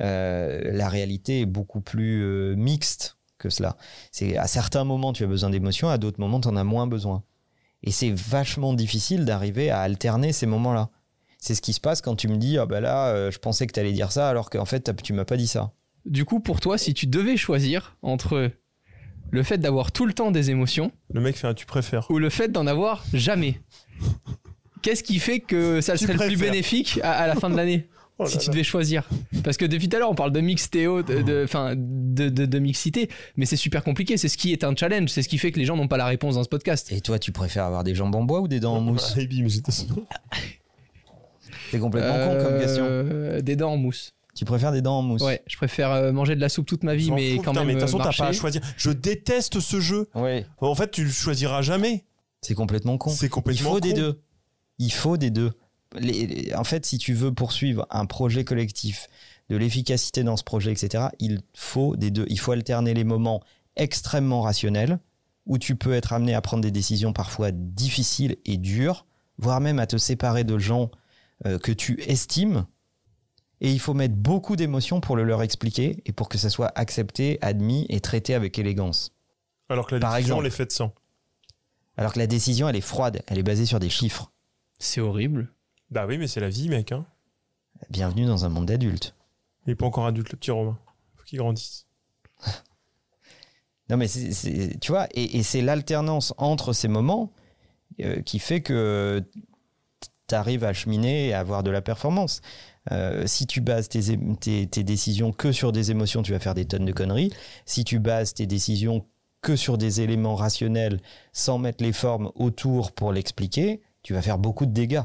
Euh, 0.00 0.60
la 0.72 0.88
réalité 0.88 1.40
est 1.40 1.46
beaucoup 1.46 1.80
plus 1.80 2.56
mixte 2.56 3.18
que 3.38 3.50
cela. 3.50 3.76
C'est 4.12 4.36
à 4.36 4.46
certains 4.46 4.84
moments 4.84 5.12
tu 5.12 5.24
as 5.24 5.26
besoin 5.26 5.50
d'émotions, 5.50 5.88
à 5.88 5.98
d'autres 5.98 6.20
moments 6.20 6.40
tu 6.40 6.48
en 6.48 6.56
as 6.56 6.64
moins 6.64 6.86
besoin. 6.86 7.22
Et 7.82 7.90
c'est 7.90 8.10
vachement 8.10 8.74
difficile 8.74 9.24
d'arriver 9.24 9.70
à 9.70 9.80
alterner 9.80 10.32
ces 10.32 10.46
moments-là. 10.46 10.90
C'est 11.38 11.54
ce 11.54 11.62
qui 11.62 11.72
se 11.72 11.80
passe 11.80 12.02
quand 12.02 12.16
tu 12.16 12.28
me 12.28 12.36
dis 12.36 12.58
ah 12.58 12.66
bah 12.66 12.80
là 12.80 13.08
euh, 13.08 13.30
je 13.30 13.38
pensais 13.38 13.66
que 13.66 13.72
tu 13.72 13.80
allais 13.80 13.92
dire 13.92 14.12
ça 14.12 14.28
alors 14.28 14.50
qu'en 14.50 14.66
fait 14.66 14.90
tu 15.02 15.12
m'as 15.14 15.24
pas 15.24 15.38
dit 15.38 15.46
ça. 15.46 15.72
Du 16.06 16.24
coup, 16.24 16.40
pour 16.40 16.60
toi, 16.60 16.78
si 16.78 16.94
tu 16.94 17.06
devais 17.06 17.36
choisir 17.36 17.96
entre 18.02 18.50
le 19.30 19.42
fait 19.42 19.58
d'avoir 19.58 19.92
tout 19.92 20.06
le 20.06 20.12
temps 20.12 20.30
des 20.30 20.50
émotions 20.50 20.90
le 21.12 21.20
mec 21.20 21.36
fait 21.36 21.46
un 21.46 21.54
tu 21.54 21.66
préfères. 21.66 22.10
ou 22.10 22.18
le 22.18 22.30
fait 22.30 22.48
d'en 22.52 22.66
avoir 22.66 23.04
jamais, 23.12 23.60
qu'est-ce 24.82 25.02
qui 25.02 25.18
fait 25.18 25.40
que 25.40 25.80
ça 25.80 25.94
Tu 25.96 26.04
serait 26.06 26.14
le 26.14 26.26
plus 26.26 26.36
bénéfique 26.36 27.00
à, 27.02 27.12
à 27.12 27.26
la 27.26 27.34
fin 27.34 27.50
de 27.50 27.56
l'année 27.56 27.88
Oh 28.22 28.26
si 28.26 28.36
tu 28.36 28.50
devais 28.50 28.64
choisir? 28.64 29.08
Parce 29.42 29.56
que 29.56 29.64
depuis 29.64 29.88
tout 29.88 29.96
à 29.96 29.98
l'heure, 29.98 30.10
on 30.10 30.14
parle 30.14 30.30
de 30.32 30.40
mixtéo, 30.40 31.02
de, 31.02 31.22
de, 31.22 31.40
enfin, 31.42 31.72
de, 31.74 32.28
de, 32.28 32.44
de 32.44 32.58
mixité, 32.58 33.08
mais 33.38 33.46
c'est 33.46 33.56
super 33.56 33.82
compliqué. 33.82 34.18
C'est 34.18 34.28
ce 34.28 34.36
qui 34.36 34.52
est 34.52 34.62
un 34.62 34.76
challenge. 34.76 35.08
C'est 35.08 35.22
ce 35.22 35.28
qui 35.30 35.38
fait 35.38 35.50
que 35.52 35.58
les 35.58 35.64
gens 35.64 35.74
n'ont 35.74 35.88
pas 35.88 35.96
la 35.96 36.04
réponse 36.04 36.34
dans 36.34 36.44
ce 36.44 36.50
podcast. 36.50 36.92
Et 36.92 37.00
toi 37.00 37.18
tu 37.18 37.32
préfères 37.32 37.64
avoir 37.64 37.82
des 37.82 37.94
jambes 37.94 38.14
en 38.14 38.22
bois 38.22 38.40
ou 38.42 38.46
des 38.48 38.60
dents 38.60 38.74
en 38.76 38.82
mousse? 38.82 39.16
Ah, 39.16 40.36
C'est 41.70 41.78
complètement 41.78 42.12
con 42.26 42.44
comme 42.44 42.60
question. 42.60 42.84
Euh, 42.86 43.40
Des 43.40 43.56
dents 43.56 43.72
en 43.72 43.76
mousse. 43.78 44.12
Tu 44.34 44.44
préfères 44.44 44.72
des 44.72 44.80
dents 44.82 44.98
en 44.98 45.02
mousse 45.02 45.22
Ouais, 45.22 45.42
je 45.46 45.56
préfère 45.56 45.90
euh, 45.90 46.12
manger 46.12 46.36
de 46.36 46.40
la 46.40 46.48
soupe 46.48 46.66
toute 46.66 46.84
ma 46.84 46.94
vie, 46.94 47.10
mais 47.10 47.36
fout, 47.36 47.44
quand 47.44 47.50
putain, 47.52 47.60
même. 47.64 47.66
Mais 47.68 47.74
de 47.74 47.80
toute 47.80 47.88
façon, 47.88 48.00
euh, 48.00 48.04
t'as 48.04 48.16
pas 48.16 48.28
à 48.28 48.32
choisir. 48.32 48.60
Je 48.76 48.90
déteste 48.90 49.60
ce 49.60 49.80
jeu. 49.80 50.08
Ouais. 50.14 50.46
En 50.58 50.74
fait, 50.74 50.90
tu 50.90 51.04
le 51.04 51.10
choisiras 51.10 51.62
jamais. 51.62 52.04
C'est 52.42 52.54
complètement 52.54 52.96
con. 52.96 53.10
C'est 53.10 53.26
Il 53.26 53.30
complètement. 53.30 53.70
faut 53.72 53.80
des 53.80 53.92
deux. 53.92 54.20
Il 54.78 54.92
faut 54.92 55.16
des 55.16 55.30
deux. 55.30 55.50
Les- 55.98 56.26
les- 56.26 56.54
en 56.54 56.64
fait, 56.64 56.86
si 56.86 56.96
tu 56.98 57.12
veux 57.14 57.34
poursuivre 57.34 57.86
un 57.90 58.06
projet 58.06 58.44
collectif, 58.44 59.08
de 59.48 59.56
l'efficacité 59.56 60.22
dans 60.22 60.36
ce 60.36 60.44
projet, 60.44 60.70
etc., 60.70 61.06
il 61.18 61.40
faut 61.56 61.96
des 61.96 62.12
deux. 62.12 62.24
Il 62.28 62.38
faut 62.38 62.52
alterner 62.52 62.94
les 62.94 63.02
moments 63.04 63.42
extrêmement 63.74 64.42
rationnels 64.42 65.00
où 65.46 65.58
tu 65.58 65.74
peux 65.74 65.92
être 65.92 66.12
amené 66.12 66.34
à 66.34 66.40
prendre 66.40 66.62
des 66.62 66.70
décisions 66.70 67.12
parfois 67.12 67.50
difficiles 67.50 68.36
et 68.44 68.56
dures, 68.58 69.06
voire 69.38 69.60
même 69.60 69.80
à 69.80 69.86
te 69.88 69.96
séparer 69.96 70.44
de 70.44 70.56
gens 70.58 70.90
euh, 71.46 71.58
que 71.58 71.72
tu 71.72 72.00
estimes. 72.06 72.64
Et 73.60 73.70
il 73.70 73.78
faut 73.80 73.92
mettre 73.94 74.14
beaucoup 74.14 74.56
d'émotions 74.56 75.00
pour 75.00 75.16
le 75.16 75.24
leur 75.24 75.42
expliquer 75.42 76.02
et 76.06 76.12
pour 76.12 76.28
que 76.28 76.38
ça 76.38 76.48
soit 76.48 76.72
accepté, 76.76 77.38
admis 77.42 77.86
et 77.90 78.00
traité 78.00 78.34
avec 78.34 78.58
élégance. 78.58 79.12
Alors 79.68 79.86
que 79.86 79.94
la 79.96 80.00
Par 80.00 80.12
décision, 80.12 80.34
exemple. 80.36 80.40
on 80.40 80.44
les 80.44 80.50
fait 80.50 80.72
sans. 80.72 80.94
Alors 81.96 82.12
que 82.14 82.18
la 82.18 82.26
décision, 82.26 82.68
elle 82.68 82.76
est 82.76 82.80
froide, 82.80 83.22
elle 83.26 83.38
est 83.38 83.42
basée 83.42 83.66
sur 83.66 83.78
des 83.78 83.90
chiffres. 83.90 84.32
C'est 84.78 85.00
horrible. 85.02 85.52
Bah 85.90 86.06
oui, 86.06 86.16
mais 86.16 86.26
c'est 86.26 86.40
la 86.40 86.48
vie, 86.48 86.68
mec. 86.70 86.92
Hein. 86.92 87.04
Bienvenue 87.90 88.24
dans 88.24 88.44
un 88.44 88.48
monde 88.48 88.66
d'adultes. 88.66 89.14
Il 89.66 89.72
est 89.72 89.74
pas 89.76 89.86
encore 89.86 90.06
adulte, 90.06 90.30
le 90.32 90.38
petit 90.38 90.50
Romain. 90.50 90.78
Faut 91.16 91.24
qu'il 91.24 91.38
grandisse. 91.38 91.86
Non, 93.88 93.96
mais 93.96 94.06
c'est- 94.06 94.30
c'est- 94.32 94.78
tu 94.78 94.92
vois, 94.92 95.08
et, 95.14 95.38
et 95.38 95.42
c'est 95.42 95.62
l'alternance 95.62 96.32
entre 96.38 96.72
ces 96.72 96.86
moments 96.86 97.32
euh, 98.00 98.22
qui 98.22 98.38
fait 98.38 98.60
que 98.60 99.20
tu 100.28 100.34
arrives 100.36 100.62
à 100.62 100.72
cheminer 100.72 101.26
et 101.26 101.32
à 101.34 101.40
avoir 101.40 101.64
de 101.64 101.70
la 101.72 101.82
performance. 101.82 102.40
Euh, 102.92 103.24
si 103.26 103.46
tu 103.46 103.60
bases 103.60 103.88
tes, 103.88 104.12
é- 104.12 104.18
tes- 104.40 104.66
tes 104.66 104.84
décisions 104.84 105.32
que 105.32 105.52
sur 105.52 105.70
des 105.72 105.90
émotions, 105.90 106.22
tu 106.22 106.32
vas 106.32 106.38
faire 106.38 106.54
des 106.54 106.64
tonnes 106.64 106.86
de 106.86 106.92
conneries. 106.92 107.32
Si 107.66 107.84
tu 107.84 107.98
bases 107.98 108.32
tes 108.34 108.46
décisions 108.46 109.06
que 109.42 109.54
sur 109.56 109.78
des 109.78 110.00
éléments 110.00 110.34
rationnels 110.34 111.00
sans 111.32 111.58
mettre 111.58 111.82
les 111.84 111.92
formes 111.92 112.30
autour 112.34 112.92
pour 112.92 113.12
l'expliquer, 113.12 113.80
tu 114.02 114.12
vas 114.14 114.22
faire 114.22 114.38
beaucoup 114.38 114.66
de 114.66 114.72
dégâts 114.72 115.02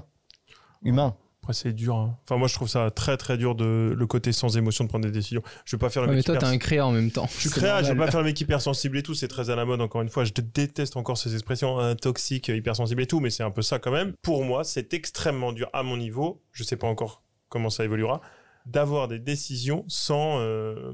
humains. 0.83 1.15
Après, 1.41 1.53
c'est 1.53 1.73
dur. 1.73 1.95
hein. 1.95 2.17
Enfin, 2.23 2.37
moi, 2.37 2.47
je 2.47 2.55
trouve 2.55 2.67
ça 2.67 2.89
très, 2.89 3.17
très 3.17 3.37
dur 3.37 3.53
de 3.53 3.93
le 3.95 4.07
côté 4.07 4.31
sans 4.31 4.57
émotion 4.57 4.83
de 4.83 4.89
prendre 4.89 5.05
des 5.05 5.11
décisions. 5.11 5.43
Je 5.63 5.75
vais 5.75 5.79
pas 5.79 5.89
faire 5.91 6.01
le 6.01 6.07
Ouais, 6.07 6.13
mais 6.13 6.17
mec 6.19 6.25
toi, 6.25 6.35
hyper- 6.35 6.49
t'es 6.49 6.55
un 6.55 6.57
créa 6.57 6.87
en 6.87 6.91
même 6.91 7.11
temps. 7.11 7.27
Je 7.35 7.41
suis 7.41 7.49
créa, 7.51 7.83
je 7.83 7.91
vais 7.91 7.97
pas 7.97 8.09
faire 8.09 8.21
le 8.21 8.25
mec 8.25 8.41
hypersensible 8.41 8.97
et 8.97 9.03
tout, 9.03 9.13
c'est 9.13 9.27
très 9.27 9.51
à 9.51 9.55
la 9.55 9.63
mode 9.63 9.79
encore 9.79 10.01
une 10.01 10.09
fois. 10.09 10.23
Je 10.23 10.31
déteste 10.33 10.97
encore 10.97 11.19
ces 11.19 11.33
expressions 11.35 11.77
hein, 11.79 11.95
toxiques, 11.95 12.47
hypersensible 12.47 13.03
et 13.03 13.05
tout, 13.05 13.19
mais 13.19 13.29
c'est 13.29 13.43
un 13.43 13.51
peu 13.51 13.61
ça 13.61 13.77
quand 13.77 13.91
même. 13.91 14.13
Pour 14.23 14.43
moi, 14.43 14.63
c'est 14.63 14.93
extrêmement 14.95 15.51
dur 15.53 15.69
à 15.71 15.83
mon 15.83 15.97
niveau, 15.97 16.41
je 16.51 16.63
sais 16.63 16.77
pas 16.77 16.87
encore 16.87 17.21
comment 17.49 17.69
ça 17.69 17.83
évoluera, 17.83 18.21
d'avoir 18.65 19.07
des 19.07 19.19
décisions 19.19 19.85
sans, 19.87 20.39
euh, 20.39 20.93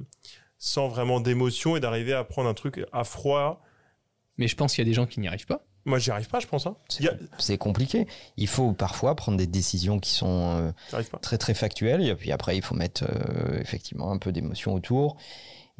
sans 0.57 0.87
vraiment 0.87 1.19
d'émotion 1.19 1.75
et 1.75 1.79
d'arriver 1.79 2.13
à 2.13 2.23
prendre 2.23 2.49
un 2.49 2.53
truc 2.53 2.85
à 2.91 3.03
froid. 3.03 3.61
Mais 4.37 4.47
je 4.47 4.55
pense 4.55 4.73
qu'il 4.75 4.83
y 4.83 4.87
a 4.87 4.89
des 4.89 4.93
gens 4.95 5.05
qui 5.05 5.19
n'y 5.19 5.27
arrivent 5.27 5.45
pas. 5.45 5.65
Moi, 5.85 5.97
j'y 5.97 6.11
arrive 6.11 6.27
pas, 6.27 6.39
je 6.39 6.45
pense. 6.47 6.67
Hein. 6.67 6.75
A- 7.07 7.13
C'est 7.39 7.57
compliqué. 7.57 8.05
Il 8.37 8.47
faut 8.47 8.71
parfois 8.73 9.15
prendre 9.15 9.37
des 9.37 9.47
décisions 9.47 9.99
qui 9.99 10.11
sont 10.11 10.51
euh, 10.57 10.71
très 11.21 11.37
très 11.39 11.53
factuelles 11.55 12.05
et 12.07 12.13
puis 12.15 12.31
après 12.31 12.55
il 12.55 12.61
faut 12.61 12.75
mettre 12.75 13.03
euh, 13.09 13.59
effectivement 13.59 14.11
un 14.11 14.17
peu 14.19 14.31
d'émotion 14.31 14.73
autour. 14.75 15.17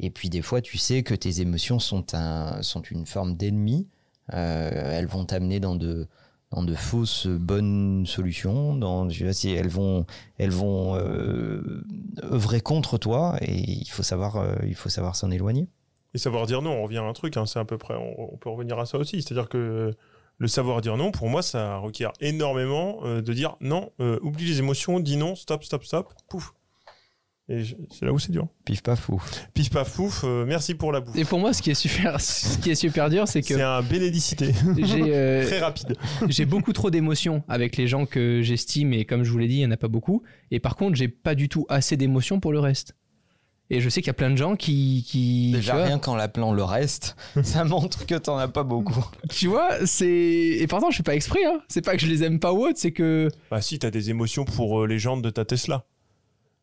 Et 0.00 0.10
puis 0.10 0.28
des 0.28 0.42
fois 0.42 0.60
tu 0.60 0.76
sais 0.78 1.02
que 1.04 1.14
tes 1.14 1.40
émotions 1.40 1.78
sont, 1.78 2.14
un, 2.14 2.62
sont 2.62 2.82
une 2.82 3.06
forme 3.06 3.36
d'ennemi. 3.36 3.88
Euh, 4.32 4.70
elles 4.98 5.06
vont 5.06 5.24
t'amener 5.24 5.60
dans 5.60 5.76
de, 5.76 6.08
dans 6.52 6.62
de 6.62 6.74
fausses 6.74 7.26
bonnes 7.26 8.04
solutions. 8.06 8.74
Dans, 8.74 9.08
elles 9.08 9.68
vont, 9.68 10.06
elles 10.38 10.50
vont 10.50 10.96
euh, 10.96 11.82
œuvrer 12.22 12.60
contre 12.60 12.98
toi 12.98 13.36
et 13.40 13.54
il 13.54 13.88
faut 13.88 14.02
savoir, 14.02 14.36
euh, 14.36 14.54
il 14.66 14.74
faut 14.74 14.88
savoir 14.88 15.16
s'en 15.16 15.30
éloigner. 15.30 15.68
Et 16.14 16.18
savoir 16.18 16.46
dire 16.46 16.60
non, 16.60 16.72
on 16.72 16.82
revient 16.82 16.98
à 16.98 17.04
un 17.04 17.12
truc, 17.14 17.36
hein, 17.36 17.46
c'est 17.46 17.58
à 17.58 17.64
peu 17.64 17.78
près, 17.78 17.94
on, 17.94 18.36
peut 18.36 18.50
revenir 18.50 18.78
à 18.78 18.86
ça 18.86 18.98
aussi. 18.98 19.22
C'est-à-dire 19.22 19.48
que 19.48 19.94
le 20.38 20.48
savoir 20.48 20.80
dire 20.82 20.96
non, 20.96 21.10
pour 21.10 21.28
moi, 21.28 21.42
ça 21.42 21.78
requiert 21.78 22.12
énormément 22.20 23.00
euh, 23.04 23.22
de 23.22 23.32
dire 23.32 23.56
non, 23.60 23.90
oublie 23.98 24.44
les 24.44 24.58
émotions, 24.58 25.00
dis 25.00 25.16
non, 25.16 25.34
stop, 25.34 25.64
stop, 25.64 25.84
stop, 25.84 26.12
pouf. 26.28 26.52
Et 27.52 27.64
c'est 27.90 28.06
là 28.06 28.14
où 28.14 28.18
c'est 28.18 28.32
dur. 28.32 28.48
Pif 28.64 28.82
paf 28.82 28.98
fou. 28.98 29.22
Pif 29.52 29.68
paf 29.68 29.92
pouf, 29.94 30.22
euh, 30.24 30.46
merci 30.46 30.74
pour 30.74 30.90
la 30.90 31.00
bouffe. 31.00 31.14
Et 31.16 31.26
pour 31.26 31.38
moi, 31.38 31.52
ce 31.52 31.60
qui 31.60 31.70
est 31.70 31.74
super, 31.74 32.18
ce 32.20 32.56
qui 32.56 32.70
est 32.70 32.74
super 32.74 33.10
dur, 33.10 33.28
c'est 33.28 33.42
que 33.42 33.48
C'est 33.48 33.60
un 33.60 33.82
bénédicité, 33.82 34.54
j'ai 34.78 35.14
euh, 35.14 35.46
très 35.46 35.58
rapide. 35.58 35.94
j'ai 36.28 36.46
beaucoup 36.46 36.72
trop 36.72 36.90
d'émotions 36.90 37.42
avec 37.48 37.76
les 37.76 37.86
gens 37.88 38.06
que 38.06 38.40
j'estime 38.40 38.94
et 38.94 39.04
comme 39.04 39.22
je 39.22 39.30
vous 39.30 39.36
l'ai 39.36 39.48
dit, 39.48 39.56
il 39.56 39.58
n'y 39.58 39.66
en 39.66 39.70
a 39.70 39.76
pas 39.76 39.88
beaucoup. 39.88 40.22
Et 40.50 40.60
par 40.60 40.76
contre, 40.76 40.96
j'ai 40.96 41.08
pas 41.08 41.34
du 41.34 41.50
tout 41.50 41.66
assez 41.68 41.98
d'émotions 41.98 42.40
pour 42.40 42.52
le 42.52 42.58
reste. 42.58 42.94
Et 43.68 43.80
je 43.80 43.88
sais 43.88 44.00
qu'il 44.00 44.08
y 44.08 44.10
a 44.10 44.14
plein 44.14 44.30
de 44.30 44.36
gens 44.36 44.56
qui, 44.56 45.04
qui 45.06 45.52
Déjà 45.52 45.82
rien 45.82 45.98
qu'en 45.98 46.14
l'appelant 46.14 46.52
le 46.52 46.64
reste, 46.64 47.16
ça 47.42 47.64
montre 47.64 48.06
que 48.06 48.14
t'en 48.14 48.36
as 48.38 48.48
pas 48.48 48.64
beaucoup. 48.64 49.04
tu 49.30 49.46
vois, 49.46 49.86
c'est 49.86 50.08
et 50.08 50.66
pourtant 50.66 50.90
je 50.90 50.96
fais 50.98 51.02
pas 51.02 51.14
exprès. 51.14 51.44
Hein. 51.46 51.60
C'est 51.68 51.82
pas 51.82 51.96
que 51.96 52.00
je 52.02 52.06
les 52.06 52.22
aime 52.22 52.38
pas 52.38 52.52
ou 52.52 52.66
autre, 52.66 52.76
c'est 52.76 52.92
que 52.92 53.28
Bah 53.50 53.60
si, 53.60 53.78
t'as 53.78 53.90
des 53.90 54.10
émotions 54.10 54.44
pour 54.44 54.82
euh, 54.82 54.86
les 54.86 54.98
jantes 54.98 55.22
de 55.22 55.30
ta 55.30 55.44
Tesla. 55.44 55.84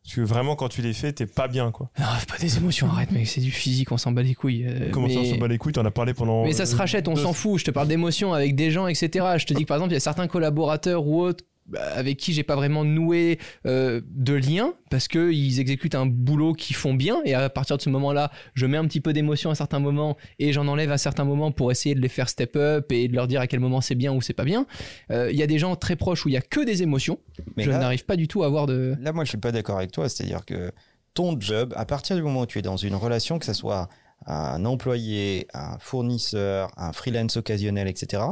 Parce 0.03 0.15
que 0.15 0.21
vraiment, 0.21 0.55
quand 0.55 0.69
tu 0.69 0.81
les 0.81 0.93
fais, 0.93 1.11
t'es 1.13 1.25
pas 1.27 1.47
bien, 1.47 1.71
quoi. 1.71 1.91
non, 1.99 2.05
pas 2.27 2.37
des 2.39 2.57
émotions. 2.57 2.87
Arrête, 2.87 3.11
mec, 3.11 3.27
c'est 3.27 3.41
du 3.41 3.51
physique, 3.51 3.91
on 3.91 3.97
s'en 3.97 4.11
bat 4.11 4.23
les 4.23 4.33
couilles. 4.33 4.65
euh, 4.65 4.89
Comment 4.91 5.07
ça, 5.09 5.19
on 5.19 5.21
mais- 5.21 5.33
se 5.33 5.35
bat 5.39 5.47
les 5.47 5.57
couilles? 5.57 5.73
T'en 5.73 5.85
as 5.85 5.91
parlé 5.91 6.13
pendant... 6.13 6.43
Mais 6.45 6.53
ça 6.53 6.65
se 6.65 6.75
rachète, 6.75 7.07
on 7.07 7.15
s'en 7.15 7.33
fout. 7.33 7.59
Je 7.59 7.65
te 7.65 7.71
parle 7.71 7.87
d'émotions 7.87 8.33
avec 8.33 8.55
des 8.55 8.71
gens, 8.71 8.87
etc. 8.87 9.25
Je 9.37 9.45
te 9.45 9.53
dis 9.53 9.63
que 9.63 9.67
par 9.67 9.77
exemple, 9.77 9.91
il 9.91 9.95
y 9.95 9.97
a 9.97 10.01
certains 10.01 10.27
collaborateurs 10.27 11.05
ou 11.05 11.21
autres 11.21 11.43
avec 11.75 12.17
qui 12.17 12.33
j'ai 12.33 12.43
pas 12.43 12.55
vraiment 12.55 12.83
noué 12.83 13.39
euh, 13.65 14.01
de 14.09 14.33
lien 14.33 14.73
parce 14.89 15.07
que 15.07 15.31
ils 15.31 15.59
exécutent 15.59 15.95
un 15.95 16.05
boulot 16.05 16.53
qu'ils 16.53 16.75
font 16.75 16.93
bien 16.93 17.21
et 17.25 17.33
à 17.33 17.49
partir 17.49 17.77
de 17.77 17.81
ce 17.81 17.89
moment-là, 17.89 18.31
je 18.53 18.65
mets 18.65 18.77
un 18.77 18.85
petit 18.85 19.01
peu 19.01 19.13
d'émotion 19.13 19.49
à 19.49 19.55
certains 19.55 19.79
moments 19.79 20.17
et 20.39 20.53
j'en 20.53 20.67
enlève 20.67 20.91
à 20.91 20.97
certains 20.97 21.25
moments 21.25 21.51
pour 21.51 21.71
essayer 21.71 21.95
de 21.95 22.01
les 22.01 22.09
faire 22.09 22.29
step 22.29 22.55
up 22.55 22.91
et 22.91 23.07
de 23.07 23.15
leur 23.15 23.27
dire 23.27 23.41
à 23.41 23.47
quel 23.47 23.59
moment 23.59 23.81
c'est 23.81 23.95
bien 23.95 24.13
ou 24.13 24.21
c'est 24.21 24.33
pas 24.33 24.45
bien. 24.45 24.65
Euh, 25.11 25.29
Il 25.31 25.37
y 25.37 25.43
a 25.43 25.47
des 25.47 25.59
gens 25.59 25.75
très 25.75 25.95
proches 25.95 26.25
où 26.25 26.29
il 26.29 26.33
y 26.33 26.37
a 26.37 26.41
que 26.41 26.63
des 26.63 26.83
émotions. 26.83 27.19
Mais 27.55 27.63
je 27.63 27.71
n'arrive 27.71 28.05
pas 28.05 28.15
du 28.15 28.27
tout 28.27 28.43
à 28.43 28.47
avoir 28.47 28.65
de. 28.65 28.95
Là, 28.99 29.11
moi, 29.13 29.23
je 29.23 29.29
suis 29.29 29.37
pas 29.37 29.51
d'accord 29.51 29.77
avec 29.77 29.91
toi. 29.91 30.09
C'est-à-dire 30.09 30.45
que 30.45 30.71
ton 31.13 31.39
job, 31.39 31.73
à 31.75 31.85
partir 31.85 32.15
du 32.15 32.21
moment 32.21 32.41
où 32.41 32.45
tu 32.45 32.59
es 32.59 32.61
dans 32.61 32.77
une 32.77 32.95
relation, 32.95 33.39
que 33.39 33.45
ce 33.45 33.53
soit 33.53 33.89
un 34.25 34.65
employé, 34.65 35.47
un 35.53 35.77
fournisseur, 35.79 36.71
un 36.77 36.93
freelance 36.93 37.37
occasionnel, 37.37 37.87
etc., 37.87 38.23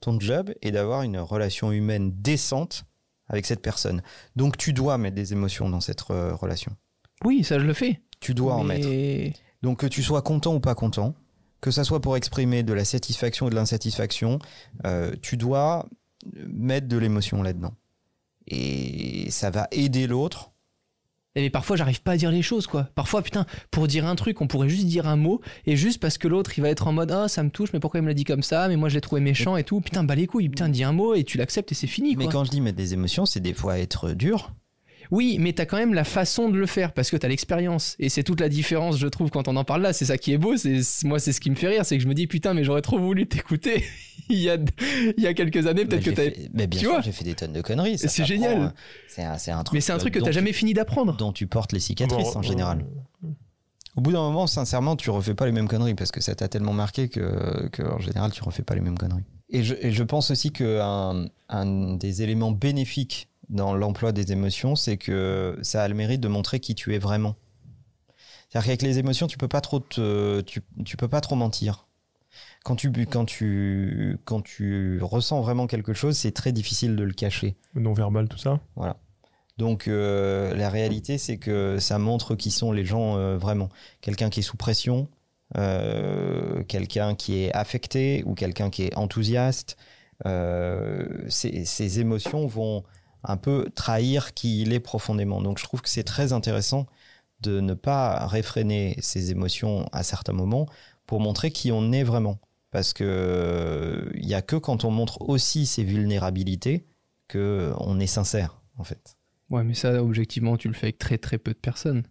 ton 0.00 0.18
job 0.20 0.52
est 0.62 0.70
d'avoir 0.70 1.02
une 1.02 1.18
relation 1.18 1.72
humaine 1.72 2.12
décente 2.14 2.84
avec 3.28 3.46
cette 3.46 3.62
personne. 3.62 4.02
Donc, 4.36 4.56
tu 4.56 4.72
dois 4.72 4.98
mettre 4.98 5.16
des 5.16 5.32
émotions 5.32 5.68
dans 5.68 5.80
cette 5.80 6.02
euh, 6.10 6.34
relation. 6.34 6.76
Oui, 7.24 7.44
ça 7.44 7.58
je 7.58 7.64
le 7.64 7.72
fais. 7.72 8.00
Tu 8.20 8.34
dois 8.34 8.54
en 8.54 8.64
mettre. 8.64 8.88
Donc, 9.62 9.80
que 9.80 9.86
tu 9.86 10.02
sois 10.02 10.22
content 10.22 10.54
ou 10.54 10.60
pas 10.60 10.74
content, 10.74 11.14
que 11.60 11.70
ça 11.70 11.84
soit 11.84 12.00
pour 12.00 12.16
exprimer 12.16 12.62
de 12.62 12.72
la 12.72 12.84
satisfaction 12.84 13.46
ou 13.46 13.50
de 13.50 13.54
l'insatisfaction, 13.54 14.38
euh, 14.84 15.12
tu 15.22 15.36
dois 15.36 15.86
mettre 16.34 16.88
de 16.88 16.96
l'émotion 16.96 17.42
là-dedans. 17.42 17.74
Et 18.46 19.30
ça 19.30 19.50
va 19.50 19.66
aider 19.72 20.06
l'autre 20.06 20.52
Mais 21.36 21.50
parfois, 21.50 21.76
j'arrive 21.76 22.02
pas 22.02 22.12
à 22.12 22.16
dire 22.16 22.30
les 22.30 22.42
choses, 22.42 22.66
quoi. 22.66 22.88
Parfois, 22.94 23.22
putain, 23.22 23.46
pour 23.70 23.86
dire 23.86 24.06
un 24.06 24.16
truc, 24.16 24.40
on 24.40 24.46
pourrait 24.46 24.68
juste 24.68 24.86
dire 24.86 25.06
un 25.06 25.16
mot, 25.16 25.40
et 25.66 25.76
juste 25.76 26.00
parce 26.00 26.18
que 26.18 26.28
l'autre, 26.28 26.58
il 26.58 26.62
va 26.62 26.70
être 26.70 26.86
en 26.86 26.92
mode, 26.92 27.12
ah, 27.12 27.28
ça 27.28 27.42
me 27.42 27.50
touche, 27.50 27.72
mais 27.72 27.80
pourquoi 27.80 28.00
il 28.00 28.02
me 28.02 28.08
l'a 28.08 28.14
dit 28.14 28.24
comme 28.24 28.42
ça, 28.42 28.68
mais 28.68 28.76
moi, 28.76 28.88
je 28.88 28.94
l'ai 28.94 29.00
trouvé 29.00 29.20
méchant 29.20 29.56
et 29.56 29.64
tout. 29.64 29.80
Putain, 29.80 30.02
bah 30.02 30.14
les 30.14 30.26
couilles, 30.26 30.48
putain, 30.48 30.68
dis 30.68 30.82
un 30.82 30.92
mot 30.92 31.14
et 31.14 31.24
tu 31.24 31.38
l'acceptes 31.38 31.70
et 31.72 31.74
c'est 31.74 31.86
fini, 31.86 32.16
Mais 32.16 32.24
quoi. 32.24 32.32
quand 32.32 32.44
je 32.44 32.50
dis 32.50 32.60
mettre 32.60 32.78
des 32.78 32.94
émotions, 32.94 33.26
c'est 33.26 33.40
des 33.40 33.54
fois 33.54 33.78
être 33.78 34.12
dur. 34.12 34.52
Oui, 35.10 35.36
mais 35.40 35.52
t'as 35.52 35.64
quand 35.66 35.76
même 35.76 35.94
la 35.94 36.04
façon 36.04 36.48
de 36.48 36.56
le 36.58 36.66
faire 36.66 36.92
parce 36.92 37.10
que 37.10 37.16
t'as 37.16 37.28
l'expérience. 37.28 37.96
Et 37.98 38.08
c'est 38.08 38.22
toute 38.22 38.40
la 38.40 38.48
différence, 38.48 38.98
je 38.98 39.06
trouve, 39.06 39.30
quand 39.30 39.48
on 39.48 39.56
en 39.56 39.64
parle 39.64 39.82
là. 39.82 39.92
C'est 39.92 40.04
ça 40.06 40.18
qui 40.18 40.32
est 40.32 40.38
beau. 40.38 40.56
C'est 40.56 40.80
moi, 41.04 41.18
c'est 41.18 41.32
ce 41.32 41.40
qui 41.40 41.50
me 41.50 41.54
fait 41.56 41.68
rire, 41.68 41.84
c'est 41.84 41.96
que 41.96 42.02
je 42.02 42.08
me 42.08 42.14
dis 42.14 42.26
putain, 42.26 42.54
mais 42.54 42.64
j'aurais 42.64 42.82
trop 42.82 42.98
voulu 42.98 43.26
t'écouter 43.26 43.84
il 44.28 44.38
y 44.38 44.50
a 44.50 44.56
il 45.16 45.22
y 45.22 45.26
a 45.26 45.34
quelques 45.34 45.66
années. 45.66 45.84
Peut-être 45.84 46.02
que 46.04 46.10
J'ai 46.10 46.16
t'avais. 46.16 46.30
fait- 46.30 46.50
mais 46.54 46.66
bien 46.66 46.78
tu 46.80 46.84
sûr, 46.86 46.92
vois 46.94 47.02
j'ai 47.02 47.12
fait 47.12 47.24
des 47.24 47.34
tonnes 47.34 47.52
de 47.52 47.60
conneries. 47.62 47.98
C'est 47.98 48.24
génial. 48.24 48.60
euh, 48.60 48.68
C'est 49.08 49.22
un, 49.22 49.58
un 49.58 49.64
truc. 49.64 49.74
Mais 49.74 49.80
c'est 49.80 49.92
un 49.92 49.98
truc 49.98 50.14
que 50.14 50.20
t'as 50.20 50.30
jamais 50.32 50.52
fini 50.52 50.74
d'apprendre. 50.74 51.16
dont 51.16 51.32
tu 51.32 51.46
portes 51.46 51.72
les 51.72 51.80
cicatrices 51.80 52.28
Bon, 52.32 52.36
en 52.36 52.40
euh, 52.40 52.42
général. 52.42 52.84
Au 53.96 54.02
bout 54.02 54.12
d'un 54.12 54.20
moment, 54.20 54.46
sincèrement, 54.46 54.94
tu 54.94 55.08
refais 55.08 55.32
pas 55.34 55.46
les 55.46 55.52
mêmes 55.52 55.68
conneries 55.68 55.94
parce 55.94 56.12
que 56.12 56.20
ça 56.20 56.34
t'a 56.34 56.48
tellement 56.48 56.74
marqué 56.74 57.08
que, 57.08 57.68
que, 57.72 57.82
en 57.82 57.98
général, 57.98 58.30
tu 58.30 58.42
refais 58.42 58.62
pas 58.62 58.74
les 58.74 58.82
mêmes 58.82 58.98
conneries. 58.98 59.24
Et 59.48 59.62
je, 59.62 59.74
et 59.80 59.90
je 59.92 60.02
pense 60.02 60.30
aussi 60.30 60.50
qu'un 60.52 61.26
un 61.48 61.94
des 61.96 62.22
éléments 62.22 62.50
bénéfiques 62.50 63.28
dans 63.48 63.74
l'emploi 63.74 64.12
des 64.12 64.32
émotions, 64.32 64.76
c'est 64.76 64.96
que 64.96 65.58
ça 65.62 65.82
a 65.82 65.88
le 65.88 65.94
mérite 65.94 66.20
de 66.20 66.28
montrer 66.28 66.60
qui 66.60 66.74
tu 66.74 66.94
es 66.94 66.98
vraiment. 66.98 67.36
C'est-à-dire 68.48 68.66
qu'avec 68.66 68.82
les 68.82 68.98
émotions, 68.98 69.26
tu 69.26 69.38
peux 69.38 69.48
pas 69.48 69.60
trop 69.60 69.80
te, 69.80 70.40
tu, 70.42 70.62
tu 70.84 70.96
peux 70.96 71.08
pas 71.08 71.20
trop 71.20 71.36
mentir. 71.36 71.86
Quand 72.64 72.76
tu, 72.76 72.90
quand 73.06 73.24
tu, 73.24 74.18
quand 74.24 74.42
tu 74.42 75.00
ressens 75.02 75.40
vraiment 75.40 75.66
quelque 75.66 75.92
chose, 75.92 76.16
c'est 76.16 76.32
très 76.32 76.52
difficile 76.52 76.96
de 76.96 77.04
le 77.04 77.12
cacher. 77.12 77.56
Non-verbal, 77.74 78.28
tout 78.28 78.38
ça? 78.38 78.60
Voilà. 78.74 78.96
Donc 79.56 79.88
euh, 79.88 80.54
la 80.54 80.68
réalité, 80.68 81.16
c'est 81.16 81.38
que 81.38 81.78
ça 81.78 81.98
montre 81.98 82.34
qui 82.34 82.50
sont 82.50 82.72
les 82.72 82.84
gens 82.84 83.16
euh, 83.16 83.38
vraiment. 83.38 83.68
Quelqu'un 84.00 84.30
qui 84.30 84.40
est 84.40 84.42
sous 84.42 84.56
pression, 84.56 85.08
euh, 85.56 86.62
quelqu'un 86.64 87.14
qui 87.14 87.44
est 87.44 87.52
affecté 87.52 88.22
ou 88.26 88.34
quelqu'un 88.34 88.68
qui 88.68 88.82
est 88.84 88.96
enthousiaste. 88.96 89.76
Ces 91.28 92.00
émotions 92.00 92.46
vont 92.46 92.84
un 93.24 93.36
peu 93.36 93.70
trahir 93.74 94.34
qui 94.34 94.62
il 94.62 94.72
est 94.72 94.80
profondément. 94.80 95.40
Donc 95.42 95.58
je 95.58 95.64
trouve 95.64 95.82
que 95.82 95.88
c'est 95.88 96.04
très 96.04 96.32
intéressant 96.32 96.86
de 97.40 97.60
ne 97.60 97.74
pas 97.74 98.26
réfréner 98.26 98.96
ses 99.00 99.30
émotions 99.30 99.88
à 99.92 100.02
certains 100.02 100.32
moments 100.32 100.66
pour 101.06 101.20
montrer 101.20 101.50
qui 101.50 101.70
on 101.72 101.92
est 101.92 102.04
vraiment. 102.04 102.38
Parce 102.70 102.92
que 102.92 104.10
il 104.14 104.26
n'y 104.26 104.34
a 104.34 104.42
que 104.42 104.56
quand 104.56 104.84
on 104.84 104.90
montre 104.90 105.22
aussi 105.22 105.66
ses 105.66 105.84
vulnérabilités 105.84 106.86
que 107.28 107.72
on 107.78 107.98
est 108.00 108.06
sincère, 108.06 108.60
en 108.76 108.84
fait. 108.84 109.16
Ouais, 109.50 109.62
mais 109.62 109.74
ça, 109.74 110.02
objectivement, 110.02 110.56
tu 110.56 110.68
le 110.68 110.74
fais 110.74 110.86
avec 110.86 110.98
très 110.98 111.18
très 111.18 111.38
peu 111.38 111.52
de 111.52 111.58
personnes. 111.58 112.02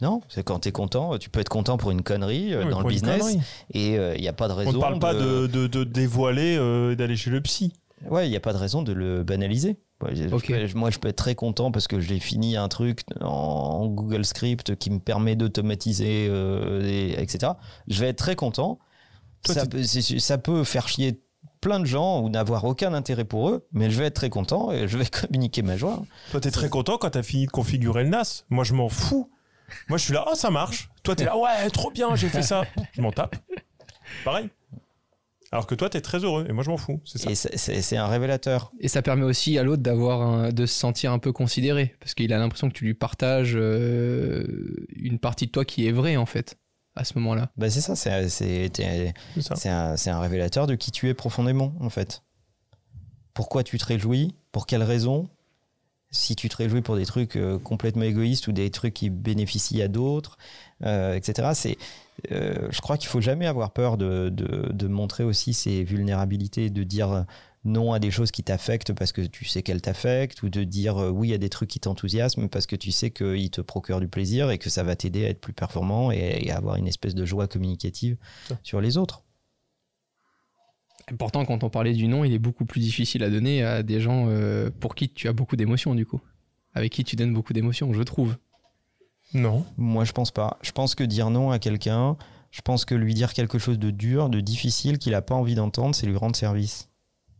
Non, 0.00 0.20
c'est 0.28 0.44
quand 0.44 0.60
tu 0.60 0.68
es 0.68 0.72
content, 0.72 1.18
tu 1.18 1.30
peux 1.30 1.40
être 1.40 1.48
content 1.48 1.76
pour 1.76 1.90
une 1.90 2.02
connerie 2.02 2.52
euh, 2.52 2.68
dans 2.68 2.80
le 2.80 2.88
business 2.88 3.36
et 3.72 3.94
il 3.94 4.20
n'y 4.20 4.28
a 4.28 4.32
pas 4.32 4.48
de 4.48 4.52
raison. 4.52 4.70
On 4.70 4.74
ne 4.74 4.80
parle 4.80 4.98
pas 4.98 5.14
de, 5.14 5.46
de, 5.46 5.66
de 5.66 5.84
dévoiler 5.84 6.56
euh, 6.58 6.92
et 6.92 6.96
d'aller 6.96 7.16
chez 7.16 7.30
le 7.30 7.40
psy. 7.40 7.72
Ouais, 8.10 8.26
il 8.26 8.30
n'y 8.30 8.36
a 8.36 8.40
pas 8.40 8.52
de 8.52 8.58
raison 8.58 8.82
de 8.82 8.92
le 8.92 9.22
banaliser. 9.22 9.78
Je 10.12 10.76
moi, 10.76 10.90
je 10.90 10.98
peux 10.98 11.08
être 11.08 11.16
très 11.16 11.34
content 11.34 11.70
parce 11.70 11.88
que 11.88 12.00
j'ai 12.00 12.18
fini 12.18 12.56
un 12.56 12.68
truc 12.68 13.00
en 13.20 13.86
Google 13.86 14.24
Script 14.24 14.76
qui 14.76 14.90
me 14.90 14.98
permet 14.98 15.36
d'automatiser, 15.36 16.26
euh, 16.30 16.82
et- 16.84 17.20
etc. 17.22 17.52
Je 17.88 18.00
vais 18.00 18.08
être 18.08 18.18
très 18.18 18.36
content. 18.36 18.78
Toi, 19.44 19.54
ça, 19.54 20.18
ça 20.18 20.38
peut 20.38 20.64
faire 20.64 20.88
chier 20.88 21.20
plein 21.60 21.80
de 21.80 21.86
gens 21.86 22.20
ou 22.20 22.28
n'avoir 22.28 22.64
aucun 22.64 22.92
intérêt 22.94 23.24
pour 23.24 23.48
eux, 23.50 23.66
mais 23.72 23.90
je 23.90 23.98
vais 23.98 24.06
être 24.06 24.14
très 24.14 24.30
content 24.30 24.70
et 24.72 24.86
je 24.88 24.98
vais 24.98 25.06
communiquer 25.28 25.62
ma 25.62 25.76
joie. 25.76 26.02
Toi, 26.30 26.40
t'es 26.40 26.50
très 26.50 26.68
content 26.68 26.98
quand 26.98 27.10
t'as 27.10 27.22
fini 27.22 27.46
de 27.46 27.50
configurer 27.50 28.04
le 28.04 28.10
NAS. 28.10 28.44
Moi, 28.50 28.64
je 28.64 28.74
m'en 28.74 28.88
fous. 28.88 29.30
Moi, 29.88 29.96
je 29.98 30.04
suis 30.04 30.12
là, 30.12 30.24
oh, 30.30 30.34
ça 30.34 30.50
marche. 30.50 30.90
Toi, 31.02 31.16
t'es 31.16 31.24
là, 31.24 31.36
ouais, 31.38 31.70
trop 31.70 31.90
bien, 31.90 32.14
j'ai 32.16 32.28
fait 32.28 32.42
ça. 32.42 32.64
Je 32.92 33.00
m'en 33.00 33.12
tape. 33.12 33.36
Pareil. 34.24 34.48
Alors 35.54 35.68
que 35.68 35.76
toi, 35.76 35.88
t'es 35.88 36.00
très 36.00 36.18
heureux 36.24 36.44
et 36.48 36.52
moi, 36.52 36.64
je 36.64 36.70
m'en 36.70 36.76
fous. 36.76 37.00
C'est 37.04 37.18
ça. 37.18 37.30
Et 37.30 37.34
c'est- 37.80 37.96
un 37.96 38.08
révélateur. 38.08 38.72
Et 38.80 38.88
ça 38.88 39.02
permet 39.02 39.22
aussi 39.22 39.56
à 39.56 39.62
l'autre 39.62 39.82
d'avoir 39.84 40.20
un- 40.22 40.50
de 40.50 40.66
se 40.66 40.74
sentir 40.74 41.12
un 41.12 41.20
peu 41.20 41.30
considéré 41.32 41.94
parce 42.00 42.14
qu'il 42.14 42.32
a 42.32 42.38
l'impression 42.38 42.68
que 42.68 42.74
tu 42.74 42.84
lui 42.84 42.94
partages 42.94 43.54
euh, 43.54 44.84
une 44.96 45.20
partie 45.20 45.46
de 45.46 45.52
toi 45.52 45.64
qui 45.64 45.86
est 45.86 45.92
vraie 45.92 46.16
en 46.16 46.26
fait 46.26 46.58
à 46.96 47.04
ce 47.04 47.16
moment-là. 47.20 47.52
Bah, 47.56 47.70
c'est 47.70 47.80
ça, 47.80 47.94
c'est 47.94 48.28
c'est- 48.28 48.72
un, 49.68 49.96
c'est 49.96 50.10
un 50.10 50.18
révélateur 50.20 50.66
de 50.66 50.74
qui 50.74 50.90
tu 50.90 51.08
es 51.08 51.14
profondément, 51.14 51.72
en 51.78 51.88
fait. 51.88 52.24
Pourquoi 53.32 53.62
tu 53.62 53.78
te 53.78 53.84
réjouis 53.84 54.34
Pour 54.50 54.66
quelles 54.66 54.82
raisons 54.82 55.28
Si 56.14 56.36
tu 56.36 56.48
te 56.48 56.56
réjouis 56.56 56.80
pour 56.80 56.94
des 56.96 57.06
trucs 57.06 57.34
euh, 57.36 57.58
complètement 57.58 58.04
égoïstes 58.04 58.46
ou 58.46 58.52
des 58.52 58.70
trucs 58.70 58.94
qui 58.94 59.10
bénéficient 59.10 59.82
à 59.82 59.88
d'autres, 59.88 60.38
euh, 60.84 61.14
etc. 61.14 61.50
C'est, 61.54 61.76
euh, 62.30 62.68
je 62.70 62.80
crois 62.80 62.96
qu'il 62.96 63.08
faut 63.08 63.20
jamais 63.20 63.46
avoir 63.46 63.72
peur 63.72 63.96
de, 63.96 64.28
de- 64.28 64.70
de 64.72 64.86
montrer 64.86 65.24
aussi 65.24 65.52
ses 65.54 65.82
vulnérabilités, 65.82 66.70
de 66.70 66.84
dire 66.84 67.24
non 67.64 67.92
à 67.92 67.98
des 67.98 68.10
choses 68.12 68.30
qui 68.30 68.42
t'affectent 68.44 68.92
parce 68.92 69.10
que 69.10 69.22
tu 69.22 69.44
sais 69.44 69.62
qu'elles 69.62 69.80
t'affectent, 69.82 70.42
ou 70.44 70.50
de 70.50 70.62
dire 70.64 70.96
oui 71.12 71.34
à 71.34 71.38
des 71.38 71.48
trucs 71.48 71.70
qui 71.70 71.80
t'enthousiasment 71.80 72.46
parce 72.48 72.66
que 72.66 72.76
tu 72.76 72.92
sais 72.92 73.10
qu'ils 73.10 73.50
te 73.50 73.60
procurent 73.60 74.00
du 74.00 74.08
plaisir 74.08 74.50
et 74.50 74.58
que 74.58 74.70
ça 74.70 74.84
va 74.84 74.94
t'aider 74.94 75.24
à 75.26 75.30
être 75.30 75.40
plus 75.40 75.52
performant 75.54 76.12
et, 76.12 76.38
et 76.42 76.50
à 76.52 76.58
avoir 76.58 76.76
une 76.76 76.86
espèce 76.86 77.14
de 77.16 77.24
joie 77.24 77.48
communicative 77.48 78.16
sur 78.62 78.80
les 78.80 78.98
autres. 78.98 79.23
Et 81.10 81.14
pourtant, 81.14 81.44
quand 81.44 81.64
on 81.64 81.70
parlait 81.70 81.92
du 81.92 82.08
nom, 82.08 82.24
il 82.24 82.32
est 82.32 82.38
beaucoup 82.38 82.64
plus 82.64 82.80
difficile 82.80 83.22
à 83.22 83.30
donner 83.30 83.62
à 83.62 83.82
des 83.82 84.00
gens 84.00 84.26
euh, 84.28 84.70
pour 84.80 84.94
qui 84.94 85.08
tu 85.08 85.28
as 85.28 85.32
beaucoup 85.32 85.56
d'émotions 85.56 85.94
du 85.94 86.06
coup, 86.06 86.20
avec 86.72 86.92
qui 86.92 87.04
tu 87.04 87.16
donnes 87.16 87.34
beaucoup 87.34 87.52
d'émotions, 87.52 87.92
je 87.92 88.02
trouve. 88.02 88.36
Non. 89.34 89.64
Moi, 89.76 90.04
je 90.04 90.12
pense 90.12 90.30
pas. 90.30 90.58
Je 90.62 90.72
pense 90.72 90.94
que 90.94 91.04
dire 91.04 91.30
non 91.30 91.50
à 91.50 91.58
quelqu'un, 91.58 92.16
je 92.50 92.60
pense 92.62 92.84
que 92.84 92.94
lui 92.94 93.14
dire 93.14 93.34
quelque 93.34 93.58
chose 93.58 93.78
de 93.78 93.90
dur, 93.90 94.28
de 94.28 94.40
difficile, 94.40 94.98
qu'il 94.98 95.14
a 95.14 95.22
pas 95.22 95.34
envie 95.34 95.54
d'entendre, 95.54 95.94
c'est 95.94 96.06
lui 96.06 96.16
rendre 96.16 96.36
service. 96.36 96.88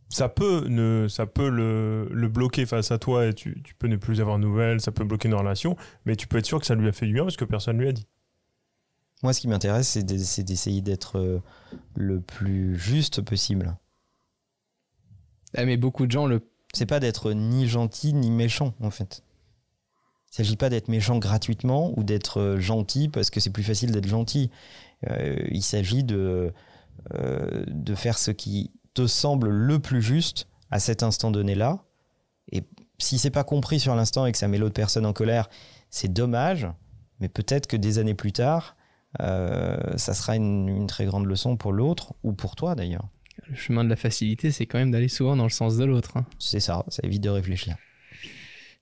Ça 0.09 0.29
peut, 0.29 0.67
ne, 0.67 1.07
ça 1.07 1.25
peut 1.25 1.49
le, 1.49 2.07
le 2.11 2.27
bloquer 2.27 2.65
face 2.65 2.91
à 2.91 2.99
toi 2.99 3.25
et 3.25 3.33
tu, 3.33 3.61
tu 3.63 3.73
peux 3.73 3.87
ne 3.87 3.95
plus 3.95 4.21
avoir 4.21 4.37
de 4.37 4.43
nouvelles, 4.43 4.79
ça 4.79 4.91
peut 4.91 5.03
bloquer 5.03 5.29
une 5.29 5.33
relation, 5.33 5.75
mais 6.05 6.15
tu 6.15 6.27
peux 6.27 6.37
être 6.37 6.45
sûr 6.45 6.59
que 6.59 6.65
ça 6.65 6.75
lui 6.75 6.87
a 6.87 6.91
fait 6.91 7.07
du 7.07 7.13
bien 7.13 7.23
parce 7.23 7.37
que 7.37 7.45
personne 7.45 7.79
lui 7.79 7.87
a 7.87 7.91
dit. 7.91 8.05
Moi, 9.23 9.33
ce 9.33 9.41
qui 9.41 9.47
m'intéresse, 9.47 9.87
c'est 9.89 10.03
d'e- 10.03 10.17
c'est 10.23 10.43
d'essayer 10.43 10.81
d'être 10.81 11.17
euh, 11.17 11.41
le 11.95 12.21
plus 12.21 12.77
juste 12.77 13.21
possible. 13.21 13.75
Ah, 15.55 15.65
mais 15.65 15.77
beaucoup 15.77 16.05
de 16.05 16.11
gens 16.11 16.25
le. 16.27 16.41
C'est 16.73 16.85
pas 16.85 16.99
d'être 16.99 17.31
ni 17.31 17.67
gentil 17.67 18.13
ni 18.13 18.29
méchant, 18.29 18.73
en 18.81 18.91
fait. 18.91 19.23
Il 20.31 20.35
s'agit 20.35 20.57
pas 20.57 20.69
d'être 20.69 20.89
méchant 20.89 21.17
gratuitement 21.17 21.97
ou 21.97 22.03
d'être 22.03 22.41
euh, 22.41 22.59
gentil 22.59 23.07
parce 23.07 23.29
que 23.29 23.39
c'est 23.39 23.51
plus 23.51 23.63
facile 23.63 23.91
d'être 23.91 24.07
gentil. 24.07 24.51
Euh, 25.09 25.37
il 25.49 25.63
s'agit 25.63 26.03
de, 26.03 26.53
euh, 27.13 27.63
de 27.67 27.95
faire 27.95 28.17
ce 28.17 28.31
qui 28.31 28.71
te 28.93 29.07
semble 29.07 29.49
le 29.49 29.79
plus 29.79 30.01
juste 30.01 30.49
à 30.71 30.79
cet 30.79 31.03
instant 31.03 31.31
donné-là. 31.31 31.85
Et 32.51 32.63
si 32.97 33.17
c'est 33.17 33.29
pas 33.31 33.45
compris 33.45 33.79
sur 33.79 33.95
l'instant 33.95 34.25
et 34.25 34.33
que 34.33 34.37
ça 34.37 34.49
met 34.49 34.57
l'autre 34.57 34.73
personne 34.73 35.05
en 35.05 35.13
colère, 35.13 35.49
c'est 35.89 36.11
dommage. 36.11 36.67
Mais 37.21 37.29
peut-être 37.29 37.67
que 37.67 37.77
des 37.77 37.97
années 37.99 38.13
plus 38.13 38.33
tard, 38.33 38.75
ça 39.19 40.13
sera 40.13 40.35
une, 40.35 40.67
une 40.69 40.87
très 40.87 41.05
grande 41.05 41.25
leçon 41.25 41.57
pour 41.57 41.71
l'autre 41.73 42.13
ou 42.23 42.33
pour 42.33 42.55
toi 42.55 42.75
d'ailleurs. 42.75 43.07
Le 43.49 43.55
chemin 43.55 43.83
de 43.83 43.89
la 43.89 43.95
facilité, 43.95 44.51
c'est 44.51 44.65
quand 44.65 44.79
même 44.79 44.91
d'aller 44.91 45.07
souvent 45.09 45.35
dans 45.35 45.43
le 45.43 45.49
sens 45.49 45.77
de 45.77 45.85
l'autre. 45.85 46.17
hein. 46.17 46.25
C'est 46.39 46.59
ça, 46.59 46.83
ça 46.87 47.01
évite 47.03 47.21
de 47.21 47.29
réfléchir. 47.29 47.75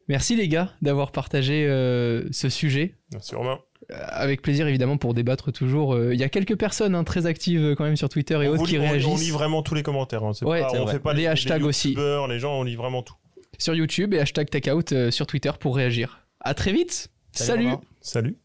Merci 0.08 0.36
les 0.36 0.48
gars 0.48 0.72
d'avoir 0.82 1.12
partagé 1.12 1.66
euh, 1.68 2.24
ce 2.32 2.50
sujet. 2.50 2.96
Merci 3.14 3.36
Romain. 3.36 3.60
Euh, 3.92 3.96
Avec 4.10 4.42
plaisir 4.42 4.68
évidemment 4.68 4.98
pour 4.98 5.14
débattre 5.14 5.52
toujours. 5.52 5.94
Euh, 5.96 6.14
Il 6.14 6.20
y 6.20 6.24
a 6.24 6.30
quelques 6.30 6.58
personnes 6.58 6.94
hein, 6.96 7.04
très 7.04 7.26
actives 7.26 7.62
euh, 7.64 7.76
quand 7.76 7.84
même 7.86 7.96
sur 7.96 8.10
Twitter 8.10 8.36
et 8.36 8.48
On, 8.50 8.54
autres 8.54 8.66
qui 8.68 8.78
réagissent 8.78 9.08
on 9.08 9.18
lit 9.18 9.32
vraiment 9.32 9.62
tous 9.64 9.76
les 9.76 9.84
commentaires. 9.84 10.24
hein. 10.24 10.32
Ouais, 10.44 10.62
pas- 10.62 10.72
on 10.74 10.84
vrai. 10.84 10.94
fait 10.94 11.00
pas 11.00 11.14
Les 11.14 11.26
hashtags 11.28 11.64
aussi. 11.64 11.96
Les 11.96 12.40
gens, 12.40 12.54
on 12.60 12.64
lit 12.64 12.76
vraiment 12.76 13.02
tout. 13.02 13.16
sur 13.58 13.74
YouTube 13.76 14.14
et 14.14 14.20
hashtag 14.20 14.50
takeout 14.50 14.92
euh, 14.94 15.10
sur 15.12 15.26
Twitter 15.26 15.52
pour 15.60 15.76
réagir. 15.76 16.26
À 16.42 16.54
très 16.54 16.72
vite. 16.74 17.10
Salut. 17.32 17.66
Romain. 17.66 17.82
Salut. 18.02 18.38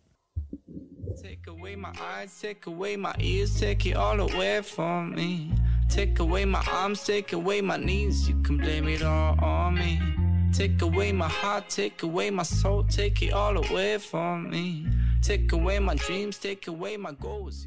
Take 1.17 1.47
away 1.47 1.75
my 1.75 1.93
eyes, 2.01 2.39
take 2.41 2.67
away 2.67 2.97
my 2.97 3.15
ears, 3.19 3.59
take 3.59 3.87
it 3.87 3.97
all 3.97 4.21
away 4.21 4.63
from 4.63 5.15
me. 5.15 5.53
Take 5.89 6.19
away 6.19 6.45
my 6.45 6.63
arms, 6.71 7.05
take 7.05 7.33
away 7.33 7.61
my 7.61 7.77
knees, 7.77 8.29
you 8.29 8.41
can 8.43 8.59
blame 8.59 8.87
it 8.89 9.03
all 9.03 9.43
on 9.43 9.75
me. 9.75 10.01
Take 10.53 10.83
away 10.83 11.13
my 11.13 11.29
heart, 11.29 11.69
take 11.69 12.03
away 12.03 12.31
my 12.31 12.43
soul, 12.43 12.85
take 12.85 13.23
it 13.23 13.33
all 13.33 13.57
away 13.57 13.99
from 13.99 14.51
me. 14.51 14.87
Take 15.23 15.53
away 15.53 15.79
my 15.79 15.95
dreams, 15.95 16.39
take 16.39 16.69
away 16.69 16.97
my 16.97 17.13
goals, 17.13 17.67